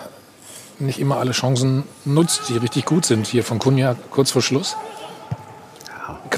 [0.79, 3.27] nicht immer alle Chancen nutzt, die richtig gut sind.
[3.27, 4.77] Hier von Kunja kurz vor Schluss.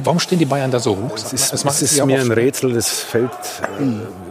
[0.05, 1.12] Warum stehen die Bayern da so hoch?
[1.14, 2.73] Es ist, es es ist mir ein Rätsel.
[2.73, 3.85] Das fällt äh,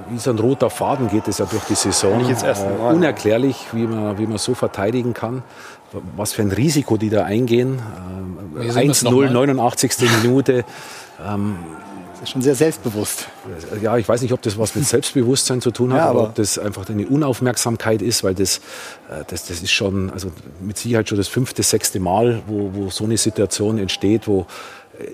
[0.10, 2.28] wie so ein roter Faden geht es ja durch die Saison.
[2.28, 5.44] Jetzt erst äh, unerklärlich, wie man, wie man so verteidigen kann.
[6.16, 7.82] Was für ein Risiko die da eingehen.
[8.58, 9.92] Äh, 1-0, 89.
[10.24, 10.64] Minute.
[11.26, 11.58] Ähm,
[12.22, 13.28] das ist schon sehr selbstbewusst.
[13.82, 16.30] Ja, ich weiß nicht, ob das was mit Selbstbewusstsein zu tun hat, ja, aber, aber,
[16.30, 18.58] ob das einfach eine Unaufmerksamkeit ist, weil das,
[19.10, 22.89] äh, das, das ist schon, also mit Sicherheit schon das fünfte, sechste Mal, wo, wo
[22.92, 24.46] so eine Situation entsteht, wo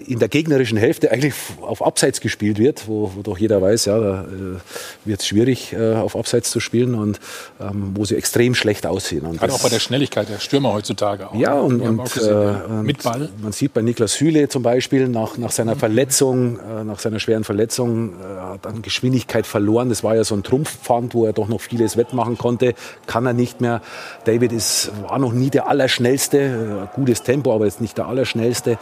[0.05, 3.99] in der gegnerischen Hälfte eigentlich auf Abseits gespielt wird, wo, wo doch jeder weiß, ja,
[3.99, 7.19] da äh, wird es schwierig, äh, auf Abseits zu spielen und
[7.59, 9.25] ähm, wo sie extrem schlecht aussehen.
[9.25, 11.29] Und Gerade auch bei der Schnelligkeit der Stürmer heutzutage.
[11.29, 13.29] Auch, ja, und, und, gesehen, äh, mit Ball.
[13.41, 17.43] Man sieht bei Niklas Hüle zum Beispiel nach, nach seiner Verletzung, äh, nach seiner schweren
[17.43, 19.89] Verletzung, äh, hat an Geschwindigkeit verloren.
[19.89, 22.73] Das war ja so ein Trumpfpfand, wo er doch noch vieles wettmachen konnte.
[23.05, 23.81] Kann er nicht mehr.
[24.25, 26.38] David ist, war noch nie der Allerschnellste.
[26.38, 28.77] Äh, gutes Tempo, aber jetzt nicht der Allerschnellste.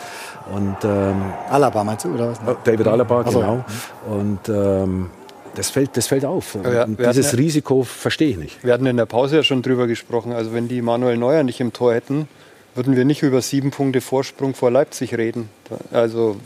[0.54, 2.40] Und ähm, Alaba meinst du, oder was?
[2.64, 3.66] David Alaba, also, genau.
[4.08, 5.10] Und ähm,
[5.56, 6.58] das fällt, das fällt auf.
[6.64, 8.64] Ja, dieses ja, Risiko verstehe ich nicht.
[8.64, 10.34] Wir hatten in der Pause ja schon drüber gesprochen.
[10.34, 12.28] Also wenn die Manuel Neuer nicht im Tor hätten,
[12.76, 15.50] würden wir nicht über sieben Punkte Vorsprung vor Leipzig reden.
[15.92, 16.38] Also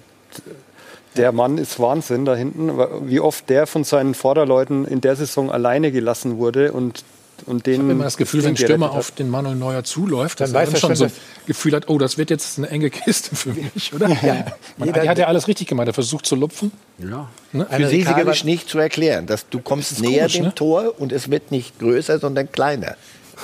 [1.18, 2.72] der Mann ist Wahnsinn da hinten.
[3.02, 7.04] Wie oft der von seinen Vorderleuten in der Saison alleine gelassen wurde und
[7.46, 10.40] und den ich habe immer das Gefühl, wenn ein Stürmer auf den Manuel Neuer zuläuft,
[10.40, 11.12] dann dass er dann schon so ein
[11.48, 14.10] Gefühl hat, oh, das wird jetzt eine enge Kiste für mich, oder?
[14.10, 14.46] Ja.
[14.78, 15.88] Man, hat ja alles richtig gemacht.
[15.88, 16.72] Er versucht zu lupfen.
[16.98, 17.30] Ja.
[17.52, 17.68] Ne?
[17.70, 19.26] Physikalisch nicht zu erklären.
[19.26, 20.56] Dass du kommst näher komisch, dem ne?
[20.56, 22.96] Tor und es wird nicht größer, sondern kleiner.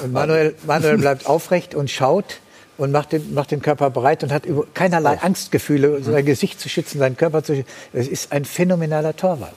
[0.04, 2.40] Und Manuel, Manuel bleibt aufrecht und schaut
[2.78, 4.44] und macht den, macht den Körper bereit und hat
[4.74, 7.70] keinerlei Angstgefühle, sein Gesicht zu schützen, seinen Körper zu schützen.
[7.94, 9.56] Es ist ein phänomenaler Torwart.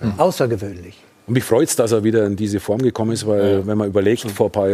[0.00, 0.18] Mhm.
[0.18, 1.05] Außergewöhnlich.
[1.26, 3.66] Und mich freut es, dass er wieder in diese Form gekommen ist, weil ja.
[3.66, 4.68] wenn man überlegt, vor paar,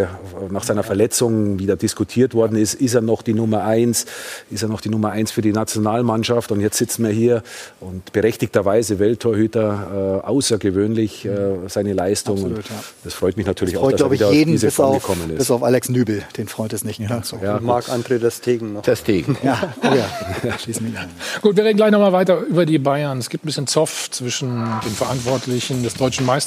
[0.51, 4.05] nach seiner Verletzung wieder diskutiert worden ist, ist er noch die Nummer eins,
[4.51, 7.43] ist er noch die Nummer eins für die Nationalmannschaft und jetzt sitzen wir hier
[7.81, 12.37] und berechtigterweise Welttorhüter, äh, außergewöhnlich äh, seine Leistung.
[12.37, 12.85] Absolut, ja.
[13.03, 15.39] Das freut mich natürlich freut, auch, dass er wieder jeden, diese Form auf, gekommen ist.
[15.39, 17.01] Bis auf Alex Nübel, den freut es nicht.
[17.01, 17.39] Ja, so.
[17.43, 18.83] ja, Marc-André der Stegen noch.
[18.83, 19.39] Der Stegen.
[19.43, 20.59] Ja, oh ja.
[20.59, 21.09] Schließen mich an.
[21.41, 23.19] Gut, wir reden gleich noch mal weiter über die Bayern.
[23.19, 26.42] Es gibt ein bisschen Zoff zwischen den Verantwortlichen des deutschen Meisters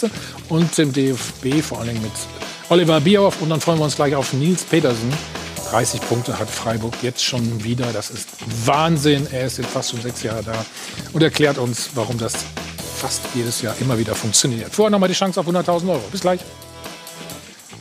[0.50, 2.12] und dem DFB, vor allem mit
[2.70, 3.42] Oliver Bierhoff.
[3.42, 5.14] Und dann freuen wir uns gleich auf Nils Petersen.
[5.72, 7.92] 30 Punkte hat Freiburg jetzt schon wieder.
[7.92, 8.30] Das ist
[8.66, 9.28] Wahnsinn.
[9.32, 10.66] Er ist jetzt fast schon sechs Jahre da
[11.14, 12.34] und erklärt uns, warum das
[12.96, 14.74] fast jedes Jahr immer wieder funktioniert.
[14.74, 16.04] Vorher nochmal die Chance auf 100.000 Euro.
[16.12, 16.40] Bis gleich.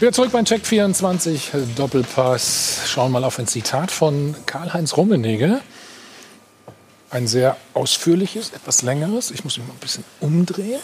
[0.00, 2.80] Wieder zurück beim Check 24 Doppelpass.
[2.86, 5.60] Schauen mal auf ein Zitat von Karl-Heinz Rummenigge.
[7.10, 9.30] Ein sehr ausführliches, etwas längeres.
[9.30, 10.80] Ich muss mich mal ein bisschen umdrehen.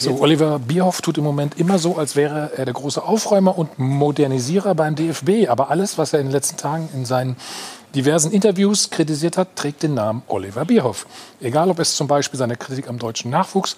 [0.00, 3.78] So, Oliver Bierhoff tut im Moment immer so, als wäre er der große Aufräumer und
[3.78, 5.48] Modernisierer beim DFB.
[5.48, 7.36] Aber alles, was er in den letzten Tagen in seinen
[7.94, 11.06] diversen Interviews kritisiert hat, trägt den Namen Oliver Bierhoff.
[11.42, 13.76] Egal, ob es zum Beispiel seine Kritik am deutschen Nachwuchs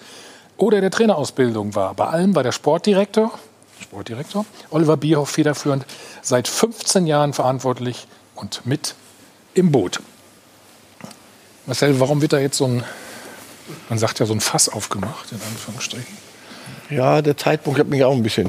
[0.55, 1.93] oder der Trainerausbildung war.
[1.93, 3.31] Bei allem war der Sportdirektor,
[3.81, 5.85] Sportdirektor Oliver Bierhoff federführend
[6.21, 8.95] seit 15 Jahren verantwortlich und mit
[9.55, 9.99] im Boot.
[11.65, 12.83] Marcel, warum wird da jetzt so ein
[13.89, 16.17] man sagt ja so ein Fass aufgemacht, in Anführungsstrichen.
[16.89, 18.47] Ja, der Zeitpunkt hat mich auch ein bisschen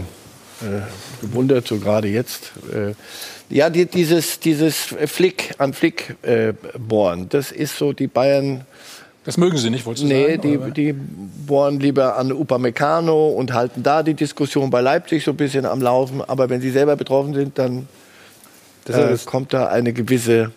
[0.60, 0.80] äh,
[1.20, 2.52] gewundert, so gerade jetzt.
[2.72, 2.94] Äh,
[3.48, 8.64] ja, die, dieses, dieses Flick an Flick äh, bohren, das ist so die Bayern.
[9.24, 10.40] Das mögen Sie nicht, wolltest du nee, sagen?
[10.44, 15.30] Nee, die, die bohren lieber an Upamecano und halten da die Diskussion bei Leipzig so
[15.30, 16.20] ein bisschen am Laufen.
[16.22, 17.88] Aber wenn sie selber betroffen sind, dann
[18.86, 20.52] äh, kommt da eine gewisse,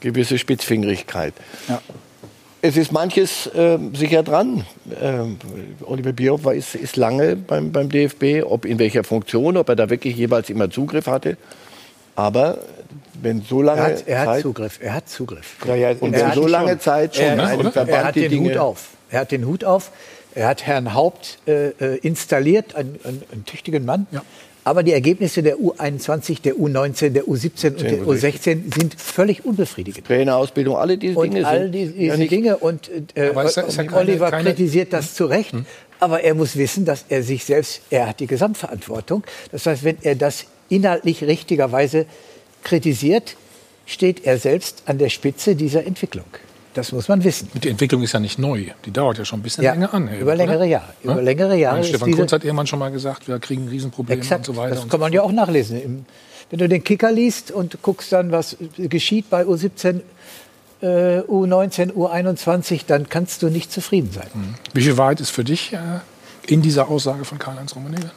[0.00, 1.34] gewisse Spitzfingerigkeit.
[1.68, 1.82] Ja
[2.62, 4.64] es ist manches äh, sicher dran.
[5.00, 5.36] Ähm,
[5.84, 9.76] Oliver Bierhoff war, ist, ist lange beim, beim DFB, ob in welcher Funktion, ob er
[9.76, 11.36] da wirklich jeweils immer Zugriff hatte.
[12.14, 12.58] Aber
[13.20, 15.56] wenn so lange er hat, er Zeit, hat Zugriff, er hat Zugriff.
[15.66, 16.80] Ja, ja, und wenn so lange schon.
[16.80, 18.88] Zeit schon er, einem Verband er hat den Dinge Hut auf.
[19.10, 19.90] Er hat den Hut auf.
[20.34, 24.06] Er hat Herrn Haupt äh, äh installiert, einen, einen, einen tüchtigen Mann.
[24.12, 24.22] Ja.
[24.64, 30.06] Aber die Ergebnisse der U21, der U19, der U17 und der U16 sind völlig unbefriedigend.
[30.06, 32.56] Trainerausbildung, alle diese und Dinge all diese, diese ja Dinge.
[32.58, 35.14] Und äh, ist ja, ist ja keine, Oliver keine, kritisiert das hm?
[35.14, 35.52] zu Recht.
[35.52, 35.66] Hm?
[35.98, 39.24] Aber er muss wissen, dass er sich selbst, er hat die Gesamtverantwortung.
[39.50, 42.06] Das heißt, wenn er das inhaltlich richtigerweise
[42.62, 43.36] kritisiert,
[43.86, 46.26] steht er selbst an der Spitze dieser Entwicklung.
[46.74, 47.50] Das muss man wissen.
[47.54, 48.66] Die Entwicklung ist ja nicht neu.
[48.84, 50.08] Die dauert ja schon ein bisschen ja, länger an.
[50.08, 50.94] Über längere Jahre.
[51.02, 51.20] Über ja?
[51.20, 51.84] längere Jahre.
[51.84, 54.76] Stefan Kunz hat irgendwann schon mal gesagt, wir kriegen Riesenprobleme Exakt, und so weiter.
[54.76, 56.06] Das kann man ja auch nachlesen.
[56.50, 60.00] Wenn du den Kicker liest und guckst dann, was geschieht bei U17,
[60.82, 64.28] äh, U19, U21, dann kannst du nicht zufrieden sein.
[64.32, 64.54] Mhm.
[64.72, 65.78] Wie viel Wahrheit ist für dich äh,
[66.46, 68.10] in dieser Aussage von Karl-Heinz Rummenigge?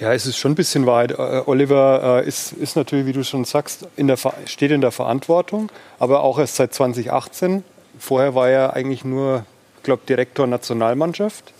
[0.00, 1.12] Ja, es ist schon ein bisschen Wahrheit.
[1.12, 4.16] Äh, Oliver äh, ist, ist natürlich, wie du schon sagst, in der,
[4.46, 7.62] steht in der Verantwortung, aber auch erst seit 2018.
[7.98, 9.44] Vorher war er eigentlich nur,
[9.76, 11.52] ich glaube, Direktor Nationalmannschaft.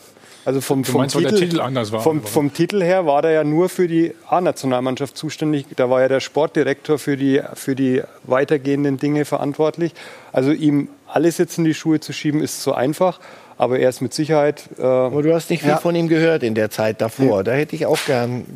[0.46, 3.32] Also vom, vom, meinst, Titel, der Titel anders war, Vom, vom Titel her war der
[3.32, 5.66] ja nur für die A-Nationalmannschaft zuständig.
[5.76, 9.92] Da war ja der Sportdirektor für die, für die weitergehenden Dinge verantwortlich.
[10.32, 13.20] Also ihm alles jetzt in die Schuhe zu schieben, ist so einfach.
[13.60, 14.64] Aber er ist mit Sicherheit.
[14.78, 15.76] Äh, Aber du hast nicht viel Ja.
[15.76, 17.44] von ihm gehört in der Zeit davor.
[17.44, 18.46] Da hätte ich auch gern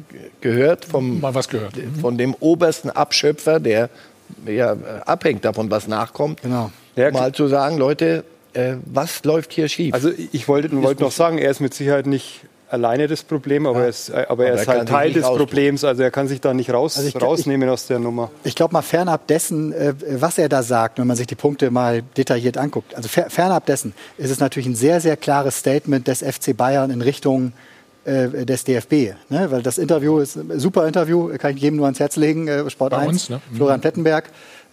[0.40, 1.74] gehört vom, Mal was gehört.
[2.00, 3.90] von dem obersten Abschöpfer, der
[4.46, 4.74] ja,
[5.04, 6.40] abhängt davon, was nachkommt.
[6.40, 6.70] Genau.
[7.12, 8.24] mal zu sagen, Leute,
[8.54, 9.92] äh, was läuft hier schief?
[9.92, 12.40] Also ich wollte, wollte noch sagen, er ist mit Sicherheit nicht
[12.74, 15.12] alleine das Problem, aber er ist, äh, aber er Aber ist er kann halt Teil
[15.14, 15.38] des rausnehmen.
[15.46, 15.84] Problems.
[15.84, 18.30] Also er kann sich da nicht raus, Also ich- rausnehmen aus der Nummer.
[18.44, 21.70] Ich glaube mal fernab dessen, äh, was er da sagt, wenn man sich die Punkte
[21.70, 22.94] mal detailliert anguckt.
[22.94, 26.90] Also fer fernab dessen ist es natürlich ein sehr, sehr klares Statement des FC Bayern
[26.90, 27.52] in Richtung
[28.04, 29.14] äh, des DFB.
[29.30, 29.50] Ne?
[29.50, 32.50] Weil das Interview ist ein super Interview, kann ich jedem nur ans Herz legen.
[32.68, 33.40] Sport Bei 1, uns, ne?
[33.50, 33.56] Mhm.
[33.56, 34.24] Florian Plettenberg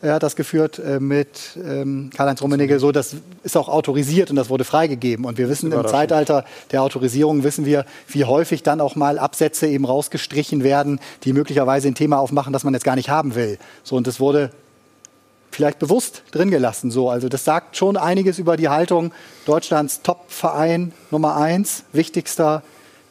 [0.02, 2.80] äh, hat das geführt äh, mit ähm, Karl-Heinz Rummenigge.
[2.80, 5.26] So, das ist auch autorisiert und das wurde freigegeben.
[5.26, 5.86] Und wir wissen im.
[5.86, 11.34] Zeitalter der Autorisierung wissen wir, wie häufig dann auch mal Absätze eben rausgestrichen werden, die
[11.34, 13.58] möglicherweise ein Thema aufmachen, das man jetzt gar nicht haben will.
[13.84, 14.52] So, und das wurde
[15.52, 16.92] vielleicht bewusst drin gelassen.
[16.92, 19.12] So, also das sagt schon einiges über die Haltung
[19.46, 22.64] Deutschlands Top-Verein Nummer eins, wichtigster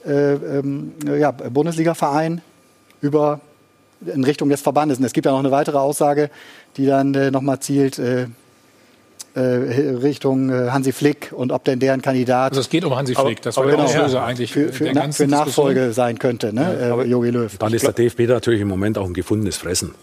[0.07, 2.41] äh, ähm, ja, Bundesliga-Verein
[3.01, 3.41] über
[4.07, 4.99] in Richtung des Verbandes.
[4.99, 6.31] Und es gibt ja noch eine weitere Aussage,
[6.77, 8.27] die dann äh, nochmal zielt äh,
[9.35, 13.15] äh, Richtung äh, Hansi Flick und ob denn deren Kandidat Also es geht um Hansi
[13.15, 13.43] Flick.
[13.43, 15.93] Das war aber der Auslöser eigentlich für, für, der na, für Nachfolge Diskussion.
[15.93, 16.97] sein könnte, ne?
[16.99, 17.57] äh, Jogi Löw.
[17.59, 19.95] Dann ist der DFB natürlich im Moment auch ein gefundenes Fressen.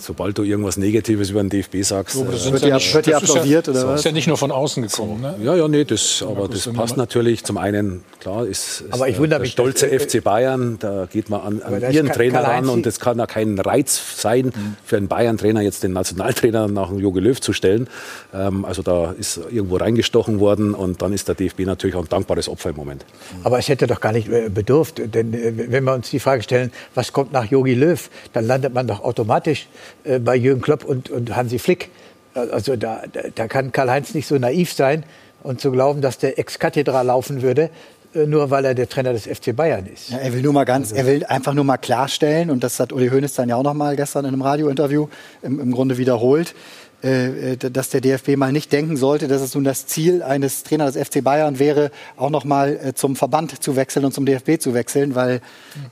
[0.00, 2.94] Sobald du irgendwas Negatives über den DFB sagst, So, das äh, Wird ja ja- nicht-
[2.94, 4.00] wird das ist applaudiert, ja, oder Das was?
[4.00, 5.20] ist ja nicht nur von außen gekommen.
[5.20, 5.34] Ne?
[5.42, 7.44] Ja, ja, nee, das, aber das passt natürlich.
[7.44, 10.24] Zum einen, klar, ist, ist Aber ich der, wundere der mich, stolze dass, äh, FC
[10.24, 13.58] Bayern, da geht man an, an ist ihren Trainer ran und das kann ja kein
[13.58, 14.52] Reiz sein,
[14.84, 17.88] für einen Bayern-Trainer jetzt den Nationaltrainer nach dem Jogi Löw zu stellen.
[18.34, 22.08] Ähm, also da ist irgendwo reingestochen worden und dann ist der DFB natürlich auch ein
[22.08, 23.04] dankbares Opfer im Moment.
[23.44, 26.42] Aber es hätte doch gar nicht äh, bedurft, denn äh, wenn wir uns die Frage
[26.42, 29.67] stellen, was kommt nach Jogi Löw, dann landet man doch automatisch
[30.04, 31.90] äh, bei Jürgen Klopp und, und Hansi Flick.
[32.34, 33.02] Also da,
[33.34, 35.04] da, kann Karl-Heinz nicht so naiv sein
[35.42, 37.70] und zu glauben, dass der Ex-Kathedra laufen würde,
[38.14, 40.10] äh, nur weil er der Trainer des FC Bayern ist.
[40.10, 42.92] Ja, er will nur mal ganz, er will einfach nur mal klarstellen, und das hat
[42.92, 45.08] Uli Hoeneß dann ja auch noch mal gestern in einem Radiointerview
[45.42, 46.54] im, im Grunde wiederholt,
[47.00, 51.08] dass der DFB mal nicht denken sollte, dass es nun das Ziel eines Trainers des
[51.08, 54.74] FC Bayern wäre, auch noch mal äh, zum Verband zu wechseln und zum DFB zu
[54.74, 55.40] wechseln, weil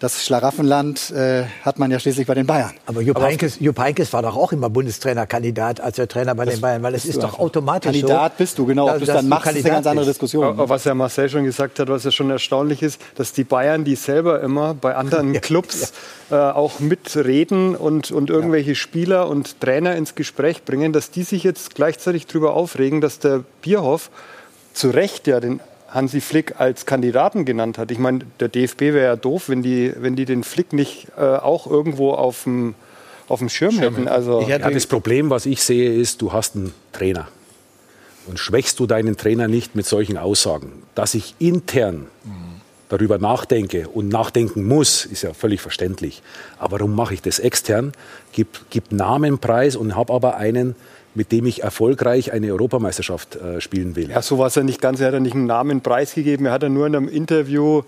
[0.00, 2.72] das Schlaraffenland äh, hat man ja schließlich bei den Bayern.
[2.86, 6.60] Aber Jupp Heynckes, Jupp Heynckes war doch auch immer Bundestrainerkandidat als der Trainer bei den
[6.60, 7.38] Bayern, weil es ist doch einfach.
[7.38, 8.38] automatisch Kandidat so.
[8.38, 8.88] bist du, genau.
[8.88, 10.06] Ob du es dann machst, ist eine Kandidat ganz andere.
[10.06, 10.44] Diskussion.
[10.44, 13.84] Aber was ja Marcel schon gesagt hat, was ja schon erstaunlich ist, dass die Bayern,
[13.84, 15.92] die selber immer bei anderen Clubs
[16.30, 21.44] äh, auch mitreden und, und irgendwelche Spieler und Trainer ins Gespräch bringen, dass die sich
[21.44, 24.10] jetzt gleichzeitig darüber aufregen, dass der Bierhoff
[24.72, 27.90] zu Recht ja den Hansi Flick als Kandidaten genannt hat.
[27.90, 31.20] Ich meine, der DFB wäre ja doof, wenn die, wenn die den Flick nicht äh,
[31.20, 32.74] auch irgendwo auf dem
[33.28, 34.06] auf dem Schirm, hätten.
[34.08, 37.26] Also Ja, das Problem, was ich sehe, ist, du hast einen Trainer.
[38.26, 42.06] Und schwächst du deinen Trainer nicht mit solchen Aussagen, dass ich intern
[42.88, 46.22] darüber nachdenke und nachdenken muss, ist ja völlig verständlich.
[46.58, 47.92] Aber warum mache ich das extern?
[48.32, 50.76] Gib, gib Namen preis und habe aber einen,
[51.14, 54.10] mit dem ich erfolgreich eine Europameisterschaft äh, spielen will.
[54.10, 55.00] Ja, so war es ja nicht ganz.
[55.00, 56.46] Er hat ja nicht einen Namen preisgegeben.
[56.46, 57.82] Er hat ja nur in einem Interview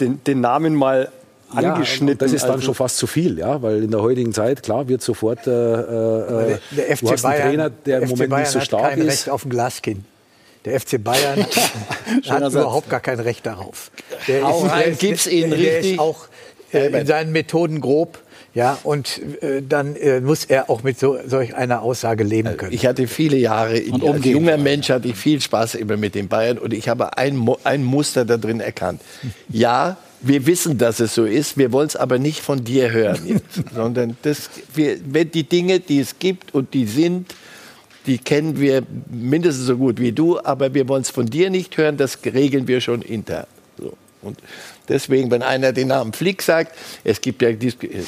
[0.00, 1.08] den, den Namen mal
[1.50, 2.08] angeschnitten.
[2.14, 4.62] und das ist dann Also- schon fast zu viel, ja, weil in der heutigen Zeit,
[4.62, 8.04] klar, wird sofort äh, äh, Der, der du FC hast einen Bayern, Trainer, der im
[8.08, 9.06] FC Moment Bayern nicht so hat stark kein ist.
[9.06, 10.04] Recht auf ein Glaskin.
[10.64, 11.42] Der FC Bayern
[12.28, 12.54] hat Satz.
[12.54, 13.90] überhaupt gar kein Recht darauf.
[14.28, 15.92] Der Hau rein, der ist, gib's ihnen der, richtig.
[15.92, 16.26] ist auch
[16.72, 18.18] äh, in seinen Methoden grob.
[18.54, 22.72] Ja, und äh, dann äh, muss er auch mit so, solch einer Aussage leben können.
[22.72, 26.28] Ich hatte viele Jahre, in, als junger Mensch hatte ich viel Spaß immer mit den
[26.28, 29.02] Bayern und ich habe ein, ein Muster da drin erkannt.
[29.48, 33.20] Ja, wir wissen, dass es so ist, wir wollen es aber nicht von dir hören,
[33.26, 37.34] jetzt, sondern das, wir, wenn die Dinge, die es gibt und die sind,
[38.06, 41.76] die kennen wir mindestens so gut wie du, aber wir wollen es von dir nicht
[41.76, 43.46] hören, das regeln wir schon intern.
[43.78, 43.94] So.
[44.22, 44.38] Und
[44.88, 46.74] deswegen, wenn einer den Namen Flick sagt,
[47.04, 47.50] es gibt ja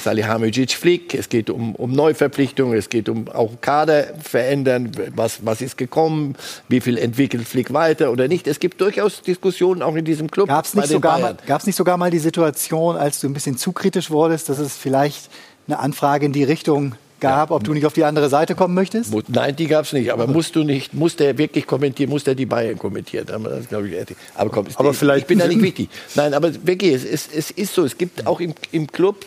[0.02, 5.60] Salihamidzic Flick, es geht um, um Neuverpflichtungen, es geht um auch Kader verändern, was, was
[5.60, 6.34] ist gekommen,
[6.68, 8.46] wie viel entwickelt Flick weiter oder nicht.
[8.46, 11.76] Es gibt durchaus Diskussionen auch in diesem Club Gab es nicht, sogar mal- gab's nicht
[11.76, 15.28] sogar mal die Situation, als du ein bisschen zu kritisch wurdest, dass es vielleicht
[15.68, 19.12] eine Anfrage in die Richtung gab, ob du nicht auf die andere Seite kommen möchtest?
[19.28, 20.12] Nein, die gab es nicht.
[20.12, 23.28] Aber musst du nicht, muss der wirklich kommentieren, muss der die Bayern kommentieren?
[23.30, 25.88] Aber, das ich, aber komm, Aber ich, vielleicht- ich bin da nicht wichtig.
[26.14, 27.84] Nein, aber wirklich, es, es, es ist so.
[27.84, 29.26] Es gibt auch im, im Club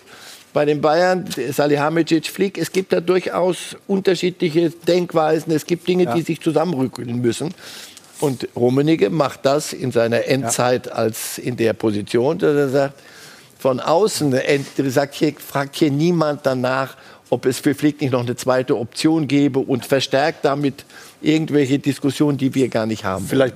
[0.53, 5.53] bei den Bayern, Salihamidzic, Flick, es gibt da durchaus unterschiedliche Denkweisen.
[5.53, 7.53] Es gibt Dinge, die sich zusammenrücken müssen.
[8.19, 10.93] Und Rummenigge macht das in seiner Endzeit ja.
[10.93, 12.99] als in der Position, dass er sagt,
[13.59, 14.39] von außen
[14.87, 16.95] sagt hier, fragt hier niemand danach,
[17.29, 20.85] ob es für Flick nicht noch eine zweite Option gäbe und verstärkt damit
[21.21, 23.25] irgendwelche Diskussionen, die wir gar nicht haben.
[23.27, 23.55] Vielleicht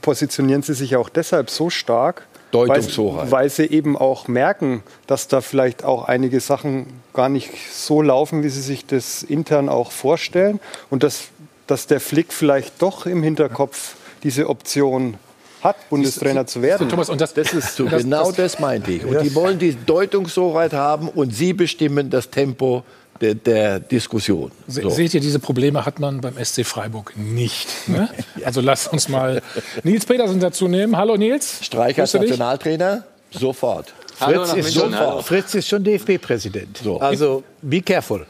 [0.00, 3.30] positionieren Sie sich auch deshalb so stark, Deutungshoheit.
[3.30, 8.02] Weil, weil sie eben auch merken, dass da vielleicht auch einige Sachen gar nicht so
[8.02, 10.60] laufen, wie sie sich das intern auch vorstellen.
[10.90, 11.28] Und dass,
[11.66, 15.16] dass der Flick vielleicht doch im Hinterkopf diese Option
[15.62, 16.88] hat, Bundestrainer zu werden.
[16.88, 19.04] Thomas, und das, das ist so, das, genau das, das meinte ich.
[19.04, 22.84] Und die wollen die Deutungshoheit haben und sie bestimmen das Tempo
[23.22, 24.50] der, der Diskussion.
[24.66, 24.90] So.
[24.90, 27.68] Seht ihr, diese Probleme hat man beim SC Freiburg nicht.
[27.88, 28.08] Ne?
[28.44, 29.40] Also lasst uns mal
[29.84, 30.96] Nils Petersen dazu nehmen.
[30.96, 31.60] Hallo Nils.
[31.62, 33.04] Streich als Nationaltrainer?
[33.30, 33.94] Sofort.
[34.20, 36.78] Hallo Fritz, ist schon, Fritz ist schon DFB-Präsident.
[36.82, 36.98] So.
[37.00, 38.26] Also be careful.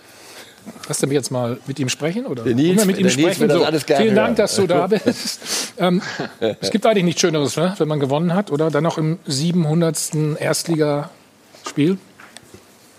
[0.87, 2.27] Lass du mich jetzt mal mit ihm sprechen?
[2.27, 2.45] Oder?
[2.45, 3.51] Der Nils, mit ihm sprechen?
[3.51, 3.67] So,
[3.97, 5.41] vielen Dank, dass du da bist.
[5.79, 6.03] ähm,
[6.61, 8.71] es gibt eigentlich nichts Schöneres, ne, wenn man gewonnen hat, oder?
[8.71, 10.13] Dann noch im 700.
[10.39, 11.99] Erstligaspiel.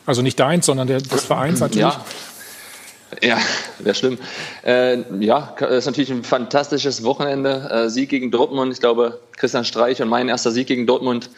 [0.06, 1.82] Also nicht deins, sondern der, des Vereins natürlich.
[1.82, 2.06] Ja.
[3.22, 3.38] Ja,
[3.80, 4.18] wäre schlimm.
[4.66, 7.70] Äh, ja, ist natürlich ein fantastisches Wochenende.
[7.70, 8.74] Äh, Sieg gegen Dortmund.
[8.74, 11.30] Ich glaube, Christian Streich und mein erster Sieg gegen Dortmund.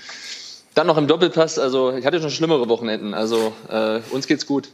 [0.73, 1.59] Dann noch im Doppelpass.
[1.59, 3.13] Also ich hatte schon schlimmere Wochenenden.
[3.13, 4.69] Also äh, uns geht's gut.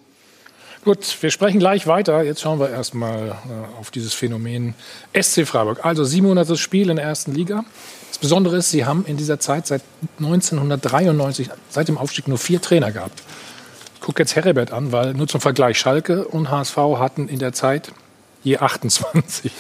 [0.84, 2.23] Gut, wir sprechen gleich weiter.
[2.23, 4.73] Jetzt schauen wir erstmal äh, auf dieses Phänomen
[5.19, 5.85] SC Freiburg.
[5.85, 6.57] Also 700.
[6.57, 7.63] Spiel in der ersten Liga.
[8.09, 9.84] Das Besondere ist, sie haben in dieser Zeit seit
[10.18, 13.22] 1993, seit dem Aufstieg, nur vier Trainer gehabt.
[14.02, 17.91] Gucke jetzt Herbert an, weil nur zum Vergleich Schalke und HSV hatten in der Zeit
[18.44, 19.52] je 28.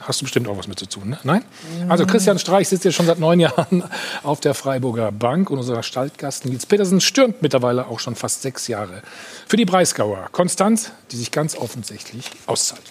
[0.00, 1.18] Hast du bestimmt auch was mit zu tun, ne?
[1.24, 1.44] Nein?
[1.88, 3.84] Also Christian Streich sitzt ja schon seit neun Jahren
[4.22, 8.68] auf der Freiburger Bank und unser Stallgast Nils Petersen stürmt mittlerweile auch schon fast sechs
[8.68, 9.02] Jahre
[9.46, 10.28] für die Breisgauer.
[10.32, 12.82] Konstanz, die sich ganz offensichtlich auszahlt.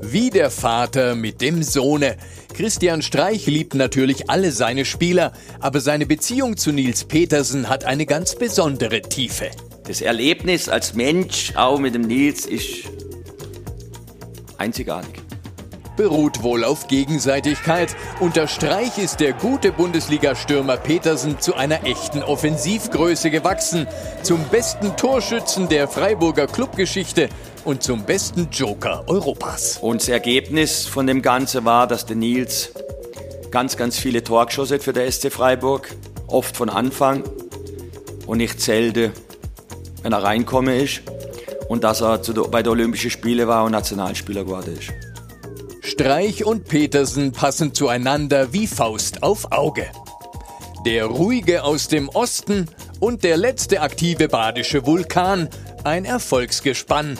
[0.00, 2.16] Wie der Vater mit dem Sohne.
[2.52, 8.06] Christian Streich liebt natürlich alle seine Spieler, aber seine Beziehung zu Nils Petersen hat eine
[8.06, 9.50] ganz besondere Tiefe.
[9.84, 12.84] Das Erlebnis als Mensch, auch mit dem Nils, ist
[14.58, 15.27] einzigartig
[15.98, 17.94] beruht wohl auf Gegenseitigkeit.
[18.20, 23.88] Unter Streich ist der gute Bundesliga-Stürmer Petersen zu einer echten Offensivgröße gewachsen.
[24.22, 27.28] Zum besten Torschützen der Freiburger Clubgeschichte
[27.64, 29.78] und zum besten Joker Europas.
[29.82, 32.70] Und das Ergebnis von dem Ganzen war, dass der Nils
[33.50, 35.94] ganz, ganz viele Tore geschossen hat für der SC Freiburg.
[36.28, 37.24] Oft von Anfang
[38.26, 39.12] und nicht selten,
[40.02, 41.02] wenn er reinkommen ist.
[41.68, 42.18] Und dass er
[42.50, 45.07] bei den Olympischen Spielen war und Nationalspieler geworden ist.
[45.98, 49.84] Streich und Petersen passen zueinander wie Faust auf Auge.
[50.86, 52.68] Der ruhige aus dem Osten
[53.00, 55.48] und der letzte aktive badische Vulkan,
[55.82, 57.18] ein Erfolgsgespann.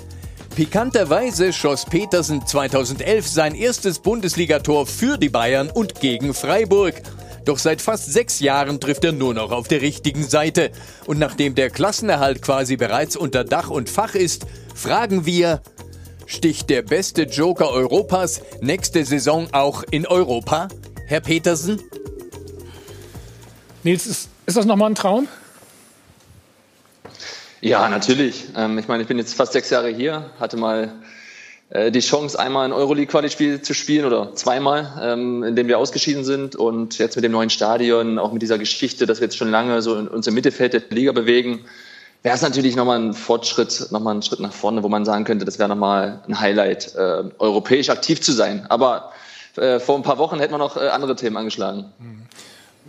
[0.55, 7.03] Pikanterweise schoss Petersen 2011 sein erstes Bundesligator für die Bayern und gegen Freiburg.
[7.47, 10.71] Doch seit fast sechs Jahren trifft er nur noch auf der richtigen Seite.
[11.05, 14.47] Und nachdem der Klassenerhalt quasi bereits unter Dach und Fach ist,
[14.77, 15.63] fragen wir,
[16.29, 20.69] sticht der beste Joker Europas nächste Saison auch in Europa?
[21.07, 21.83] Herr Petersen?
[23.83, 25.27] Nils, ist, ist das nochmal ein Traum?
[27.61, 28.45] Ja, natürlich.
[28.55, 30.93] Ähm, ich meine, ich bin jetzt fast sechs Jahre hier, hatte mal
[31.71, 36.25] äh, die Chance, einmal ein Euroleague-Quali-Spiel zu spielen oder zweimal, ähm, in dem wir ausgeschieden
[36.25, 36.55] sind.
[36.55, 39.81] Und jetzt mit dem neuen Stadion, auch mit dieser Geschichte, dass wir jetzt schon lange
[39.81, 41.65] so in, uns im Mittelfeld der Liga bewegen,
[42.23, 45.45] wäre es natürlich nochmal ein Fortschritt, nochmal ein Schritt nach vorne, wo man sagen könnte,
[45.45, 48.67] das wäre nochmal ein Highlight, äh, europäisch aktiv zu sein.
[48.69, 49.13] Aber
[49.57, 51.87] äh, vor ein paar Wochen hätten wir noch äh, andere Themen angeschlagen.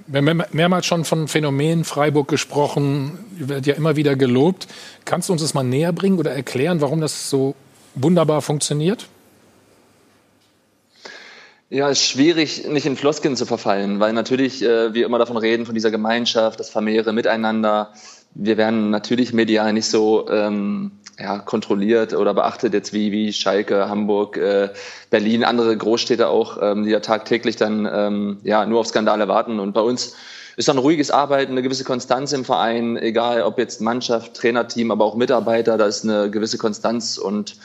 [0.07, 4.67] Wir haben mehrmals schon von Phänomen Freiburg gesprochen, wird ja immer wieder gelobt.
[5.05, 7.55] Kannst du uns das mal näher bringen oder erklären, warum das so
[7.95, 9.07] wunderbar funktioniert?
[11.71, 15.37] Ja, es ist schwierig, nicht in Floskeln zu verfallen, weil natürlich äh, wir immer davon
[15.37, 17.93] reden, von dieser Gemeinschaft, das familiäre Miteinander.
[18.35, 23.89] Wir werden natürlich medial nicht so ähm, ja, kontrolliert oder beachtet jetzt wie, wie Schalke,
[23.89, 24.69] Hamburg, äh,
[25.09, 29.59] Berlin, andere Großstädte auch, ähm, die ja tagtäglich dann ähm, ja, nur auf Skandale warten.
[29.59, 30.15] Und bei uns
[30.55, 35.05] ist dann ruhiges Arbeiten, eine gewisse Konstanz im Verein, egal ob jetzt Mannschaft, Trainerteam, aber
[35.05, 37.55] auch Mitarbeiter, da ist eine gewisse Konstanz und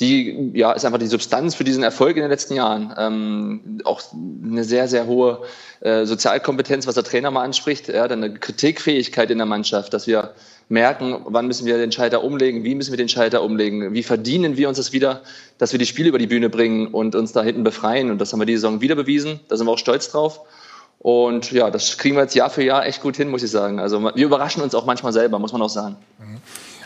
[0.00, 2.94] die ja, ist einfach die Substanz für diesen Erfolg in den letzten Jahren.
[2.98, 5.42] Ähm, auch eine sehr, sehr hohe
[5.80, 10.06] äh, Sozialkompetenz, was der Trainer mal anspricht, ja, dann eine Kritikfähigkeit in der Mannschaft, dass
[10.06, 10.34] wir
[10.68, 14.56] merken, wann müssen wir den Schalter umlegen, wie müssen wir den Schalter umlegen, wie verdienen
[14.56, 15.22] wir uns das wieder,
[15.58, 18.10] dass wir die Spiele über die Bühne bringen und uns da hinten befreien.
[18.10, 19.40] Und das haben wir die Saison wieder bewiesen.
[19.48, 20.40] Da sind wir auch stolz drauf.
[20.98, 23.78] Und ja, das kriegen wir jetzt Jahr für Jahr echt gut hin, muss ich sagen.
[23.78, 25.96] Also wir überraschen uns auch manchmal selber, muss man auch sagen.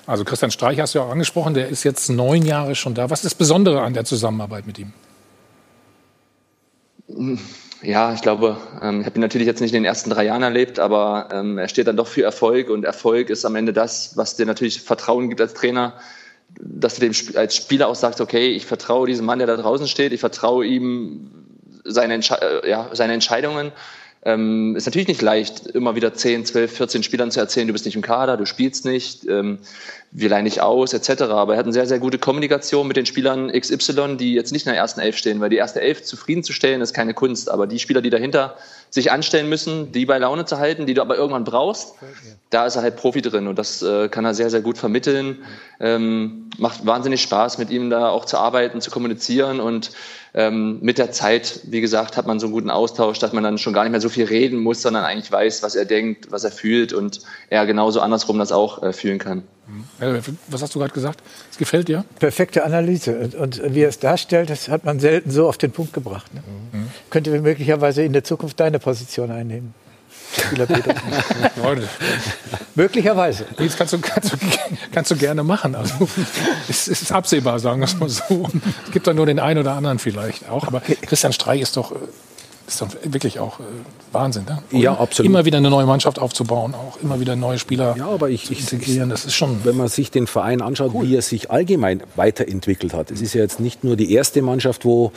[0.09, 3.11] Also Christian Streich hast du ja auch angesprochen, der ist jetzt neun Jahre schon da.
[3.11, 4.95] Was ist das Besondere an der Zusammenarbeit mit ihm?
[7.83, 10.43] Ja, ich glaube, ähm, ich habe ihn natürlich jetzt nicht in den ersten drei Jahren
[10.43, 14.17] erlebt, aber ähm, er steht dann doch für Erfolg und Erfolg ist am Ende das,
[14.17, 15.93] was dir natürlich Vertrauen gibt als Trainer,
[16.59, 19.89] dass du dem als Spieler auch sagst, okay, ich vertraue diesem Mann, der da draußen
[19.89, 21.31] steht, ich vertraue ihm
[21.85, 23.73] seine, Entsche äh, ja, seine Entscheidungen
[24.23, 27.85] ähm, ist natürlich nicht leicht, immer wieder 10, 12, 14 Spielern zu erzählen, du bist
[27.85, 29.59] nicht im Kader, du spielst nicht, ähm,
[30.11, 31.23] wir leihen dich aus, etc.
[31.23, 34.67] Aber er hat eine sehr, sehr gute Kommunikation mit den Spielern XY, die jetzt nicht
[34.67, 37.51] in der ersten Elf stehen, weil die erste Elf zufriedenzustellen ist keine Kunst.
[37.51, 38.57] Aber die Spieler, die dahinter
[38.91, 41.95] sich anstellen müssen, die bei Laune zu halten, die du aber irgendwann brauchst,
[42.51, 45.45] da ist er halt Profi drin und das äh, kann er sehr, sehr gut vermitteln.
[45.79, 49.93] Ähm, macht wahnsinnig Spaß, mit ihm da auch zu arbeiten, zu kommunizieren und
[50.39, 53.59] ähm, mit der Zeit, wie gesagt, hat man so einen guten Austausch, dass man dann
[53.59, 56.45] schon gar nicht mehr so viel reden muss, sondern eigentlich weiß, was er denkt, was
[56.45, 59.43] er fühlt und er genauso andersrum das auch äh, fühlen kann.
[59.67, 60.23] Mhm.
[60.47, 61.21] Was hast du gerade gesagt?
[61.51, 62.05] Es gefällt dir?
[62.21, 63.19] Perfekte Analyse.
[63.19, 66.33] Und, und, wie er es darstellt, das hat man selten so auf den Punkt gebracht.
[66.33, 66.43] Ne?
[66.73, 66.87] Mhm.
[67.11, 69.75] Könnte möglicherweise in der Zukunft deine Position einnehmen.
[72.75, 73.47] Möglicherweise.
[73.57, 74.37] Das kannst du, kannst, du,
[74.93, 75.75] kannst du gerne machen.
[75.75, 76.09] Also,
[76.69, 78.49] es ist absehbar, sagen wir es mal so.
[78.87, 80.67] Es gibt da nur den einen oder anderen vielleicht auch.
[80.67, 81.93] Aber Christian Streich ist doch
[82.69, 83.65] ist doch wirklich auch äh,
[84.13, 84.63] Wahnsinn, ne?
[84.79, 85.29] Ja, absolut.
[85.29, 88.61] Immer wieder eine neue Mannschaft aufzubauen, auch immer wieder neue Spieler ja, aber ich, ich,
[88.61, 89.65] integrieren, das ist schon.
[89.65, 91.07] Wenn man sich den Verein anschaut, cool.
[91.07, 93.11] wie er sich allgemein weiterentwickelt hat.
[93.11, 95.13] Es ist ja jetzt nicht nur die erste Mannschaft, wo,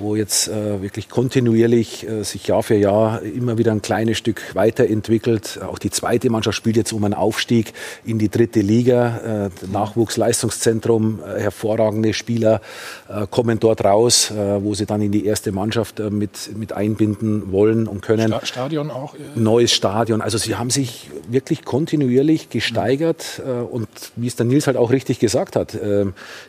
[0.00, 4.54] wo jetzt äh, wirklich kontinuierlich äh, sich Jahr für Jahr immer wieder ein kleines Stück
[4.54, 5.60] weiterentwickelt.
[5.62, 7.72] Auch die zweite Mannschaft spielt jetzt um einen Aufstieg
[8.04, 9.50] in die dritte Liga.
[9.64, 12.60] Äh, Nachwuchsleistungszentrum, äh, hervorragende Spieler
[13.08, 17.52] äh, kommen dort raus, äh, wo sie dann in die erste Mannschaft mit, mit einbinden
[17.52, 18.34] wollen und können.
[18.42, 19.14] Stadion auch?
[19.34, 20.20] Neues Stadion.
[20.20, 23.66] Also sie haben sich wirklich kontinuierlich gesteigert mhm.
[23.66, 26.06] und wie es der Nils halt auch richtig gesagt hat, äh,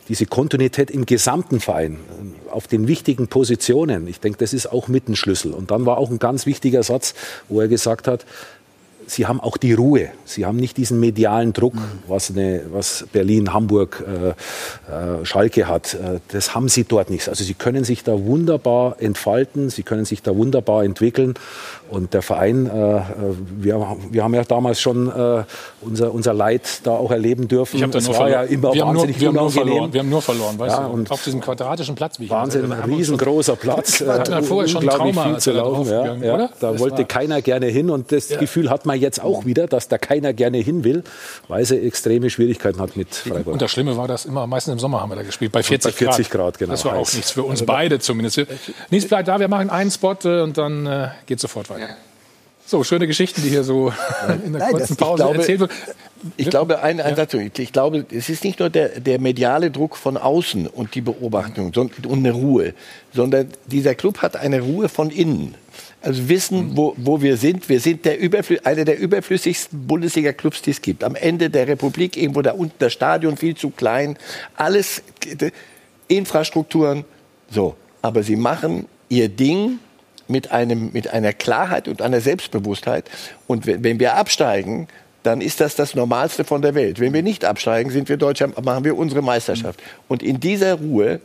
[0.08, 1.98] diese Kontinuität im gesamten Verein,
[2.50, 4.06] auf den wichtigen Positionen.
[4.08, 5.52] Ich denke, das ist auch mit ein Schlüssel.
[5.52, 7.14] Und dann war auch ein ganz wichtiger Satz,
[7.48, 8.24] wo er gesagt hat,
[9.06, 10.08] Sie haben auch die Ruhe.
[10.24, 11.80] Sie haben nicht diesen medialen Druck, mhm.
[12.08, 15.94] was, eine, was Berlin, Hamburg, äh, äh, Schalke hat.
[15.94, 17.28] Äh, das haben Sie dort nicht.
[17.28, 21.34] Also Sie können sich da wunderbar entfalten, Sie können sich da wunderbar entwickeln.
[21.88, 23.02] Und der Verein, äh, äh
[23.58, 25.44] wir, wir haben ja damals schon äh,
[25.80, 27.76] unser, unser Leid da auch erleben dürfen.
[27.76, 29.92] Ich habe das war ja immer wir wahnsinnig haben nur, wir haben nur verloren.
[29.92, 31.04] Wir haben nur verloren, weißt ja, du?
[31.08, 32.18] Auf diesem quadratischen Platz.
[32.20, 34.00] Wie Wahnsinn, ein riesengroßer Platz.
[34.00, 35.90] Äh, vorher schon Trauma, viel zu laufen.
[35.90, 36.36] Ja, ja.
[36.60, 39.88] Da das wollte keiner gerne hin und das Gefühl hat man jetzt auch wieder, dass
[39.88, 41.04] da keiner gerne hin will,
[41.48, 43.54] weil sie extreme Schwierigkeiten hat mit Freiburg.
[43.54, 45.92] Und das Schlimme war, dass immer, meistens im Sommer haben wir da gespielt, bei 40,
[45.92, 46.36] bei 40 Grad.
[46.36, 46.58] Grad.
[46.58, 46.72] genau.
[46.72, 48.46] Das war auch nichts für uns also beide zumindest.
[48.90, 51.75] Nichts bleibt da, wir machen einen Spot äh, und dann äh, geht sofort weiter.
[52.68, 53.92] So, schöne Geschichten, die hier so
[54.44, 55.70] in der Nein, kurzen Pause glaube, erzählt wird.
[56.36, 57.26] Ich glaube, ein, ein ja.
[57.58, 61.72] ich glaube, es ist nicht nur der, der mediale Druck von außen und die Beobachtung
[61.76, 62.74] und eine Ruhe,
[63.14, 65.54] sondern dieser Club hat eine Ruhe von innen.
[66.02, 67.68] Also wissen, wo, wo wir sind.
[67.68, 71.04] Wir sind der Überflü einer der überflüssigsten Bundesliga-Clubs, die es gibt.
[71.04, 74.16] Am Ende der Republik, irgendwo da unten, das Stadion viel zu klein.
[74.56, 75.02] Alles,
[76.08, 77.04] Infrastrukturen,
[77.50, 77.76] so.
[78.02, 79.78] Aber sie machen ihr Ding
[80.28, 83.10] mit, einem, mit einer Klarheit und einer Selbstbewusstheit.
[83.46, 84.88] Und wenn wir absteigen,
[85.22, 87.00] dann ist das das Normalste von der Welt.
[87.00, 89.82] Wenn wir nicht absteigen, sind wir Deutschland, machen wir unsere Meisterschaft.
[90.08, 91.20] Und in dieser Ruhe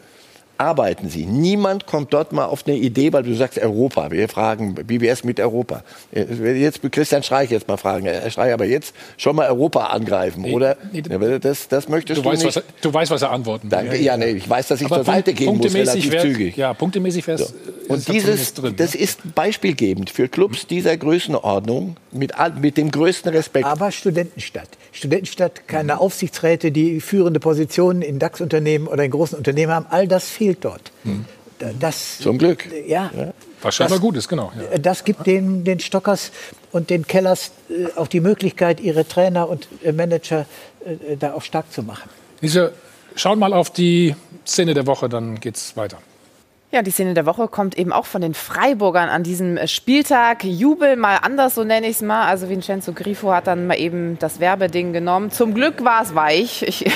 [0.62, 1.26] arbeiten sie.
[1.26, 4.12] Niemand kommt dort mal auf eine Idee, weil du sagst Europa.
[4.12, 5.84] Wir fragen, wie wäre es mit Europa?
[6.12, 8.06] Jetzt Christian Streich jetzt mal fragen.
[8.06, 10.78] Herr Streich, aber jetzt schon mal Europa angreifen, nee, oder?
[10.92, 11.02] Nee,
[11.40, 12.56] das, das möchtest du, du weißt, nicht.
[12.56, 13.78] Was, du weißt, was er antworten will.
[13.78, 13.98] Danke.
[13.98, 16.56] Ja, nee, ich weiß, dass ich aber zur Seite gehen muss, relativ wär, zügig.
[16.58, 17.54] Ja, punktemäßig wäre es so.
[17.88, 23.66] Und dieses, drin, das ist beispielgebend für Clubs dieser Größenordnung mit, mit dem größten Respekt.
[23.66, 24.70] Aber Studentenstadt.
[24.92, 29.86] Studentenstadt, keine Aufsichtsräte, die führende Positionen in DAX-Unternehmen oder in großen Unternehmen haben.
[29.90, 30.91] All das fehlt dort.
[31.03, 31.26] Hm.
[31.80, 32.68] Das, Zum Glück.
[32.88, 33.11] Ja.
[33.15, 33.34] ja.
[33.61, 34.52] Was scheinbar gut ist, genau.
[34.72, 34.78] Ja.
[34.80, 36.32] Das gibt den, den Stockers
[36.72, 40.48] und den Kellers äh, auch die Möglichkeit, ihre Trainer und äh, Manager
[40.86, 42.10] äh, da auch stark zu machen.
[42.41, 42.73] Diese,
[43.15, 44.15] schauen mal auf die
[44.48, 45.99] Szene der Woche, dann geht's weiter.
[46.73, 50.45] Ja, die Szene der Woche kommt eben auch von den Freiburgern an diesem äh, Spieltag.
[50.45, 52.27] Jubel mal anders, so nenne ich es mal.
[52.27, 55.31] Also Vincenzo Grifo hat dann mal eben das Werbeding genommen.
[55.31, 56.89] Zum Glück war es weich ich,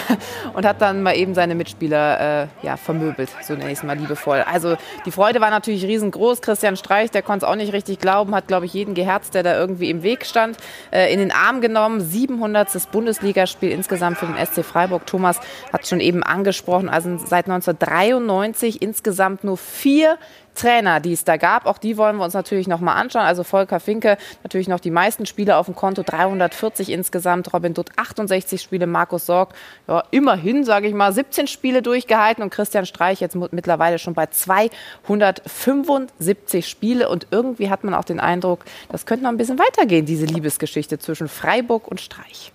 [0.53, 3.97] und hat dann mal eben seine Mitspieler äh, ja, vermöbelt, so nenne ich es mal
[3.97, 4.45] liebevoll.
[4.49, 6.41] Also die Freude war natürlich riesengroß.
[6.41, 9.43] Christian Streich, der konnte es auch nicht richtig glauben, hat, glaube ich, jeden geherzt, der
[9.43, 10.55] da irgendwie im Weg stand,
[10.91, 11.99] äh, in den Arm genommen.
[11.99, 12.93] 700.
[12.93, 15.05] Bundesligaspiel insgesamt für den SC Freiburg.
[15.05, 15.41] Thomas
[15.73, 20.17] hat schon eben angesprochen, also seit 1993 insgesamt nur vier
[20.55, 21.67] Trainer, die es da gab.
[21.67, 23.21] Auch die wollen wir uns natürlich noch mal anschauen.
[23.23, 27.53] Also Volker Finke natürlich noch die meisten Spiele auf dem Konto, 340 insgesamt.
[27.53, 29.53] Robin Dutt 68 Spiele, Markus Sorg
[29.87, 34.27] ja, immerhin, sage ich mal, 17 Spiele durchgehalten und Christian Streich jetzt mittlerweile schon bei
[34.27, 37.09] 275 Spiele.
[37.09, 40.99] Und irgendwie hat man auch den Eindruck, das könnte noch ein bisschen weitergehen, diese Liebesgeschichte
[40.99, 42.51] zwischen Freiburg und Streich.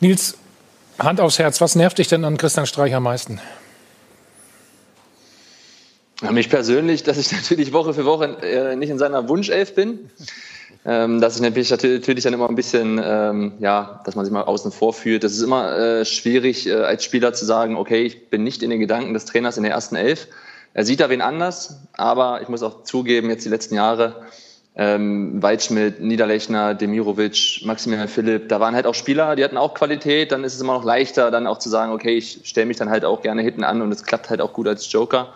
[0.00, 0.38] Nils,
[0.98, 3.40] Hand aufs Herz, was nervt dich denn an Christian Streich am meisten?
[6.22, 10.10] Mich persönlich, dass ich natürlich Woche für Woche äh, nicht in seiner Wunschelf bin.
[10.88, 14.70] Ähm, dass ich natürlich, dann immer ein bisschen, ähm, ja, dass man sich mal außen
[14.70, 15.24] vor fühlt.
[15.24, 18.70] Das ist immer äh, schwierig, äh, als Spieler zu sagen, okay, ich bin nicht in
[18.70, 20.28] den Gedanken des Trainers in der ersten Elf.
[20.74, 24.26] Er sieht da wen anders, aber ich muss auch zugeben, jetzt die letzten Jahre,
[24.76, 30.30] ähm, Waldschmidt, Niederlechner, Demirovic, Maximilian Philipp, da waren halt auch Spieler, die hatten auch Qualität,
[30.30, 32.90] dann ist es immer noch leichter, dann auch zu sagen, okay, ich stelle mich dann
[32.90, 35.32] halt auch gerne hinten an und es klappt halt auch gut als Joker.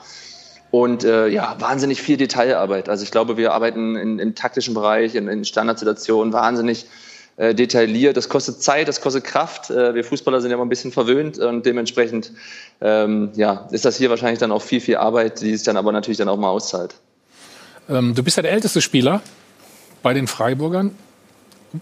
[0.70, 2.88] Und äh, ja, wahnsinnig viel Detailarbeit.
[2.88, 6.86] Also ich glaube, wir arbeiten in, im taktischen Bereich, in, in Standardsituationen wahnsinnig
[7.36, 8.16] äh, detailliert.
[8.16, 9.70] Das kostet Zeit, das kostet Kraft.
[9.70, 12.32] Äh, wir Fußballer sind ja immer ein bisschen verwöhnt und dementsprechend
[12.80, 15.90] ähm, ja, ist das hier wahrscheinlich dann auch viel, viel Arbeit, die sich dann aber
[15.90, 16.94] natürlich dann auch mal auszahlt.
[17.88, 19.22] Ähm, du bist ja der älteste Spieler
[20.02, 20.94] bei den Freiburgern.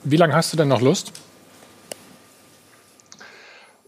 [0.05, 1.13] Wie lange hast du denn noch Lust?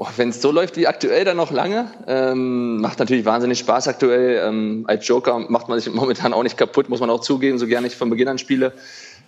[0.03, 1.91] Oh, Wenn es so läuft wie aktuell, dann noch lange.
[2.07, 4.41] Ähm, macht natürlich wahnsinnig Spaß aktuell.
[4.49, 7.67] Ähm, als Joker macht man sich momentan auch nicht kaputt, muss man auch zugeben, so
[7.67, 8.73] gerne ich von Beginn an spiele.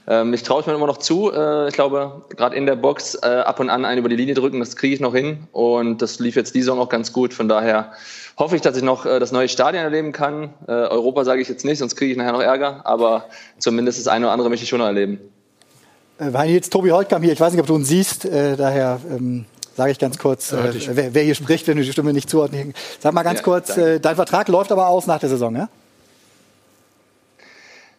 [0.06, 1.30] Ähm, ich traue es mir immer noch zu.
[1.30, 4.32] Äh, ich glaube, gerade in der Box äh, ab und an einen über die Linie
[4.32, 5.46] drücken, das kriege ich noch hin.
[5.52, 7.34] Und das lief jetzt die Saison auch ganz gut.
[7.34, 7.92] Von daher
[8.38, 10.54] hoffe ich, dass ich noch äh, das neue Stadion erleben kann.
[10.66, 12.80] Äh, Europa sage ich jetzt nicht, sonst kriege ich nachher noch Ärger.
[12.84, 13.26] Aber
[13.58, 15.20] zumindest das eine oder andere möchte ich schon noch erleben.
[16.18, 17.34] Äh, jetzt Tobi Holtkamp hier.
[17.34, 18.24] Ich weiß nicht, ob du ihn siehst.
[18.24, 19.44] Äh, daher ähm,
[19.76, 20.56] sage ich ganz kurz, äh,
[20.88, 23.76] wer, wer, hier spricht, wenn du die Stimme nicht zuordnen Sag mal ganz ja, kurz,
[23.76, 25.68] äh, dein Vertrag läuft aber aus nach der Saison, ja?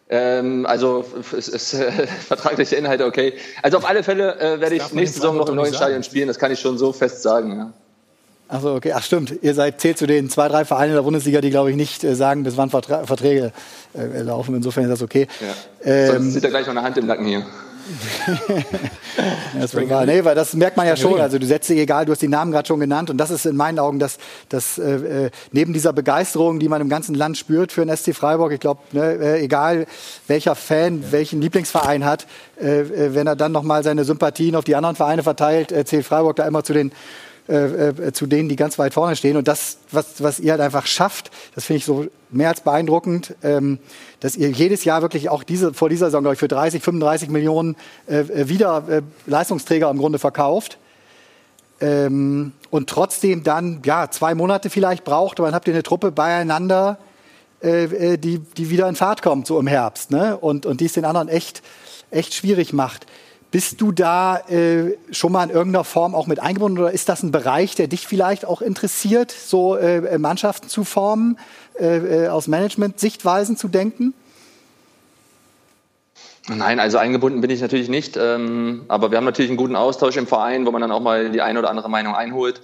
[0.08, 1.04] Ähm, also
[1.36, 3.34] es ist äh, vertragliche Inhalte okay.
[3.62, 6.28] Also auf alle Fälle äh, werde ich nächste Saison noch im neuen Stadion spielen.
[6.28, 7.56] Das kann ich schon so fest sagen.
[7.56, 7.72] Ja.
[8.48, 8.92] Achso, okay.
[8.92, 9.34] Ach stimmt.
[9.42, 12.14] Ihr seid zählt zu den zwei, drei Vereinen der Bundesliga, die glaube ich nicht äh,
[12.14, 13.52] sagen, bis wann Vertra Verträge
[13.94, 14.54] äh, laufen.
[14.54, 15.26] Insofern ist das okay.
[15.40, 15.90] Ja.
[15.90, 17.46] Ähm, Sonst sieht er gleich noch eine Hand im Nacken hier.
[19.60, 21.20] das war, nee, weil das merkt man ja schon.
[21.20, 23.46] Also du setzt dich egal, du hast die Namen gerade schon genannt und das ist
[23.46, 27.36] in meinen Augen das, das äh, äh neben dieser Begeisterung, die man im ganzen Land
[27.36, 29.86] spürt für den SC Freiburg, ich glaube, ne, äh, egal
[30.26, 31.12] welcher Fan ja.
[31.12, 32.26] welchen Lieblingsverein hat,
[32.60, 35.84] äh, äh wenn er dann noch mal seine Sympathien auf die anderen Vereine verteilt, äh,
[35.84, 36.92] zählt Freiburg da immer zu den
[37.46, 39.36] äh, äh, zu denen, die ganz weit vorne stehen.
[39.36, 43.34] Und das, was, was ihr halt einfach schafft, das finde ich so mehr als beeindruckend,
[43.42, 43.78] ähm,
[44.20, 47.28] dass ihr jedes Jahr wirklich auch diese, vor dieser Saison, glaube ich, für 30, 35
[47.28, 47.76] Millionen
[48.06, 50.78] äh, äh, wieder äh, Leistungsträger im Grunde verkauft.
[51.82, 56.12] Ähm, und trotzdem dann, ja, zwei Monate vielleicht braucht, aber dann habt ihr eine Truppe
[56.12, 56.96] beieinander,
[57.60, 60.38] äh, die, die wieder in Fahrt kommt, so im Herbst, ne?
[60.38, 61.62] Und, und die es den anderen echt,
[62.10, 63.04] echt schwierig macht.
[63.54, 67.22] Bist du da äh, schon mal in irgendeiner Form auch mit eingebunden oder ist das
[67.22, 71.38] ein Bereich, der dich vielleicht auch interessiert, so äh, Mannschaften zu formen,
[71.78, 74.12] äh, äh aus Management-Sichtweisen zu denken?
[76.48, 78.16] Nein, also eingebunden bin ich natürlich nicht.
[78.16, 81.30] Ähm, aber wir haben natürlich einen guten Austausch im Verein, wo man dann auch mal
[81.30, 82.60] die eine oder andere Meinung einholt.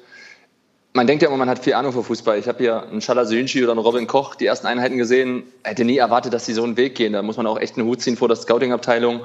[0.92, 2.36] Man denkt ja immer, man hat viel Ahnung von Fußball.
[2.36, 5.44] Ich habe hier einen Sönchi oder einen Robin Koch die ersten Einheiten gesehen.
[5.62, 7.12] Hätte nie erwartet, dass sie so einen Weg gehen.
[7.12, 9.20] Da muss man auch echt einen Hut ziehen vor der Scouting-Abteilung.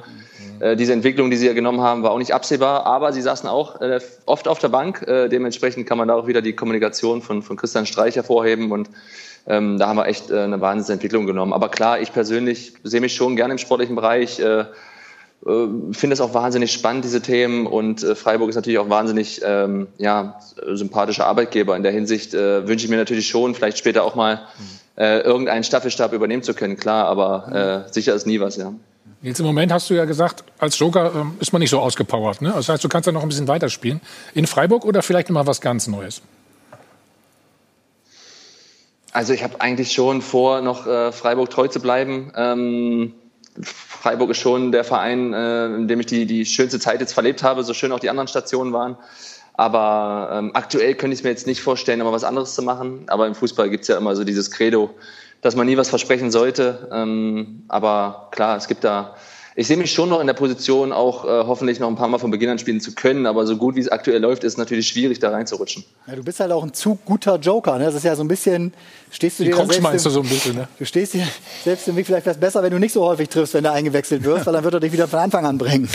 [0.60, 3.48] Äh, diese Entwicklung, die sie ja genommen haben, war auch nicht absehbar, aber sie saßen
[3.48, 5.02] auch äh, oft auf der Bank.
[5.06, 8.90] Äh, dementsprechend kann man da auch wieder die Kommunikation von, von Christian Streich hervorheben und
[9.46, 11.52] ähm, da haben wir echt äh, eine Wahnsinnsentwicklung genommen.
[11.52, 14.40] Aber klar, ich persönlich sehe mich schon gerne im sportlichen Bereich.
[14.40, 14.64] Äh,
[15.46, 17.66] äh, finde es auch wahnsinnig spannend, diese Themen.
[17.66, 20.40] Und äh, Freiburg ist natürlich auch wahnsinnig ähm, ja,
[20.72, 21.76] sympathischer Arbeitgeber.
[21.76, 24.46] In der Hinsicht äh, wünsche ich mir natürlich schon, vielleicht später auch mal
[24.96, 26.76] äh, irgendeinen Staffelstab übernehmen zu können.
[26.76, 28.72] Klar, aber äh, sicher ist nie was, ja.
[29.22, 32.42] Jetzt im Moment hast du ja gesagt, als Joker ähm, ist man nicht so ausgepowert.
[32.42, 32.52] Ne?
[32.54, 34.00] Das heißt, du kannst ja noch ein bisschen weiterspielen.
[34.34, 36.22] In Freiburg oder vielleicht mal was ganz Neues?
[39.12, 42.32] Also ich habe eigentlich schon vor, noch äh, Freiburg treu zu bleiben.
[42.36, 43.14] Ähm,
[43.62, 47.42] Freiburg ist schon der Verein, äh, in dem ich die, die schönste Zeit jetzt verlebt
[47.42, 48.96] habe, so schön auch die anderen Stationen waren.
[49.54, 53.04] Aber ähm, aktuell könnte ich es mir jetzt nicht vorstellen, aber was anderes zu machen.
[53.06, 54.90] Aber im Fußball gibt es ja immer so dieses Credo,
[55.42, 56.88] dass man nie was versprechen sollte.
[56.92, 59.16] Ähm, aber klar, es gibt da,
[59.54, 62.18] ich sehe mich schon noch in der Position, auch äh, hoffentlich noch ein paar Mal
[62.18, 63.26] von Beginn an spielen zu können.
[63.26, 65.84] Aber so gut wie es aktuell läuft, ist es natürlich schwierig, da reinzurutschen.
[66.06, 67.78] Ja, du bist halt auch ein zu guter Joker.
[67.78, 67.84] Ne?
[67.84, 68.74] Das ist ja so ein bisschen,
[69.10, 70.68] stehst du dir selbst im, du so ein bisschen, ne?
[70.78, 71.26] Du stehst dir
[71.64, 72.06] selbst im Weg.
[72.06, 74.52] Vielleicht wäre es besser, wenn du nicht so häufig triffst, wenn er eingewechselt wird, weil
[74.52, 75.88] dann wird er dich wieder von Anfang an bringen.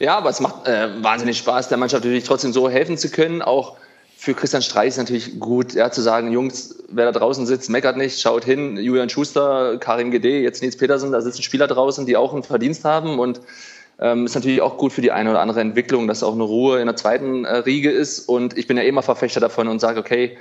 [0.00, 3.42] Ja, aber es macht äh, wahnsinnig Spaß, der Mannschaft natürlich trotzdem so helfen zu können,
[3.42, 3.76] auch
[4.20, 7.96] für Christian Streich ist natürlich gut, ja, zu sagen, Jungs, wer da draußen sitzt, meckert
[7.96, 12.16] nicht, schaut hin, Julian Schuster, Karim Gede, jetzt Nils Petersen, da sitzen Spieler draußen, die
[12.16, 13.40] auch einen Verdienst haben und
[14.00, 16.80] ähm, ist natürlich auch gut für die eine oder andere Entwicklung, dass auch eine Ruhe
[16.80, 20.00] in der zweiten äh, Riege ist und ich bin ja immer Verfechter davon und sage,
[20.00, 20.36] okay,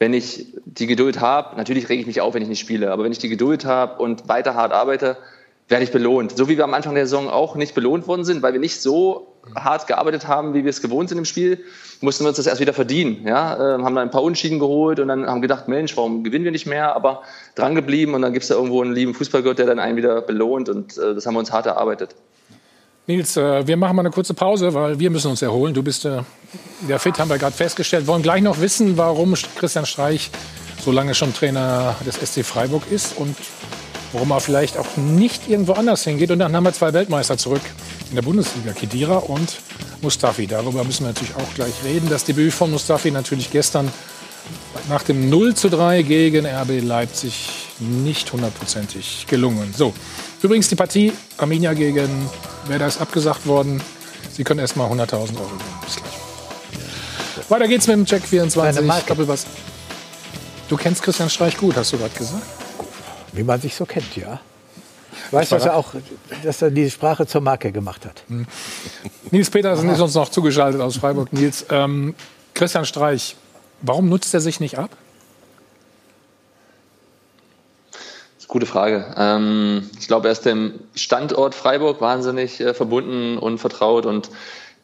[0.00, 3.04] wenn ich die Geduld habe, natürlich rege ich mich auf, wenn ich nicht spiele, aber
[3.04, 5.16] wenn ich die Geduld habe und weiter hart arbeite,
[5.68, 6.36] werde ich belohnt.
[6.36, 8.80] So wie wir am Anfang der Saison auch nicht belohnt worden sind, weil wir nicht
[8.80, 11.64] so hart gearbeitet haben, wie wir es gewohnt sind im Spiel,
[12.00, 13.26] mussten wir uns das erst wieder verdienen.
[13.26, 13.54] Ja?
[13.54, 16.52] Äh, haben dann ein paar Unschieden geholt und dann haben gedacht, Mensch, warum gewinnen wir
[16.52, 16.94] nicht mehr?
[16.94, 17.22] Aber
[17.54, 20.22] dran geblieben und dann gibt es da irgendwo einen lieben Fußballgott, der dann einen wieder
[20.22, 22.14] belohnt und äh, das haben wir uns hart erarbeitet.
[23.06, 25.74] Nils, äh, wir machen mal eine kurze Pause, weil wir müssen uns erholen.
[25.74, 26.22] Du bist äh,
[26.98, 28.06] fit, haben wir gerade festgestellt.
[28.06, 30.30] Wollen gleich noch wissen, warum Christian Streich
[30.80, 33.36] so lange schon Trainer des SC Freiburg ist und
[34.12, 36.30] warum er vielleicht auch nicht irgendwo anders hingeht.
[36.30, 37.62] Und dann haben wir zwei Weltmeister zurück
[38.10, 39.60] in der Bundesliga, Kedira und
[40.02, 40.46] Mustafi.
[40.46, 42.08] Darüber müssen wir natürlich auch gleich reden.
[42.08, 43.90] Das Debüt von Mustafi natürlich gestern
[44.88, 49.72] nach dem 0 zu 3 gegen RB Leipzig nicht hundertprozentig gelungen.
[49.76, 49.94] So,
[50.42, 52.28] übrigens die Partie Arminia gegen
[52.66, 53.80] Werder ist abgesagt worden.
[54.32, 55.78] Sie können erst mal 100.000 Euro gewinnen.
[55.84, 57.48] Bis gleich.
[57.48, 58.86] Weiter geht's mit dem Check 24.
[59.06, 59.46] Doppelpass.
[60.68, 62.59] Du kennst Christian Streich gut, hast du gerade gesagt.
[63.32, 64.40] Wie man sich so kennt, ja.
[65.26, 65.94] Ich weiß, dass er auch
[66.44, 68.22] dass er die Sprache zur Marke gemacht hat.
[68.28, 68.46] Hm.
[69.30, 71.32] Nils Petersen ist uns noch zugeschaltet aus Freiburg.
[71.32, 72.14] Nils, ähm,
[72.54, 73.36] Christian Streich,
[73.82, 74.90] warum nutzt er sich nicht ab?
[78.50, 79.14] Gute Frage.
[79.16, 84.28] Ähm, ich glaube, er ist dem Standort Freiburg wahnsinnig äh, verbunden und vertraut und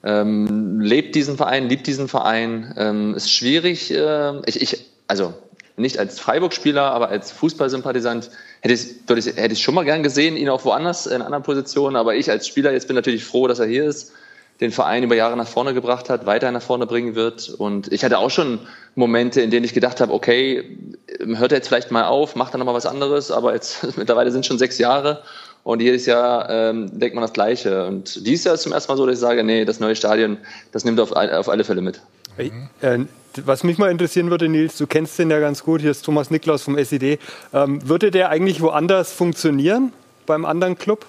[0.05, 2.73] ähm, lebt diesen Verein, liebt diesen Verein.
[2.77, 3.93] Ähm, ist schwierig.
[3.93, 5.35] Äh, ich, ich, also
[5.77, 8.31] nicht als Freiburg-Spieler, aber als Fußballsympathisant
[8.61, 11.97] hätte ich, hätte ich schon mal gern gesehen, ihn auch woanders in anderen Positionen.
[11.97, 14.13] Aber ich als Spieler jetzt bin natürlich froh, dass er hier ist,
[14.61, 17.51] den Verein über Jahre nach vorne gebracht hat, weiter nach vorne bringen wird.
[17.51, 18.61] Und ich hatte auch schon
[18.95, 20.79] Momente, in denen ich gedacht habe, okay,
[21.19, 23.31] hört er jetzt vielleicht mal auf, macht er nochmal was anderes.
[23.31, 25.23] Aber jetzt mittlerweile sind schon sechs Jahre
[25.63, 27.87] und jedes Jahr ähm, denkt man das Gleiche.
[27.87, 30.39] Und dieses Jahr ist zum ersten Mal so, dass ich sage, nee, das neue Stadion,
[30.73, 32.01] das nimmt auf, auf alle Fälle mit.
[32.39, 32.99] Äh,
[33.45, 36.31] was mich mal interessieren würde, Nils, du kennst den ja ganz gut, hier ist Thomas
[36.31, 37.19] Niklaus vom SED.
[37.53, 39.93] Ähm, würde der eigentlich woanders funktionieren,
[40.27, 41.07] beim anderen Club?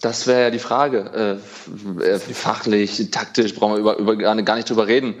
[0.00, 1.40] Das wäre ja die Frage.
[2.02, 5.14] Äh, äh, fachlich, taktisch brauchen wir über, über, gar nicht drüber reden.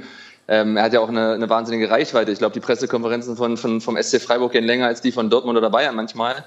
[0.46, 2.30] Ähm, er hat ja auch eine, eine wahnsinnige Reichweite.
[2.30, 5.56] Ich glaube, die Pressekonferenzen von, von, vom SC Freiburg gehen länger als die von Dortmund
[5.56, 6.44] oder Bayern manchmal.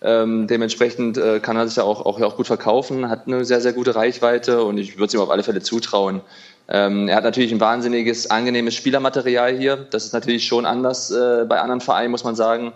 [0.00, 3.60] Ähm, dementsprechend äh, kann er sich ja auch, auch, auch gut verkaufen, hat eine sehr,
[3.60, 6.20] sehr gute Reichweite und ich würde es ihm auf alle Fälle zutrauen.
[6.68, 9.86] Ähm, er hat natürlich ein wahnsinniges, angenehmes Spielermaterial hier.
[9.90, 12.72] Das ist natürlich schon anders äh, bei anderen Vereinen, muss man sagen.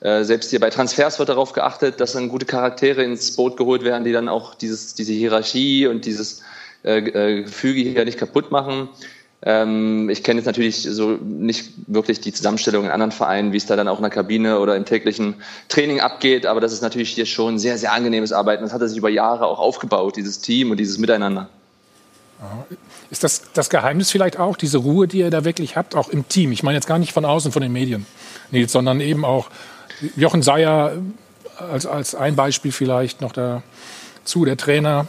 [0.00, 3.84] Äh, selbst hier bei Transfers wird darauf geachtet, dass dann gute Charaktere ins Boot geholt
[3.84, 6.42] werden, die dann auch dieses, diese Hierarchie und dieses
[6.84, 8.88] äh, äh Gefüge hier nicht kaputt machen.
[9.44, 13.66] Ähm, ich kenne jetzt natürlich so nicht wirklich die Zusammenstellung in anderen Vereinen, wie es
[13.66, 15.34] da dann auch in der Kabine oder im täglichen
[15.68, 18.62] Training abgeht, aber das ist natürlich hier schon sehr, sehr angenehmes Arbeiten.
[18.62, 21.48] Das hat er sich über Jahre auch aufgebaut, dieses Team und dieses Miteinander.
[23.10, 26.28] Ist das das Geheimnis vielleicht auch, diese Ruhe, die ihr da wirklich habt, auch im
[26.28, 26.52] Team?
[26.52, 28.06] Ich meine jetzt gar nicht von außen, von den Medien,
[28.50, 29.48] Nils, sondern eben auch
[30.16, 30.92] Jochen Seyer
[31.58, 35.06] als, als ein Beispiel vielleicht noch dazu, der Trainer.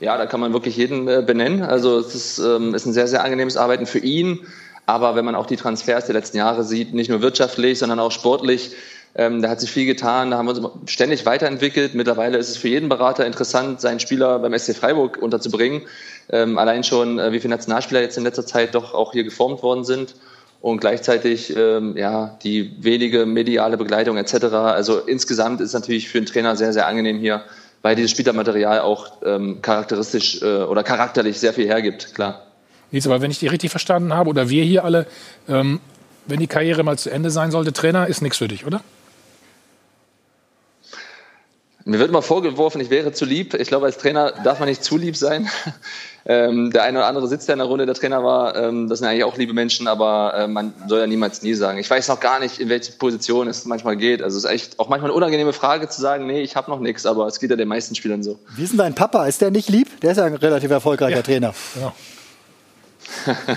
[0.00, 1.62] Ja, da kann man wirklich jeden äh, benennen.
[1.62, 4.46] Also es ist, ähm, ist ein sehr, sehr angenehmes Arbeiten für ihn.
[4.86, 8.12] Aber wenn man auch die Transfers der letzten Jahre sieht, nicht nur wirtschaftlich, sondern auch
[8.12, 8.70] sportlich,
[9.14, 11.94] ähm, da hat sich viel getan, da haben wir uns ständig weiterentwickelt.
[11.94, 15.82] Mittlerweile ist es für jeden Berater interessant, seinen Spieler beim SC Freiburg unterzubringen.
[16.30, 19.62] Ähm, allein schon, äh, wie viele Nationalspieler jetzt in letzter Zeit doch auch hier geformt
[19.62, 20.14] worden sind
[20.60, 24.44] und gleichzeitig ähm, ja die wenige mediale Begleitung etc.
[24.52, 27.44] Also insgesamt ist es natürlich für einen Trainer sehr, sehr angenehm hier
[27.82, 32.42] weil dieses Spielermaterial auch ähm, charakteristisch äh, oder charakterlich sehr viel hergibt, klar.
[32.90, 35.06] Nils, aber wenn ich die richtig verstanden habe, oder wir hier alle,
[35.48, 35.80] ähm,
[36.26, 38.80] wenn die Karriere mal zu Ende sein sollte, Trainer ist nichts für dich, oder?
[41.88, 43.54] Mir wird mal vorgeworfen, ich wäre zu lieb.
[43.54, 45.48] Ich glaube, als Trainer darf man nicht zu lieb sein.
[46.30, 48.54] Ähm, der eine oder andere sitzt ja in der Runde, der Trainer war.
[48.54, 51.78] Ähm, das sind eigentlich auch liebe Menschen, aber äh, man soll ja niemals nie sagen.
[51.78, 54.20] Ich weiß noch gar nicht, in welche Position es manchmal geht.
[54.20, 56.80] Also es ist echt auch manchmal eine unangenehme Frage zu sagen, nee, ich habe noch
[56.80, 58.38] nichts, aber es geht ja den meisten Spielern so.
[58.54, 59.24] Wie ist denn dein Papa?
[59.26, 60.02] Ist der nicht lieb?
[60.02, 61.22] Der ist ja ein relativ erfolgreicher ja.
[61.22, 61.54] Trainer.
[61.80, 61.94] Ja.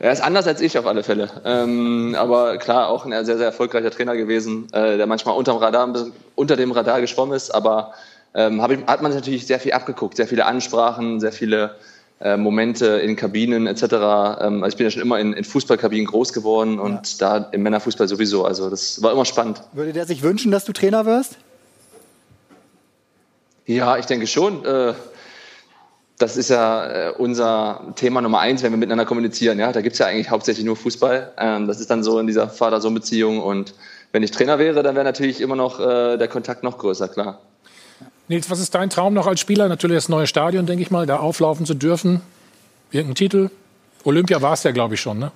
[0.00, 1.28] Er ist anders als ich auf alle Fälle.
[1.44, 5.92] Ähm, aber klar, auch ein sehr, sehr erfolgreicher Trainer gewesen, äh, der manchmal unterm Radar,
[6.36, 7.50] unter dem Radar geschwommen ist.
[7.50, 7.94] Aber
[8.34, 11.74] ähm, ich, hat man natürlich sehr viel abgeguckt, sehr viele Ansprachen, sehr viele
[12.20, 13.82] äh, Momente in Kabinen etc.
[13.82, 17.38] Ähm, also ich bin ja schon immer in, in Fußballkabinen groß geworden und ja.
[17.38, 18.44] da im Männerfußball sowieso.
[18.44, 19.62] Also das war immer spannend.
[19.72, 21.38] Würde der sich wünschen, dass du Trainer wirst?
[23.66, 24.64] Ja, ich denke schon.
[24.64, 24.94] Äh,
[26.18, 29.58] das ist ja äh, unser Thema Nummer eins, wenn wir miteinander kommunizieren.
[29.58, 31.32] Ja, da gibt's ja eigentlich hauptsächlich nur Fußball.
[31.38, 33.40] Ähm, das ist dann so in dieser Vater-Sohn-Beziehung.
[33.40, 33.74] Und
[34.10, 37.40] wenn ich Trainer wäre, dann wäre natürlich immer noch äh, der Kontakt noch größer, klar.
[38.26, 39.68] Nils, was ist dein Traum noch als Spieler?
[39.68, 42.20] Natürlich das neue Stadion, denke ich mal, da auflaufen zu dürfen.
[42.90, 43.50] Irgendein Titel?
[44.04, 45.30] Olympia war es ja, glaube ich, schon, ne?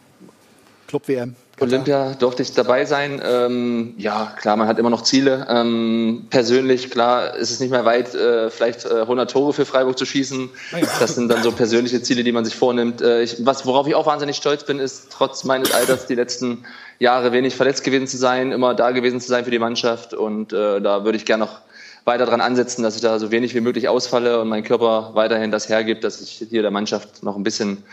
[0.88, 1.36] Club WM.
[1.60, 3.20] Olympia durfte ich dabei sein.
[3.24, 5.46] Ähm, ja, klar, man hat immer noch Ziele.
[5.48, 9.98] Ähm, persönlich, klar, ist es nicht mehr weit, äh, vielleicht äh, 100 Tore für Freiburg
[9.98, 10.50] zu schießen.
[10.98, 13.00] Das sind dann so persönliche Ziele, die man sich vornimmt.
[13.00, 16.64] Äh, ich, was, worauf ich auch wahnsinnig stolz bin, ist, trotz meines Alters die letzten
[16.98, 20.14] Jahre wenig verletzt gewesen zu sein, immer da gewesen zu sein für die Mannschaft.
[20.14, 21.60] Und äh, da würde ich gerne noch
[22.04, 25.50] weiter dran ansetzen, dass ich da so wenig wie möglich ausfalle und mein Körper weiterhin
[25.50, 27.84] das hergibt, dass ich hier der Mannschaft noch ein bisschen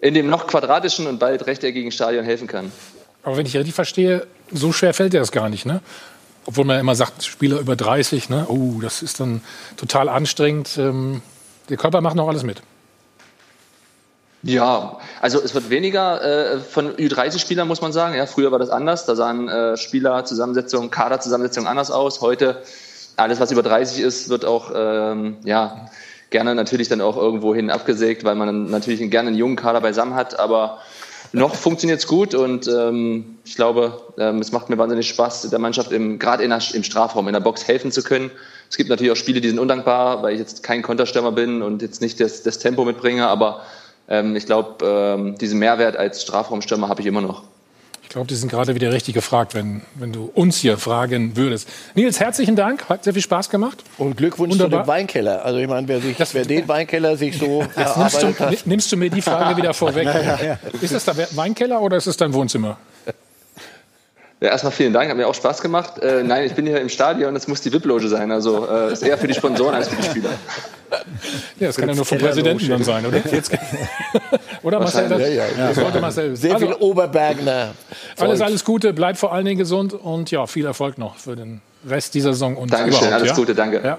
[0.00, 2.72] in dem noch quadratischen und bald rechteckigen Stadion helfen kann.
[3.22, 5.80] Aber wenn ich richtig verstehe, so schwer fällt dir das gar nicht, ne?
[6.46, 8.46] Obwohl man ja immer sagt, Spieler über 30, ne?
[8.48, 9.42] Oh, das ist dann
[9.76, 10.78] total anstrengend.
[10.78, 11.20] Ähm,
[11.68, 12.62] der Körper macht noch alles mit.
[14.42, 18.14] Ja, also es wird weniger äh, von Ü30-Spielern, muss man sagen.
[18.14, 19.04] Ja, früher war das anders.
[19.04, 22.20] Da sahen äh, Spielerzusammensetzungen, Kaderzusammensetzungen anders aus.
[22.20, 22.62] Heute,
[23.16, 25.88] alles, was über 30 ist, wird auch ähm, ja,
[26.30, 30.14] gerne natürlich dann auch irgendwo hin abgesägt, weil man natürlich gerne einen jungen Kader beisammen
[30.14, 30.38] hat.
[30.38, 30.78] Aber
[31.32, 35.58] noch funktioniert es gut und ähm, ich glaube, ähm, es macht mir wahnsinnig Spaß, der
[35.58, 38.30] Mannschaft im, gerade im Strafraum, in der Box helfen zu können.
[38.70, 41.82] Es gibt natürlich auch Spiele, die sind undankbar, weil ich jetzt kein Konterstürmer bin und
[41.82, 43.62] jetzt nicht das, das Tempo mitbringe, aber
[44.08, 47.42] ähm, ich glaube, ähm, diesen Mehrwert als Strafraumstürmer habe ich immer noch.
[48.08, 51.68] Ich glaube, die sind gerade wieder richtig gefragt, wenn, wenn du uns hier fragen würdest.
[51.94, 53.84] Nils, herzlichen Dank, hat sehr viel Spaß gemacht.
[53.98, 54.80] Und Glückwunsch Wunderbar.
[54.80, 55.44] zu dem Weinkeller.
[55.44, 57.62] Also ich meine, wer, sich, das, wer den Weinkeller sich so
[57.98, 58.66] nimmst du, hat.
[58.66, 60.06] Nimmst du mir die Frage wieder vorweg?
[60.06, 60.58] ja, ja, ja.
[60.80, 62.78] Ist das der Weinkeller oder ist es dein Wohnzimmer?
[64.40, 65.98] Ja, erstmal vielen Dank, hat mir auch Spaß gemacht.
[65.98, 68.30] Äh, nein, ich bin hier im Stadion, das muss die VIP-Loge sein.
[68.30, 70.30] Also äh, ist eher für die Sponsoren als für die Spieler.
[71.58, 73.18] Ja, das kann ja nur vom Präsidenten dann sein, oder?
[73.18, 73.50] Jetzt,
[74.62, 75.08] oder Marcel?
[75.08, 75.72] Das, ja, ja, ja.
[75.72, 76.36] Das Marcel.
[76.36, 77.74] Sehr also, viel Oberbergner.
[78.16, 81.60] Alles, alles Gute, bleibt vor allen Dingen gesund und ja, viel Erfolg noch für den
[81.86, 82.56] Rest dieser Saison.
[82.56, 83.82] Und Dankeschön, alles Gute, danke.
[83.84, 83.98] Ja.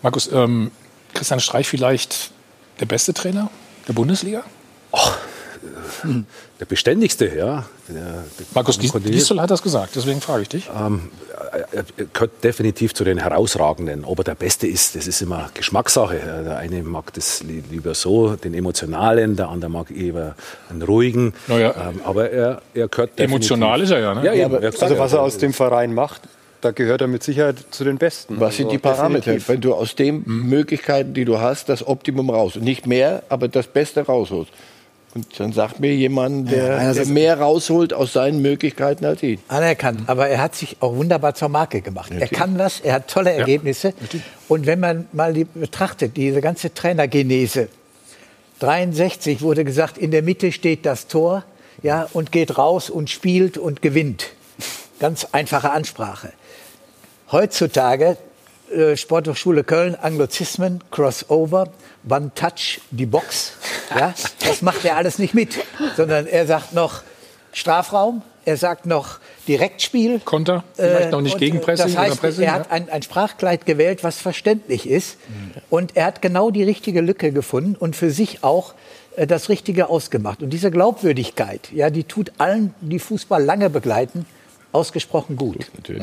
[0.00, 0.70] Markus, ähm,
[1.14, 2.30] Christian Streich vielleicht
[2.80, 3.50] der beste Trainer
[3.86, 4.42] der Bundesliga?
[4.92, 5.16] Och,
[6.04, 7.64] der beständigste, ja.
[8.54, 10.70] Markus Diesel hat das gesagt, deswegen frage ich dich.
[10.76, 11.10] Ähm,
[11.72, 14.04] er gehört definitiv zu den Herausragenden.
[14.04, 16.18] Ob er der Beste ist, das ist immer Geschmackssache.
[16.44, 20.34] Der eine mag das lieber so, den emotionalen, der andere mag eher
[20.70, 21.34] einen ruhigen.
[21.48, 24.24] Naja, ähm, aber er, er gehört Emotional ist er ja, ne?
[24.24, 26.22] Ja, eben, also was er aus dem Verein macht,
[26.62, 28.38] da gehört er mit Sicherheit zu den Besten.
[28.38, 29.20] Was sind also die Parameter?
[29.20, 29.48] Definitiv.
[29.48, 30.48] Wenn du aus den mhm.
[30.48, 32.54] Möglichkeiten, die du hast, das Optimum raus.
[32.56, 34.52] Nicht mehr, aber das Beste rausholst.
[35.14, 39.38] Und dann sagt mir jemand, der, ja, der mehr rausholt aus seinen Möglichkeiten als ihn.
[39.48, 40.02] Anerkannt.
[40.06, 42.10] Aber er hat sich auch wunderbar zur Marke gemacht.
[42.10, 42.32] Natürlich.
[42.32, 43.88] Er kann was, er hat tolle Ergebnisse.
[43.88, 47.68] Ja, und wenn man mal die betrachtet, diese ganze Trainergenese.
[48.60, 51.44] 63 wurde gesagt, in der Mitte steht das Tor
[51.82, 54.30] ja, und geht raus und spielt und gewinnt.
[54.98, 56.32] Ganz einfache Ansprache.
[57.30, 58.16] Heutzutage
[58.72, 61.68] äh, Sporthochschule Köln, Anglizismen, Crossover,
[62.08, 63.52] One Touch, die Box.
[63.94, 65.58] Ja, das macht er alles nicht mit,
[65.98, 67.02] sondern er sagt noch
[67.52, 70.20] Strafraum, er sagt noch Direktspiel.
[70.24, 72.44] Konter, vielleicht noch nicht äh, Gegenpressing das heißt, oder Pressing.
[72.44, 75.18] Er hat ein, ein, Sprachkleid gewählt, was verständlich ist.
[75.68, 78.74] Und er hat genau die richtige Lücke gefunden und für sich auch
[79.16, 80.42] äh, das Richtige ausgemacht.
[80.42, 84.26] Und diese Glaubwürdigkeit, ja, die tut allen, die Fußball lange begleiten,
[84.72, 85.70] ausgesprochen gut.
[85.76, 86.02] Natürlich.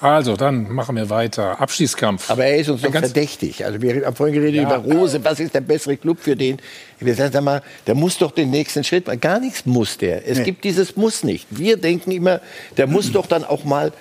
[0.00, 1.60] Also, dann machen wir weiter.
[1.60, 2.30] Abschießkampf.
[2.30, 3.64] Aber er ist uns noch verdächtig.
[3.64, 4.76] Also wir haben vorhin geredet ja.
[4.76, 5.24] über Rose.
[5.24, 6.58] Was ist der bessere Club für den?
[7.00, 9.20] Wir sagen mal, der muss doch den nächsten Schritt machen.
[9.20, 10.28] Gar nichts muss der.
[10.28, 10.44] Es nee.
[10.44, 11.46] gibt dieses Muss nicht.
[11.50, 12.40] Wir denken immer,
[12.76, 13.92] der muss doch dann auch mal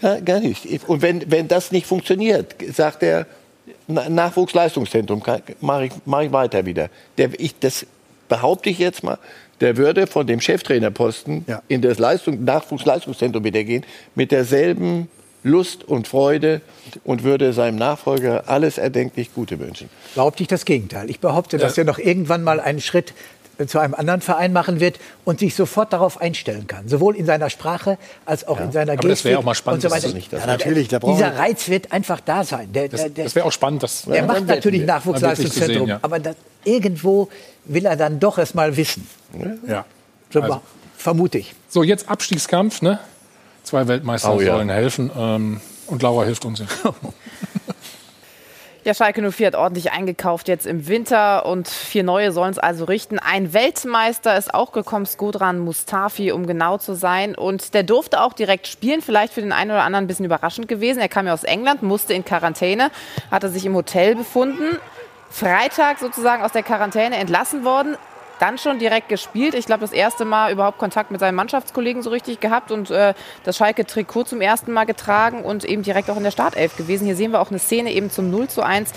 [0.00, 0.66] gar, gar nicht.
[0.88, 3.26] Und wenn, wenn das nicht funktioniert, sagt er,
[3.86, 5.22] Nachwuchsleistungszentrum,
[5.60, 6.90] mache ich, mach ich weiter wieder.
[7.18, 7.86] Der, ich, das
[8.28, 9.18] behaupte ich jetzt mal,
[9.60, 11.62] der würde von dem Cheftrainerposten ja.
[11.68, 15.08] in das Leistung, Nachwuchsleistungszentrum wieder gehen, mit derselben
[15.44, 16.62] Lust und Freude
[17.04, 19.90] und würde seinem Nachfolger alles erdenklich Gute wünschen.
[20.14, 21.10] Behaupte ich das Gegenteil.
[21.10, 23.14] Ich behaupte, dass er noch irgendwann mal einen Schritt
[23.66, 26.88] zu einem anderen Verein machen wird und sich sofort darauf einstellen kann.
[26.88, 28.64] Sowohl in seiner Sprache als auch ja.
[28.64, 29.10] in seiner Gestik.
[29.10, 29.84] Das wäre auch mal spannend.
[29.84, 30.12] Und so weiter.
[30.12, 32.72] Nicht, ja, natürlich, Dieser Reiz wird einfach da sein.
[32.72, 33.82] Der, das, das wäre auch spannend.
[33.82, 35.98] Das er macht natürlich Nachwuchsleistungszentrum, ja.
[36.02, 37.28] aber das, irgendwo
[37.66, 39.06] will er dann doch erst mal wissen.
[39.68, 39.84] Ja.
[40.30, 40.60] So also.
[40.96, 41.54] Vermute ich.
[41.68, 42.80] So, jetzt Abstiegskampf.
[42.80, 42.98] Ne?
[43.64, 44.74] Zwei Weltmeister oh, sollen ja.
[44.74, 45.10] helfen.
[45.16, 46.62] Ähm, und Laura hilft uns.
[48.84, 52.84] Ja, Schalke 04 hat ordentlich eingekauft jetzt im Winter und vier neue sollen es also
[52.84, 53.18] richten.
[53.18, 57.34] Ein Weltmeister ist auch gekommen, Skodran Mustafi, um genau zu sein.
[57.34, 60.68] Und der durfte auch direkt spielen, vielleicht für den einen oder anderen ein bisschen überraschend
[60.68, 61.00] gewesen.
[61.00, 62.90] Er kam ja aus England, musste in Quarantäne,
[63.30, 64.78] hatte sich im Hotel befunden.
[65.30, 67.96] Freitag sozusagen aus der Quarantäne entlassen worden
[68.38, 69.54] dann schon direkt gespielt.
[69.54, 73.14] Ich glaube, das erste Mal überhaupt Kontakt mit seinen Mannschaftskollegen so richtig gehabt und äh,
[73.44, 77.04] das Schalke-Trikot zum ersten Mal getragen und eben direkt auch in der Startelf gewesen.
[77.06, 78.92] Hier sehen wir auch eine Szene eben zum 0 zu 1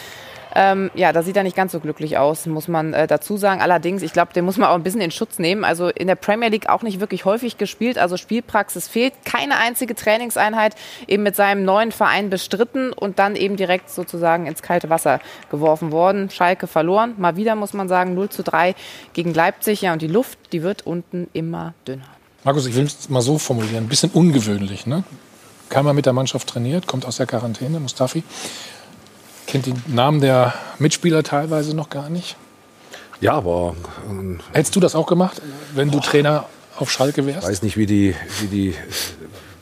[0.60, 3.62] ähm, ja, da sieht er nicht ganz so glücklich aus, muss man äh, dazu sagen.
[3.62, 5.64] Allerdings, ich glaube, den muss man auch ein bisschen in Schutz nehmen.
[5.64, 8.00] Also in der Premier League auch nicht wirklich häufig gespielt.
[8.00, 9.14] Also Spielpraxis fehlt.
[9.24, 10.74] Keine einzige Trainingseinheit
[11.08, 15.20] eben mit seinem neuen Verein bestritten und dann eben direkt sozusagen ins kalte Wasser
[15.52, 16.32] geworfen worden.
[16.32, 17.14] Schalke verloren.
[17.18, 18.74] Mal wieder muss man sagen, 0 zu 3
[19.14, 19.84] gegen Leipzig.
[19.84, 22.08] Ja, und die Luft, die wird unten immer dünner.
[22.44, 23.84] Markus, ich will es mal so formulieren.
[23.84, 25.04] Ein bisschen ungewöhnlich, ne?
[25.70, 28.24] Keiner mit der Mannschaft trainiert, kommt aus der Quarantäne, Mustafi
[29.48, 32.36] kennt die Namen der Mitspieler teilweise noch gar nicht.
[33.20, 33.76] Ja, aber.
[34.08, 35.42] Ähm, Hättest du das auch gemacht,
[35.74, 36.46] wenn du Trainer
[36.78, 37.44] auf Schalke wärst?
[37.44, 38.76] Ich weiß nicht, wie die, wie die,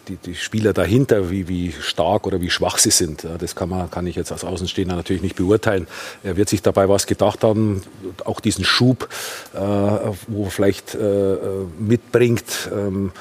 [0.10, 3.26] die, die, Spieler dahinter, wie, wie stark oder wie schwach sie sind.
[3.40, 5.88] Das kann, man, kann ich jetzt als Außenstehender natürlich nicht beurteilen.
[6.24, 7.82] Er wird sich dabei was gedacht haben,
[8.26, 9.08] auch diesen Schub,
[9.54, 11.38] äh, wo er vielleicht äh, äh
[11.80, 12.70] mitbringt.
[12.74, 13.12] Ähm,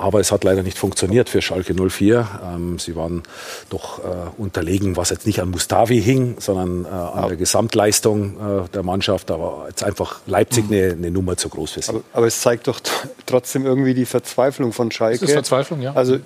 [0.00, 2.26] aber es hat leider nicht funktioniert für Schalke 04.
[2.42, 3.22] Ähm, sie waren
[3.68, 4.02] doch äh,
[4.38, 9.28] unterlegen, was jetzt nicht an Mustavi hing, sondern äh, an der Gesamtleistung äh, der Mannschaft.
[9.28, 10.76] Da war jetzt einfach Leipzig mhm.
[10.76, 11.90] eine, eine Nummer zu groß für sie.
[11.90, 12.80] Aber, aber, es zeigt doch
[13.26, 15.20] trotzdem irgendwie die Verzweiflung von Schalke.
[15.20, 15.92] Das ist Verzweiflung, ja.
[15.92, 16.20] Also ja.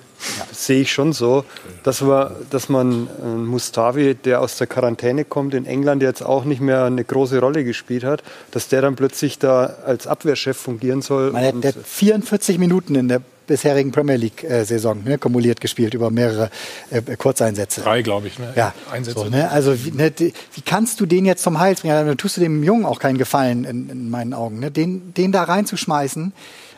[0.53, 1.45] sehe ich schon so,
[1.83, 6.45] dass, wir, dass man äh, Mustavi, der aus der Quarantäne kommt, in England jetzt auch
[6.45, 8.23] nicht mehr eine große Rolle gespielt hat,
[8.53, 11.33] dass der dann plötzlich da als Abwehrchef fungieren soll.
[11.33, 16.51] Man hat 44 Minuten in der bisherigen Premier League-Saison ne, kumuliert gespielt über mehrere
[16.91, 17.83] äh, Kurzeinsätze.
[17.83, 18.39] Drei, glaube ich.
[18.39, 18.53] Ne?
[18.57, 19.21] Ja, Einsätze.
[19.21, 19.51] So, ne?
[19.51, 22.07] Also wie, ne, wie, kannst du den jetzt zum Hals bringen?
[22.07, 24.61] Dann tust du dem Jungen auch keinen Gefallen in, in meinen Augen.
[24.61, 24.71] Ne?
[24.71, 26.33] Den, den da reinzuschmeißen,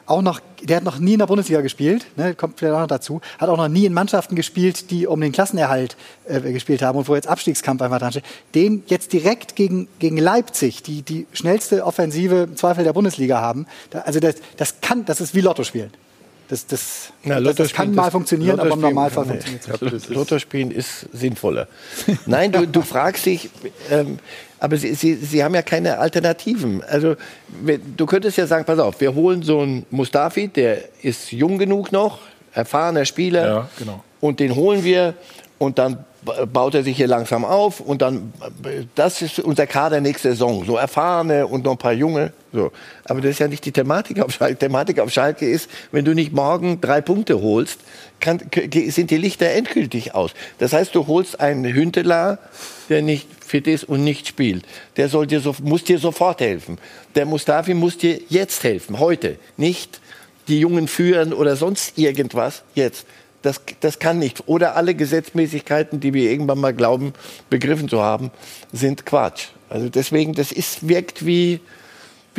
[0.06, 2.86] auch noch, der hat noch nie in der Bundesliga gespielt, ne, kommt vielleicht auch noch
[2.86, 6.96] dazu, hat auch noch nie in Mannschaften gespielt, die um den Klassenerhalt äh, gespielt haben
[6.96, 8.24] und wo jetzt Abstiegskampf einfach dran steht.
[8.54, 13.66] Den jetzt direkt gegen, gegen Leipzig, die die schnellste Offensive im Zweifel der Bundesliga haben,
[13.90, 15.90] da, also das, das kann, das ist wie Lotto spielen.
[16.48, 20.08] Das, das, Na, das, das kann mal funktionieren, aber im Normalfall funktioniert es nicht.
[20.10, 21.66] Lotto spielen ist sinnvoller.
[22.26, 23.50] Nein, du, du fragst dich,
[23.90, 24.18] ähm,
[24.60, 26.84] aber Sie, Sie, Sie haben ja keine Alternativen.
[26.84, 27.16] Also
[27.96, 31.90] du könntest ja sagen, pass auf, wir holen so einen Mustafi, der ist jung genug
[31.90, 32.20] noch,
[32.52, 33.46] erfahrener Spieler.
[33.46, 34.04] Ja, genau.
[34.20, 35.14] Und den holen wir
[35.58, 36.04] und dann
[36.52, 38.32] baut er sich hier langsam auf und dann,
[38.94, 40.64] das ist unser Kader nächste Saison.
[40.64, 42.32] So erfahrene und noch ein paar junge.
[42.52, 42.72] So.
[43.04, 44.58] Aber das ist ja nicht die Thematik auf Schalke.
[44.58, 47.80] Thematik auf Schalke ist, wenn du nicht morgen drei Punkte holst,
[48.20, 48.40] kann,
[48.88, 50.32] sind die Lichter endgültig aus.
[50.58, 52.38] Das heißt, du holst einen Hünteler,
[52.88, 54.64] der nicht fit ist und nicht spielt.
[54.96, 56.78] Der soll dir so, muss dir sofort helfen.
[57.14, 59.38] Der Mustafi muss dir jetzt helfen, heute.
[59.56, 60.00] Nicht
[60.48, 63.06] die Jungen führen oder sonst irgendwas, jetzt.
[63.46, 64.48] Das, das kann nicht.
[64.48, 67.12] Oder alle Gesetzmäßigkeiten, die wir irgendwann mal glauben,
[67.48, 68.32] begriffen zu haben,
[68.72, 69.50] sind Quatsch.
[69.68, 71.60] Also deswegen, das ist, wirkt wie,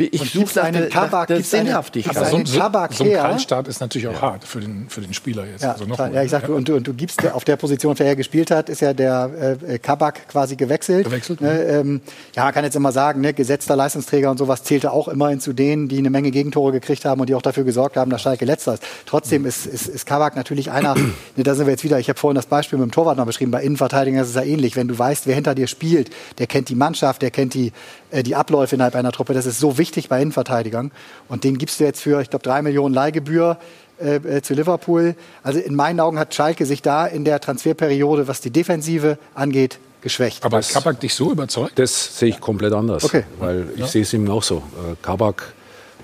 [0.06, 2.16] ich suche einen Tabak, nach Sinnhaftigkeit.
[2.16, 4.22] Aber so, ein, so, so ein Kaltstart ist natürlich auch ja.
[4.22, 5.62] hart für den, für den Spieler jetzt.
[5.62, 8.04] Ja, also noch ja ich sag, und, du, und du gibst auf der Position, für
[8.04, 11.04] er gespielt hat, ist ja der äh, Kabak quasi gewechselt.
[11.04, 11.40] Gewechselt.
[11.40, 12.00] Ne, ähm,
[12.34, 15.52] ja, man kann jetzt immer sagen, ne, gesetzter Leistungsträger und sowas zählte auch immerhin zu
[15.52, 18.44] denen, die eine Menge Gegentore gekriegt haben und die auch dafür gesorgt haben, dass Schalke
[18.44, 18.82] letzter ist.
[19.06, 22.18] Trotzdem ist, ist, ist Kabak natürlich einer, ne, da sind wir jetzt wieder, ich habe
[22.18, 24.76] vorhin das Beispiel mit dem Torwart noch beschrieben, bei Innenverteidigern ist es ja ähnlich.
[24.76, 27.72] Wenn du weißt, wer hinter dir spielt, der kennt die Mannschaft, der kennt die,
[28.10, 30.58] äh, die Abläufe innerhalb einer Truppe, das ist so wichtig bei Innenverteidigern.
[30.58, 30.90] Verteidigern.
[31.28, 33.58] Und den gibst du jetzt für, ich glaube, drei Millionen Leihgebühr
[34.00, 35.14] äh, äh, zu Liverpool.
[35.42, 39.78] Also in meinen Augen hat Schalke sich da in der Transferperiode, was die Defensive angeht,
[40.00, 40.44] geschwächt.
[40.44, 41.78] Aber hat Kabak dich so überzeugt?
[41.78, 43.04] Das sehe ich komplett anders.
[43.04, 43.24] Okay.
[43.38, 43.86] Weil ich ja.
[43.86, 44.56] sehe es ihm auch so.
[44.56, 45.52] Äh, Kabak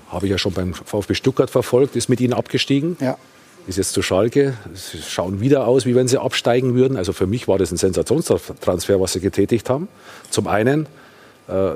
[0.09, 2.97] habe ich ja schon beim VfB Stuttgart verfolgt, ist mit ihnen abgestiegen.
[2.99, 3.17] Ja.
[3.67, 4.53] Ist jetzt zu Schalke.
[4.75, 6.97] Sie schauen wieder aus, wie wenn sie absteigen würden.
[6.97, 9.87] Also für mich war das ein Sensationstransfer, was sie getätigt haben.
[10.29, 10.85] Zum einen
[11.47, 11.71] äh,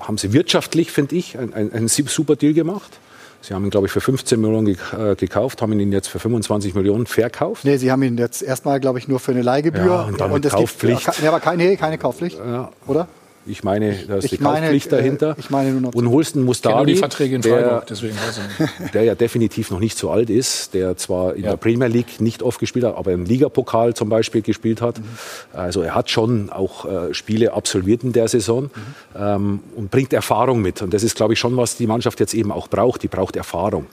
[0.00, 2.98] haben sie wirtschaftlich, finde ich, einen ein super Deal gemacht.
[3.40, 6.74] Sie haben ihn, glaube ich, für 15 Millionen äh, gekauft, haben ihn jetzt für 25
[6.74, 7.64] Millionen verkauft.
[7.64, 9.86] Nee, Sie haben ihn jetzt erstmal, glaube ich, nur für eine Leihgebühr.
[9.86, 11.04] Ja, und dann und Kaufpflicht.
[11.04, 12.70] Gibt, ja, aber keine, keine Kaufpflicht, ja.
[12.86, 13.06] oder?
[13.48, 15.30] Ich meine, da ist ich die meine, Kaufpflicht dahinter.
[15.30, 18.16] Äh, ich meine nur noch und holst einen Mustafi, die Verträge in Freiburg, der, deswegen
[18.94, 21.50] der ja definitiv noch nicht so alt ist, der zwar in ja.
[21.50, 24.98] der Premier League nicht oft gespielt hat, aber im Ligapokal zum Beispiel gespielt hat.
[24.98, 25.04] Mhm.
[25.52, 28.70] Also er hat schon auch äh, Spiele absolviert in der Saison mhm.
[29.16, 30.82] ähm, und bringt Erfahrung mit.
[30.82, 33.02] Und das ist, glaube ich, schon, was die Mannschaft jetzt eben auch braucht.
[33.02, 33.86] Die braucht Erfahrung.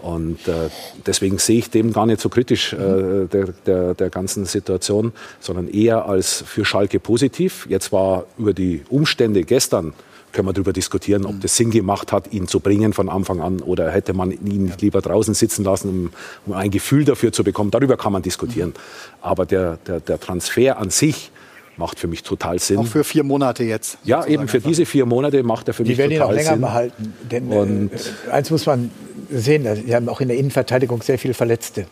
[0.00, 0.68] Und äh,
[1.06, 5.68] deswegen sehe ich dem gar nicht so kritisch äh, der, der, der ganzen Situation, sondern
[5.68, 7.66] eher als für Schalke positiv.
[7.68, 9.94] Jetzt war über die Umstände gestern
[10.36, 13.60] können wir darüber diskutieren, ob das Sinn gemacht hat, ihn zu bringen von Anfang an
[13.60, 16.10] oder hätte man ihn lieber draußen sitzen lassen, um,
[16.44, 17.70] um ein Gefühl dafür zu bekommen.
[17.70, 18.74] Darüber kann man diskutieren.
[19.22, 21.30] Aber der, der, der Transfer an sich
[21.76, 22.78] macht für mich total Sinn.
[22.78, 23.98] Auch für vier Monate jetzt.
[24.04, 26.36] Ja, eben für diese vier Monate macht er für Die mich werden ihn total auch
[26.36, 26.60] länger Sinn.
[26.60, 27.14] behalten.
[27.30, 28.90] Denn Und- äh, eins muss man
[29.30, 31.86] sehen, sie haben auch in der Innenverteidigung sehr viele Verletzte.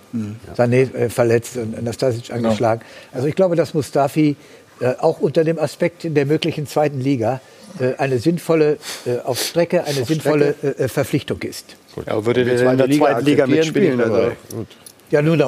[0.56, 2.82] Sané äh, verletzt und Nastasic angeschlagen.
[3.12, 4.36] Also ich glaube, dass Mustafi
[4.80, 7.40] äh, auch unter dem Aspekt in der möglichen zweiten Liga
[7.80, 11.76] äh, eine sinnvolle, äh, auf Strecke, eine sinnvolle äh, Verpflichtung ist.
[12.06, 14.00] Ja, würde der in der Liga zweiten Liga mitspielen?
[14.00, 14.32] Also.
[15.10, 15.40] Ja, nun,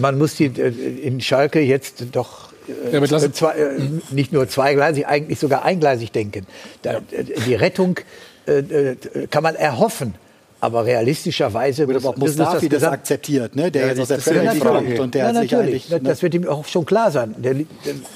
[0.00, 3.80] man muss die in Schalke jetzt doch äh, zwei, äh,
[4.10, 6.46] nicht nur zweigleisig, eigentlich sogar eingleisig denken.
[6.82, 7.98] Da, äh, Die Rettung
[8.46, 8.96] äh, äh,
[9.30, 10.14] kann man erhoffen,
[10.60, 13.70] aber realistischerweise Wird muss, aber auch muss Mustafi das, Gesamt- akzeptiert, ne?
[13.70, 15.92] der Ja, jetzt aus der das Premier League kommt und der ja, hat sich natürlich.
[15.92, 16.08] eigentlich...
[16.08, 17.34] das wird ihm auch schon klar sein.
[17.38, 17.64] Der, der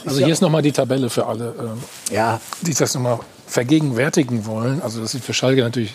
[0.07, 4.81] Also hier ist nochmal die Tabelle für alle, ähm, ja, die das nochmal vergegenwärtigen wollen.
[4.83, 5.95] Also das sieht für Schalke natürlich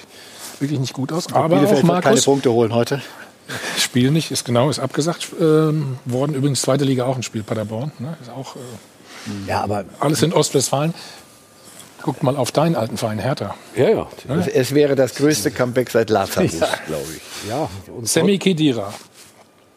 [0.60, 1.32] wirklich nicht gut aus.
[1.34, 3.02] Aber auch Bielefeld keine Markus, Punkte holen heute.
[3.78, 6.34] Spiel nicht, ist genau, ist abgesagt ähm, worden.
[6.34, 7.92] Übrigens zweite Liga auch ein Spiel, Paderborn.
[8.00, 8.18] Ne?
[8.22, 8.60] Ist auch äh,
[9.48, 10.94] ja, aber alles in Ostwestfalen.
[12.02, 13.56] Guck mal auf deinen alten Verein Hertha.
[13.76, 14.08] Ja, ja.
[14.28, 16.68] Es, es wäre das größte Comeback seit Lazarus, Ja.
[16.86, 17.50] glaube ich.
[17.50, 18.94] Ja, und Semi Khedira.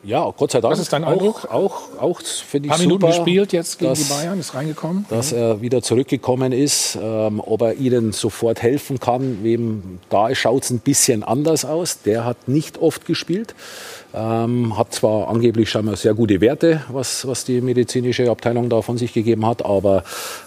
[0.07, 0.73] Ja, Gott sei Dank.
[0.73, 1.49] Was ist dein auch, Eindruck?
[1.51, 4.55] Auch, auch finde Ein ich paar Minuten super, gespielt jetzt gegen dass- die Bayern, ist
[4.55, 5.05] reingekommen.
[5.11, 6.97] dass er wieder zurückgekommen ist.
[7.01, 12.03] Ähm, ob er ihnen sofort helfen kann, wem da schaut es ein bisschen anders aus.
[12.03, 13.55] Der hat nicht oft gespielt.
[14.15, 18.97] Ähm, hat zwar angeblich scheinbar sehr gute Werte, was, was die medizinische Abteilung da von
[18.97, 20.05] sich gegeben hat, aber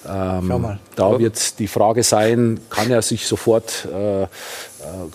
[0.09, 0.79] ähm, mal.
[0.95, 4.25] da wird die Frage sein, kann er sich sofort, äh,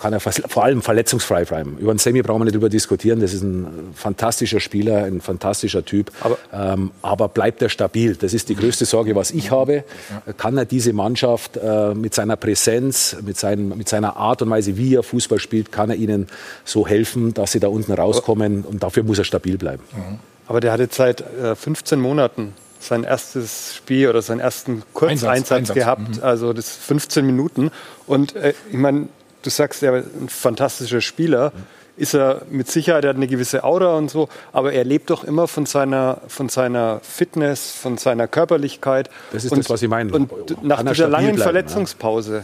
[0.01, 1.77] kann er vor allem verletzungsfrei bleiben.
[1.79, 5.85] Über den Semi brauchen wir nicht drüber diskutieren, das ist ein fantastischer Spieler, ein fantastischer
[5.85, 8.15] Typ, aber, ähm, aber bleibt er stabil?
[8.15, 9.83] Das ist die größte Sorge, was ich habe.
[10.37, 14.77] Kann er diese Mannschaft äh, mit seiner Präsenz, mit, seinen, mit seiner Art und Weise,
[14.77, 16.27] wie er Fußball spielt, kann er ihnen
[16.63, 19.83] so helfen, dass sie da unten rauskommen und dafür muss er stabil bleiben.
[20.47, 25.29] Aber der hat jetzt seit äh, 15 Monaten sein erstes Spiel oder seinen ersten Kurzeinsatz
[25.29, 25.75] Einsatz, Einsatz.
[25.75, 26.23] gehabt.
[26.23, 27.71] Also das 15 Minuten.
[28.07, 29.07] Und äh, ich meine,
[29.45, 31.51] du sagst, er ist ein fantastischer Spieler.
[31.97, 35.23] Ist er mit Sicherheit, er hat eine gewisse Aura und so, aber er lebt doch
[35.23, 39.09] immer von seiner, von seiner Fitness, von seiner Körperlichkeit.
[39.31, 40.11] Das ist und, das, was ich meine.
[40.11, 42.43] Und nach er dieser langen bleiben, Verletzungspause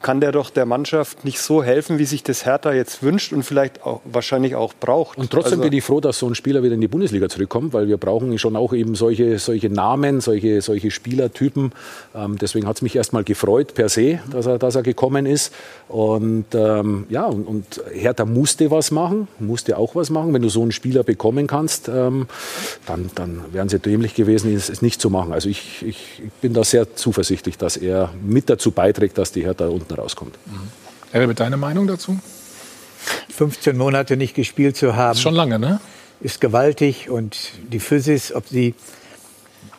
[0.00, 3.42] kann der doch der Mannschaft nicht so helfen, wie sich das Hertha jetzt wünscht und
[3.42, 5.18] vielleicht auch wahrscheinlich auch braucht.
[5.18, 7.72] Und trotzdem Also- bin ich froh, dass so ein Spieler wieder in die Bundesliga zurückkommt,
[7.72, 11.72] weil wir brauchen schon auch eben solche, solche Namen, solche, solche Spielertypen.
[12.14, 15.52] Ähm, deswegen hat es mich erstmal gefreut per se, dass er, dass er gekommen ist.
[15.88, 20.32] Und ähm, ja, und, und Hertha musste was machen, musste auch was machen.
[20.32, 22.26] Wenn du so einen Spieler bekommen kannst, ähm,
[22.86, 25.32] dann, dann wären sie dämlich gewesen, es, es nicht zu machen.
[25.32, 29.44] Also ich, ich, ich bin da sehr zuversichtlich, dass er mit dazu beiträgt, dass die
[29.44, 30.38] Hertha unten rauskommt.
[31.12, 32.18] Herbert, deine Meinung dazu?
[33.30, 35.12] 15 Monate nicht gespielt zu haben.
[35.12, 35.80] Ist schon lange, ne?
[36.20, 38.74] ist gewaltig und die Physis, ob sie,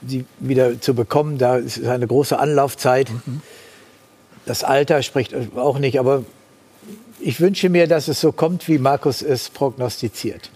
[0.05, 3.11] sie wieder zu bekommen, da ist eine große Anlaufzeit.
[4.45, 6.23] Das Alter spricht auch nicht, aber
[7.19, 10.49] ich wünsche mir, dass es so kommt, wie Markus es prognostiziert.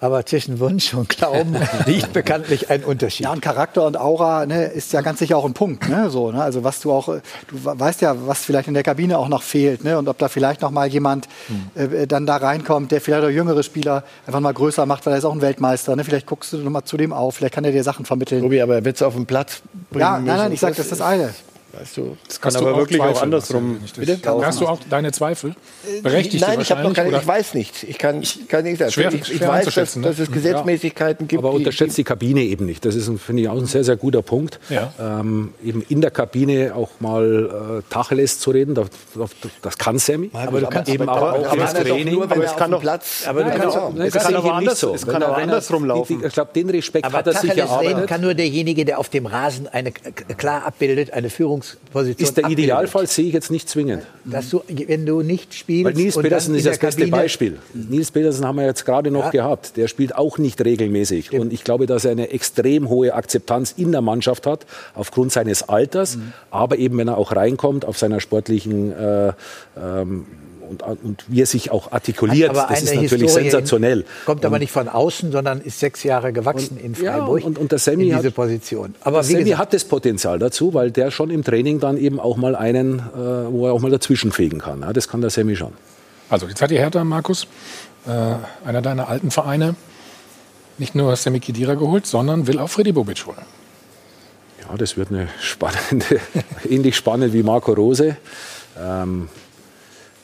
[0.00, 1.56] Aber zwischen Wunsch und Glauben
[1.86, 3.24] liegt bekanntlich ein Unterschied.
[3.24, 5.88] Ja, und Charakter und Aura ne, ist ja ganz sicher auch ein Punkt.
[5.88, 6.42] Ne, so, ne?
[6.42, 9.42] Also was du auch, äh, du weißt ja, was vielleicht in der Kabine auch noch
[9.42, 9.98] fehlt, ne?
[9.98, 11.28] Und ob da vielleicht noch mal jemand
[11.74, 15.18] äh, dann da reinkommt, der vielleicht auch jüngere Spieler einfach mal größer macht, weil er
[15.18, 15.96] ist auch ein Weltmeister.
[15.96, 16.04] Ne?
[16.04, 18.42] Vielleicht guckst du noch mal zu dem auf, vielleicht kann er dir Sachen vermitteln.
[18.42, 20.86] Tobi, aber er wird es auf den Platz bringen Ja, nein, nein, ich sag, das
[20.86, 21.34] ist das eine.
[21.72, 23.76] Weißt du, Das kann Hast du aber auch wirklich auch Zweifel, andersrum.
[23.76, 24.42] Wenn ich Bitte?
[24.42, 25.54] Hast du auch deine Zweifel?
[26.02, 27.82] Berechtigte Nein, ich habe noch keine, ich weiß nicht.
[27.82, 28.90] Ich kann, kann nicht sagen.
[28.90, 30.02] Schwer- ich, ich schwer weiß, dass, ne?
[30.08, 31.38] dass es Gesetzmäßigkeiten gibt.
[31.42, 32.84] Aber die- unterschätzt die Kabine eben nicht.
[32.86, 34.58] Das ist, finde ich, auch ein sehr, sehr guter Punkt.
[34.70, 34.92] Ja.
[34.98, 39.30] Ähm, eben in der Kabine auch mal äh, Tacheles zu reden, das, das,
[39.60, 40.30] das kann Sammy.
[40.32, 42.14] Aber du kannst- eben aber- aber, aber auch er Training.
[42.14, 43.24] nur, wenn aber er es auf kann doch- Platz.
[43.26, 44.94] Aber du Nein, kannst aber- auch- es kann aber ich anders- nicht so.
[44.94, 46.20] es kann aber er- andersrum die- laufen.
[46.22, 48.06] die- Ich glaube, den Respekt Aber hat er sich erarbeitet.
[48.06, 51.28] kann nur derjenige, der auf dem Rasen eine k- klar abbildet, eine
[51.62, 52.64] Führungsposition Ist der abbildet.
[52.64, 54.02] Idealfall, sehe ich jetzt nicht zwingend.
[54.24, 55.84] Dass du, wenn du nicht spielst.
[55.84, 57.58] Weil Nils Petersen ist das beste Beispiel.
[57.74, 59.30] Nils Petersen haben wir jetzt gerade noch Ja.
[59.30, 59.76] gehabt.
[59.76, 61.32] Der spielt auch nicht regelmäßig.
[61.32, 65.68] Und ich glaube, dass er eine extrem hohe Akzeptanz in der Mannschaft hat, aufgrund seines
[65.68, 66.16] Alters.
[66.16, 66.32] Mhm.
[66.50, 69.32] Aber eben, wenn er auch reinkommt, auf seiner sportlichen äh,
[69.80, 70.26] ähm,
[70.68, 74.04] und, und wie er sich auch artikuliert, aber das ist natürlich Historie sensationell.
[74.26, 77.58] Kommt aber Und- nicht von außen, sondern ist sechs Jahre gewachsen in ja, Freiburg und-
[77.58, 78.94] und der Sammy in diese hat- Position.
[79.00, 82.36] Aber Sammy gesagt, hat das Potenzial dazu, weil der schon im Training dann eben auch
[82.36, 83.02] mal einen, äh,
[83.50, 84.82] wo er auch mal dazwischen fegen kann.
[84.82, 85.72] Ja, das kann der Sammy schon.
[86.30, 87.46] Also, jetzt hat die Hertha, Markus,
[88.06, 88.10] äh,
[88.66, 89.74] einer deiner alten Vereine,
[90.76, 93.38] nicht nur Semi Khedira geholt, sondern will auch Freddy Bobic holen.
[94.60, 96.20] Ja, das wird eine spannende,
[96.68, 98.16] ähnlich spannend wie Marco Rose.
[98.78, 99.28] Ähm,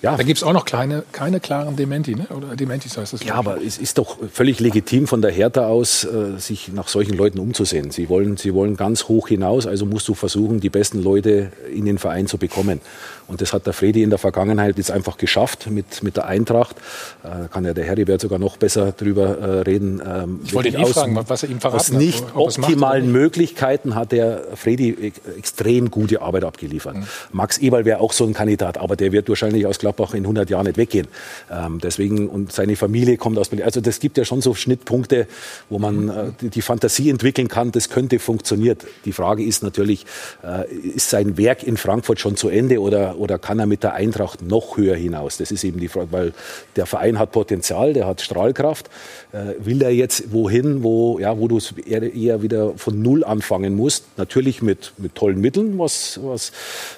[0.05, 0.19] Ja.
[0.19, 2.27] Da gibt es auch noch kleine, keine klaren Dementi, ne?
[2.29, 3.25] oder Dementis heißt das.
[3.25, 7.17] Ja, aber es ist doch völlig legitim von der Hertha aus, äh, sich nach solchen
[7.17, 7.91] Leuten umzusehen.
[7.91, 11.87] Sie wollen, sie wollen ganz hoch hinaus, also musst du versuchen, die besten Leute in
[11.87, 12.83] den Verein zu bekommen.
[13.27, 16.77] Und das hat der Fredi in der Vergangenheit jetzt einfach geschafft mit, mit der Eintracht.
[17.23, 20.03] Da äh, kann ja der Heribert sogar noch besser drüber äh, reden.
[20.07, 21.93] Ähm, ich wollte ihn eh fragen, was er ihm verraten hat.
[21.93, 26.97] Aus nicht optimalen Möglichkeiten hat der Fredi extrem gute Arbeit abgeliefert.
[26.97, 27.05] Mhm.
[27.33, 30.51] Max Eberl wäre auch so ein Kandidat, aber der wird wahrscheinlich aus Gladbach in 100
[30.51, 31.09] Jahren nicht weggehen.
[31.51, 33.65] Ähm, deswegen, und seine Familie kommt aus Berlin.
[33.65, 35.27] Also das gibt ja schon so Schnittpunkte,
[35.71, 38.85] wo man äh, die, die, Fantasie entwickeln kann, das könnte funktioniert.
[39.05, 40.07] Die Frage ist natürlich,
[40.43, 43.95] äh, ist sein Werk in Frankfurt schon zu Ende oder, oder kann er mit der
[43.95, 45.39] Eintracht noch höher hinaus?
[45.39, 46.33] Das ist eben die Frage, weil
[46.77, 48.89] der Verein hat Potenzial, der hat Strahlkraft.
[49.33, 53.75] Äh, will er jetzt wohin, wo, ja, wo du eher, eher wieder von Null anfangen
[53.75, 54.05] musst?
[54.17, 56.53] Natürlich mit, mit tollen Mitteln, was, was,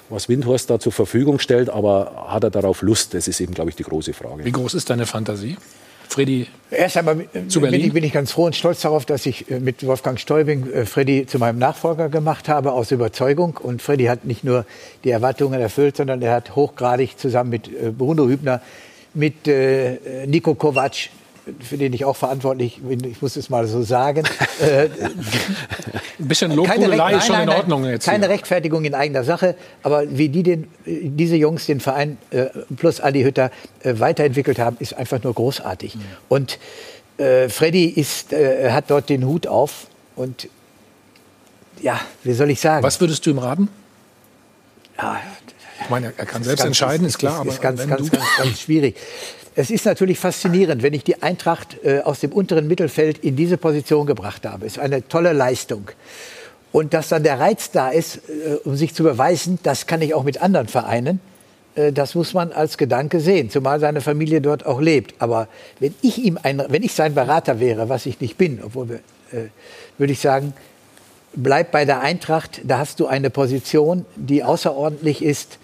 [0.09, 3.13] was Windhorst da zur Verfügung stellt, aber hat er darauf Lust?
[3.13, 4.45] Das ist eben, glaube ich, die große Frage.
[4.45, 5.57] Wie groß ist deine Fantasie?
[6.17, 7.79] Freddy Erst einmal zu Berlin?
[7.79, 10.67] Bin, ich, bin ich ganz froh und stolz darauf, dass ich äh, mit Wolfgang Stäubing
[10.71, 13.55] äh, Freddy zu meinem Nachfolger gemacht habe, aus Überzeugung.
[13.61, 14.65] Und Freddy hat nicht nur
[15.03, 18.61] die Erwartungen erfüllt, sondern er hat hochgradig zusammen mit äh, Bruno Hübner,
[19.13, 19.47] mit
[20.27, 21.09] Nico Kovac,
[21.59, 24.23] für den ich auch verantwortlich bin, ich muss es mal so sagen.
[24.59, 24.89] Äh,
[26.19, 28.05] Ein bisschen Lobhudelei ist schon nein, in Ordnung jetzt.
[28.05, 28.33] Keine hier.
[28.33, 32.45] Rechtfertigung in eigener Sache, aber wie die den, diese Jungs den Verein äh,
[32.75, 33.51] plus Adi Hütter
[33.83, 35.95] äh, weiterentwickelt haben, ist einfach nur großartig.
[35.95, 36.01] Mhm.
[36.27, 36.57] Und
[37.17, 40.49] äh, Freddy ist, äh, hat dort den Hut auf und
[41.81, 42.83] ja, wie soll ich sagen?
[42.83, 43.69] Was würdest du ihm raten?
[44.97, 45.21] Ja,
[45.81, 48.11] ich meine, er kann selbst ganz, entscheiden, ist, ist klar, ist, ist aber ganz, ganz,
[48.11, 48.95] ganz, ganz schwierig.
[49.59, 53.57] Es ist natürlich faszinierend, wenn ich die Eintracht äh, aus dem unteren Mittelfeld in diese
[53.57, 54.67] Position gebracht habe.
[54.67, 55.89] Ist eine tolle Leistung.
[56.71, 60.13] Und dass dann der Reiz da ist, äh, um sich zu beweisen, das kann ich
[60.13, 61.19] auch mit anderen Vereinen,
[61.73, 65.15] äh, das muss man als Gedanke sehen, zumal seine Familie dort auch lebt.
[65.17, 65.47] Aber
[65.79, 68.95] wenn ich ihm ein, wenn ich sein Berater wäre, was ich nicht bin, obwohl wir,
[69.31, 69.47] äh,
[69.97, 70.53] würde ich sagen,
[71.33, 75.57] bleib bei der Eintracht, da hast du eine Position, die außerordentlich ist,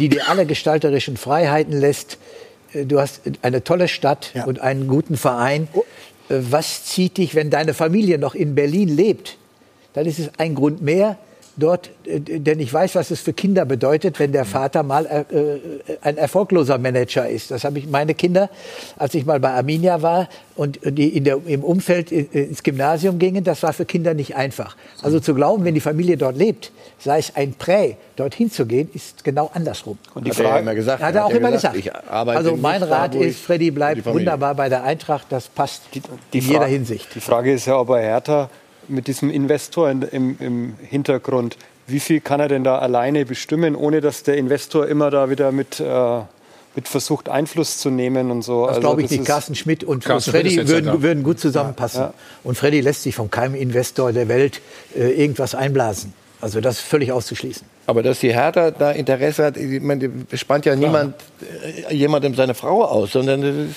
[0.00, 2.18] die dir alle gestalterischen Freiheiten lässt,
[2.74, 4.44] du hast eine tolle Stadt ja.
[4.44, 5.68] und einen guten Verein.
[5.72, 5.84] Oh.
[6.28, 9.36] Äh, was zieht dich, wenn deine Familie noch in Berlin lebt?
[9.94, 11.18] Dann ist es ein Grund mehr,
[11.56, 15.96] dort, äh, denn ich weiß, was es für Kinder bedeutet, wenn der Vater mal äh,
[16.02, 17.50] ein erfolgloser Manager ist.
[17.50, 18.50] Das habe ich meine Kinder,
[18.96, 23.44] als ich mal bei Arminia war und die in der, im Umfeld ins Gymnasium gingen,
[23.44, 24.76] das war für Kinder nicht einfach.
[25.02, 28.90] Also zu glauben, wenn die Familie dort lebt, sei es ein Prä, dorthin zu gehen,
[28.92, 29.98] ist genau andersrum.
[30.14, 31.02] Und die Frage, hat er immer gesagt.
[31.02, 31.74] Hat er auch immer gesagt.
[31.76, 32.08] gesagt.
[32.08, 35.26] also mein Rat da, ist, Freddy bleibt wunderbar bei der Eintracht.
[35.30, 36.02] Das passt die,
[36.32, 37.14] die in jeder Hinsicht.
[37.14, 38.50] Die Frage ist ja, ob er Hertha
[38.88, 41.56] mit diesem Investor in, im, im Hintergrund,
[41.86, 45.52] wie viel kann er denn da alleine bestimmen, ohne dass der Investor immer da wieder
[45.52, 46.20] mit, äh,
[46.74, 48.62] mit versucht, Einfluss zu nehmen und so.
[48.66, 49.24] Das also, glaube ich nicht.
[49.24, 52.00] Carsten Schmidt und Carsten Freddy würden, würden, gut zusammenpassen.
[52.00, 52.14] Ja, ja.
[52.44, 54.60] Und Freddy lässt sich von keinem Investor der Welt
[54.96, 56.12] äh, irgendwas einblasen.
[56.40, 57.66] Also das ist völlig auszuschließen.
[57.86, 60.86] Aber dass die Hertha da Interesse hat, ich meine, spannt ja Klar.
[60.86, 61.14] niemand
[61.88, 63.76] äh, jemandem seine Frau aus, sondern das ist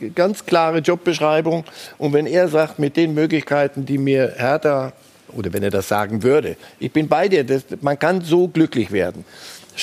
[0.00, 1.64] eine ganz klare Jobbeschreibung.
[1.98, 4.92] Und wenn er sagt, mit den Möglichkeiten, die mir Hertha,
[5.32, 8.92] oder wenn er das sagen würde, ich bin bei dir, das, man kann so glücklich
[8.92, 9.24] werden.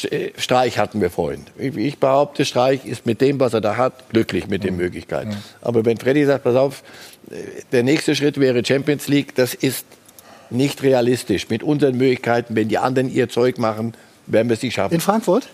[0.10, 1.42] Äh, Streich hatten wir vorhin.
[1.58, 4.82] Ich behaupte, Streich ist mit dem, was er da hat, glücklich mit den mhm.
[4.82, 5.32] Möglichkeiten.
[5.32, 5.44] Mhm.
[5.62, 6.84] Aber wenn Freddy sagt, pass auf,
[7.30, 7.36] äh,
[7.72, 9.86] der nächste Schritt wäre Champions League, das ist
[10.54, 11.50] nicht realistisch.
[11.50, 13.94] Mit unseren Möglichkeiten, wenn die anderen ihr Zeug machen,
[14.28, 14.94] werden wir es nicht schaffen.
[14.94, 15.48] In Frankfurt?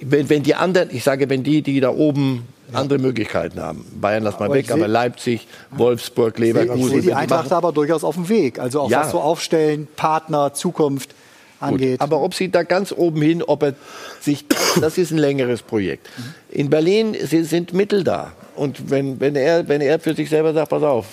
[0.00, 3.86] Wenn, wenn die anderen, ich sage, wenn die, die da oben andere Möglichkeiten haben.
[4.00, 6.82] Bayern lass mal aber weg, aber Leipzig, Wolfsburg, Leverkusen.
[6.82, 8.58] Ich sehe die Eintracht aber durchaus auf dem Weg.
[8.58, 9.02] Also auch ja.
[9.02, 11.14] was so Aufstellen, Partner, Zukunft
[11.60, 11.92] angeht.
[11.92, 13.74] Gut, aber ob sie da ganz oben hin, ob er
[14.20, 14.44] sich,
[14.80, 16.08] das ist ein längeres Projekt.
[16.50, 18.32] In Berlin sind Mittel da.
[18.56, 21.06] Und wenn, wenn, er, wenn er für sich selber sagt, pass auf,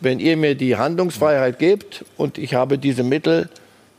[0.00, 3.48] wenn ihr mir die Handlungsfreiheit gebt und ich habe diese Mittel,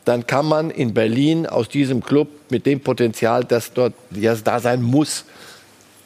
[0.05, 4.59] dann kann man in Berlin aus diesem Club mit dem Potenzial, das dort ja, da
[4.59, 5.25] sein muss,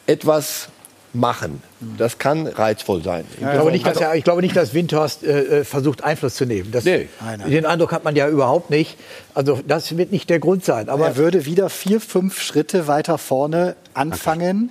[0.06, 0.68] etwas
[1.12, 1.62] machen.
[1.98, 3.24] Das kann reizvoll sein.
[3.34, 6.36] Ich, ja, glaube, nicht, dass er, ich glaube nicht, dass Windhorst äh, äh, versucht, Einfluss
[6.36, 6.70] zu nehmen.
[6.70, 7.08] Das, nee.
[7.48, 8.96] Den Eindruck hat man ja überhaupt nicht.
[9.34, 10.88] Also das wird nicht der Grund sein.
[10.88, 14.70] Aber er würde wieder vier, fünf Schritte weiter vorne anfangen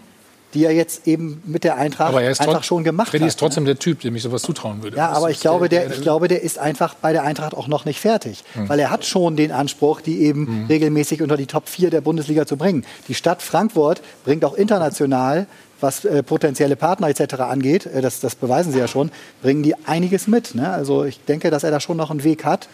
[0.53, 3.30] die er jetzt eben mit der Eintracht einfach schon gemacht Freddy hat.
[3.30, 3.71] ist trotzdem ne?
[3.71, 4.97] der Typ, dem ich sowas zutrauen würde.
[4.97, 7.85] Ja, aber ich glaube, der, ich glaube, der ist einfach bei der Eintracht auch noch
[7.85, 8.43] nicht fertig.
[8.53, 8.67] Hm.
[8.67, 10.65] Weil er hat schon den Anspruch, die eben hm.
[10.67, 12.85] regelmäßig unter die Top 4 der Bundesliga zu bringen.
[13.07, 15.47] Die Stadt Frankfurt bringt auch international
[15.81, 17.35] was äh, potenzielle Partner etc.
[17.35, 19.11] angeht, äh, das, das, beweisen sie ja schon,
[19.41, 20.55] bringen die einiges mit.
[20.55, 20.69] Ne?
[20.69, 22.67] Also ich denke, dass er da schon noch einen Weg hat.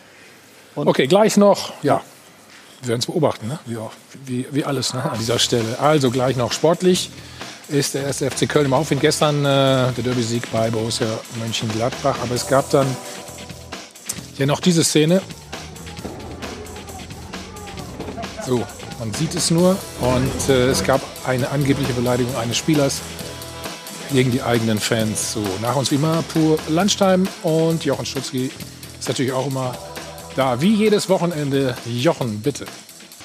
[0.74, 2.02] Und okay, gleich noch, ja,
[2.82, 3.60] wir werden es beobachten, ne?
[3.66, 3.78] wie,
[4.26, 5.04] wie, wie, alles ne?
[5.04, 5.80] an dieser Stelle.
[5.80, 7.10] Also gleich noch sportlich
[7.70, 9.02] ist der erste FC Köln im Aufwind.
[9.02, 11.08] Gestern äh, der Derby-Sieg bei Borussia
[11.40, 12.18] Mönchengladbach.
[12.22, 12.88] Aber es gab dann
[14.38, 15.22] ja noch diese Szene.
[18.46, 18.64] So,
[19.00, 19.78] man sieht es nur.
[20.02, 23.02] Und äh, es gab eine angebliche Beleidigung eines Spielers
[24.12, 25.34] gegen die eigenen Fans.
[25.34, 28.52] So, nach uns wie immer pur Landstein und Jochen Stutzki
[29.00, 29.76] ist natürlich auch immer
[30.36, 30.62] da.
[30.62, 31.76] Wie jedes Wochenende.
[31.86, 32.66] Jochen, bitte.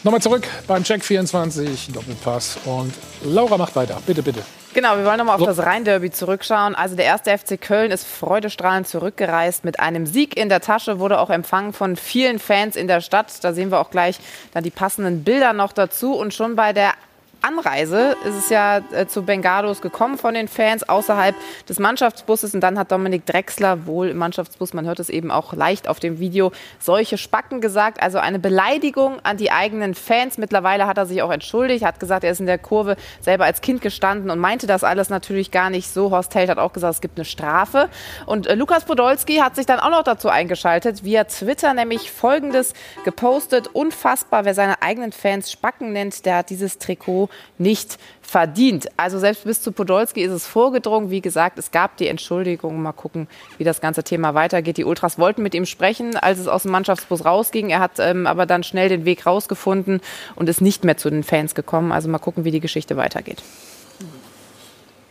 [0.02, 2.58] Nochmal zurück beim Check 24, Doppelpass.
[2.64, 4.00] Und Laura macht weiter.
[4.06, 4.42] Bitte, bitte.
[4.72, 6.74] Genau, wir wollen nochmal auf das Rhein-Derby zurückschauen.
[6.74, 11.18] Also der erste FC Köln ist freudestrahlend zurückgereist mit einem Sieg in der Tasche, wurde
[11.18, 13.44] auch empfangen von vielen Fans in der Stadt.
[13.44, 14.18] Da sehen wir auch gleich
[14.54, 16.14] dann die passenden Bilder noch dazu.
[16.14, 16.94] Und schon bei der
[17.42, 21.34] Anreise ist es ja äh, zu Bengalos gekommen von den Fans außerhalb
[21.68, 22.54] des Mannschaftsbusses.
[22.54, 26.00] Und dann hat Dominik Drexler wohl im Mannschaftsbus, man hört es eben auch leicht auf
[26.00, 28.02] dem Video, solche Spacken gesagt.
[28.02, 30.36] Also eine Beleidigung an die eigenen Fans.
[30.38, 33.62] Mittlerweile hat er sich auch entschuldigt, hat gesagt, er ist in der Kurve selber als
[33.62, 36.10] Kind gestanden und meinte das alles natürlich gar nicht so.
[36.10, 37.88] Horst Held hat auch gesagt, es gibt eine Strafe.
[38.26, 42.74] Und äh, Lukas Podolski hat sich dann auch noch dazu eingeschaltet, via Twitter nämlich Folgendes
[43.04, 43.68] gepostet.
[43.72, 48.88] Unfassbar, wer seine eigenen Fans Spacken nennt, der hat dieses Trikot nicht verdient.
[48.96, 51.10] Also selbst bis zu Podolski ist es vorgedrungen.
[51.10, 52.80] Wie gesagt, es gab die Entschuldigung.
[52.80, 53.28] Mal gucken,
[53.58, 54.76] wie das ganze Thema weitergeht.
[54.76, 57.70] Die Ultras wollten mit ihm sprechen, als es aus dem Mannschaftsbus rausging.
[57.70, 60.00] Er hat ähm, aber dann schnell den Weg rausgefunden
[60.36, 61.92] und ist nicht mehr zu den Fans gekommen.
[61.92, 63.42] Also mal gucken, wie die Geschichte weitergeht.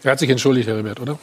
[0.04, 1.20] Er hat sich entschuldigt, Herr Rebert, oder?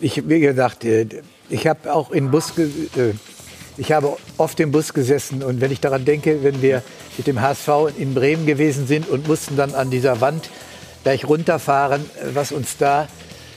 [0.00, 1.06] Ich, wie gesagt, äh,
[1.48, 3.14] ich habe auch in Bus äh,
[3.76, 6.82] ich habe oft im Bus gesessen und wenn ich daran denke, wenn wir
[7.16, 7.68] mit dem HSV
[7.98, 10.50] in Bremen gewesen sind und mussten dann an dieser Wand
[11.02, 13.08] gleich runterfahren, was uns da.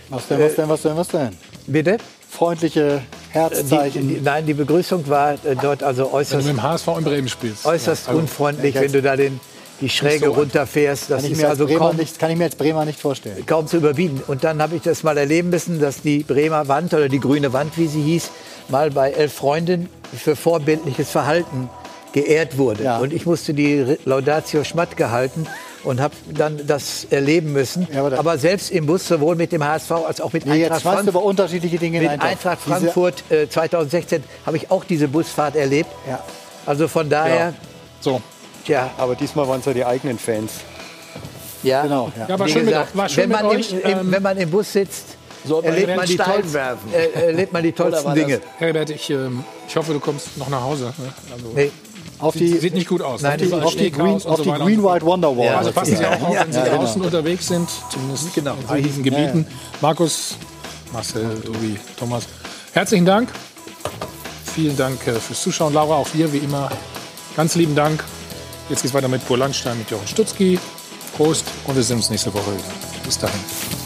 [0.09, 1.29] Was denn, was denn, was denn, was denn?
[1.67, 1.97] Bitte?
[2.29, 4.07] Freundliche Herzzeichen.
[4.07, 6.33] Die, die, nein, die Begrüßung war äh, dort also äußerst.
[6.33, 7.65] Wenn du mit dem HSV in Bremen spielst.
[7.65, 9.39] Äußerst ja, also, unfreundlich, wenn du da den,
[9.81, 11.09] die Schräge so runterfährst.
[11.09, 13.45] Das ist also kaum, nicht, kann ich mir als Bremer nicht vorstellen.
[13.45, 14.21] Kaum zu überbieten.
[14.27, 17.53] Und dann habe ich das mal erleben müssen, dass die Bremer Wand oder die grüne
[17.53, 18.31] Wand, wie sie hieß,
[18.69, 21.69] mal bei elf Freunden für vorbildliches Verhalten
[22.13, 22.83] geehrt wurde.
[22.83, 22.97] Ja.
[22.99, 25.47] Und ich musste die Laudatio Schmatt gehalten
[25.83, 27.87] und habe dann das erleben müssen.
[27.93, 30.81] Ja, aber, aber, selbst im Bus, sowohl mit dem HSV als auch mit nee, Eintracht
[30.81, 31.07] Frankfurt.
[31.09, 35.89] über unterschiedliche Dinge mit Eintracht Frankfurt äh, 2016 habe ich auch diese Busfahrt erlebt.
[36.07, 36.23] Ja.
[36.65, 37.35] Also von daher.
[37.35, 37.53] Ja.
[38.01, 38.21] So.
[38.65, 38.89] Tja.
[38.97, 40.53] Aber diesmal waren es ja die eigenen Fans.
[41.63, 42.11] Ja, genau.
[42.17, 42.27] Ja.
[42.29, 44.37] ja war schön gesagt, mit, war schön wenn, man euch, im, im, ähm, wenn man
[44.37, 45.17] im Bus sitzt,
[45.63, 46.59] erlebt man, die tollsten,
[46.93, 48.41] äh, erlebt man die tollsten Dinge.
[48.57, 50.93] Herbert, ich, ähm, ich hoffe, du kommst noch nach Hause.
[50.97, 51.13] Ne?
[51.31, 51.71] Also, nee.
[52.19, 53.21] Auf die, sieht, nicht gut aus.
[53.21, 55.47] Nein, auf die, Green, auf die Green White Wonder Wall.
[55.47, 57.05] Ja, also passen Sie auch auf, wenn Sie ja, draußen genau.
[57.05, 58.55] unterwegs sind, zumindest genau.
[58.73, 59.45] in diesen Gebieten.
[59.81, 60.37] Markus,
[60.93, 62.25] Marcel, Tobi, Thomas,
[62.71, 63.29] herzlichen Dank.
[64.55, 65.73] Vielen Dank äh, fürs Zuschauen.
[65.73, 66.69] Laura, auch hier wie immer
[67.35, 68.01] ganz lieben Dank.
[68.69, 70.57] Jetzt geht es weiter mit Pur Landstein, mit Jochen Stutzki.
[71.17, 72.63] Prost und wir sehen uns nächste Woche wieder.
[73.03, 73.84] Bis dahin.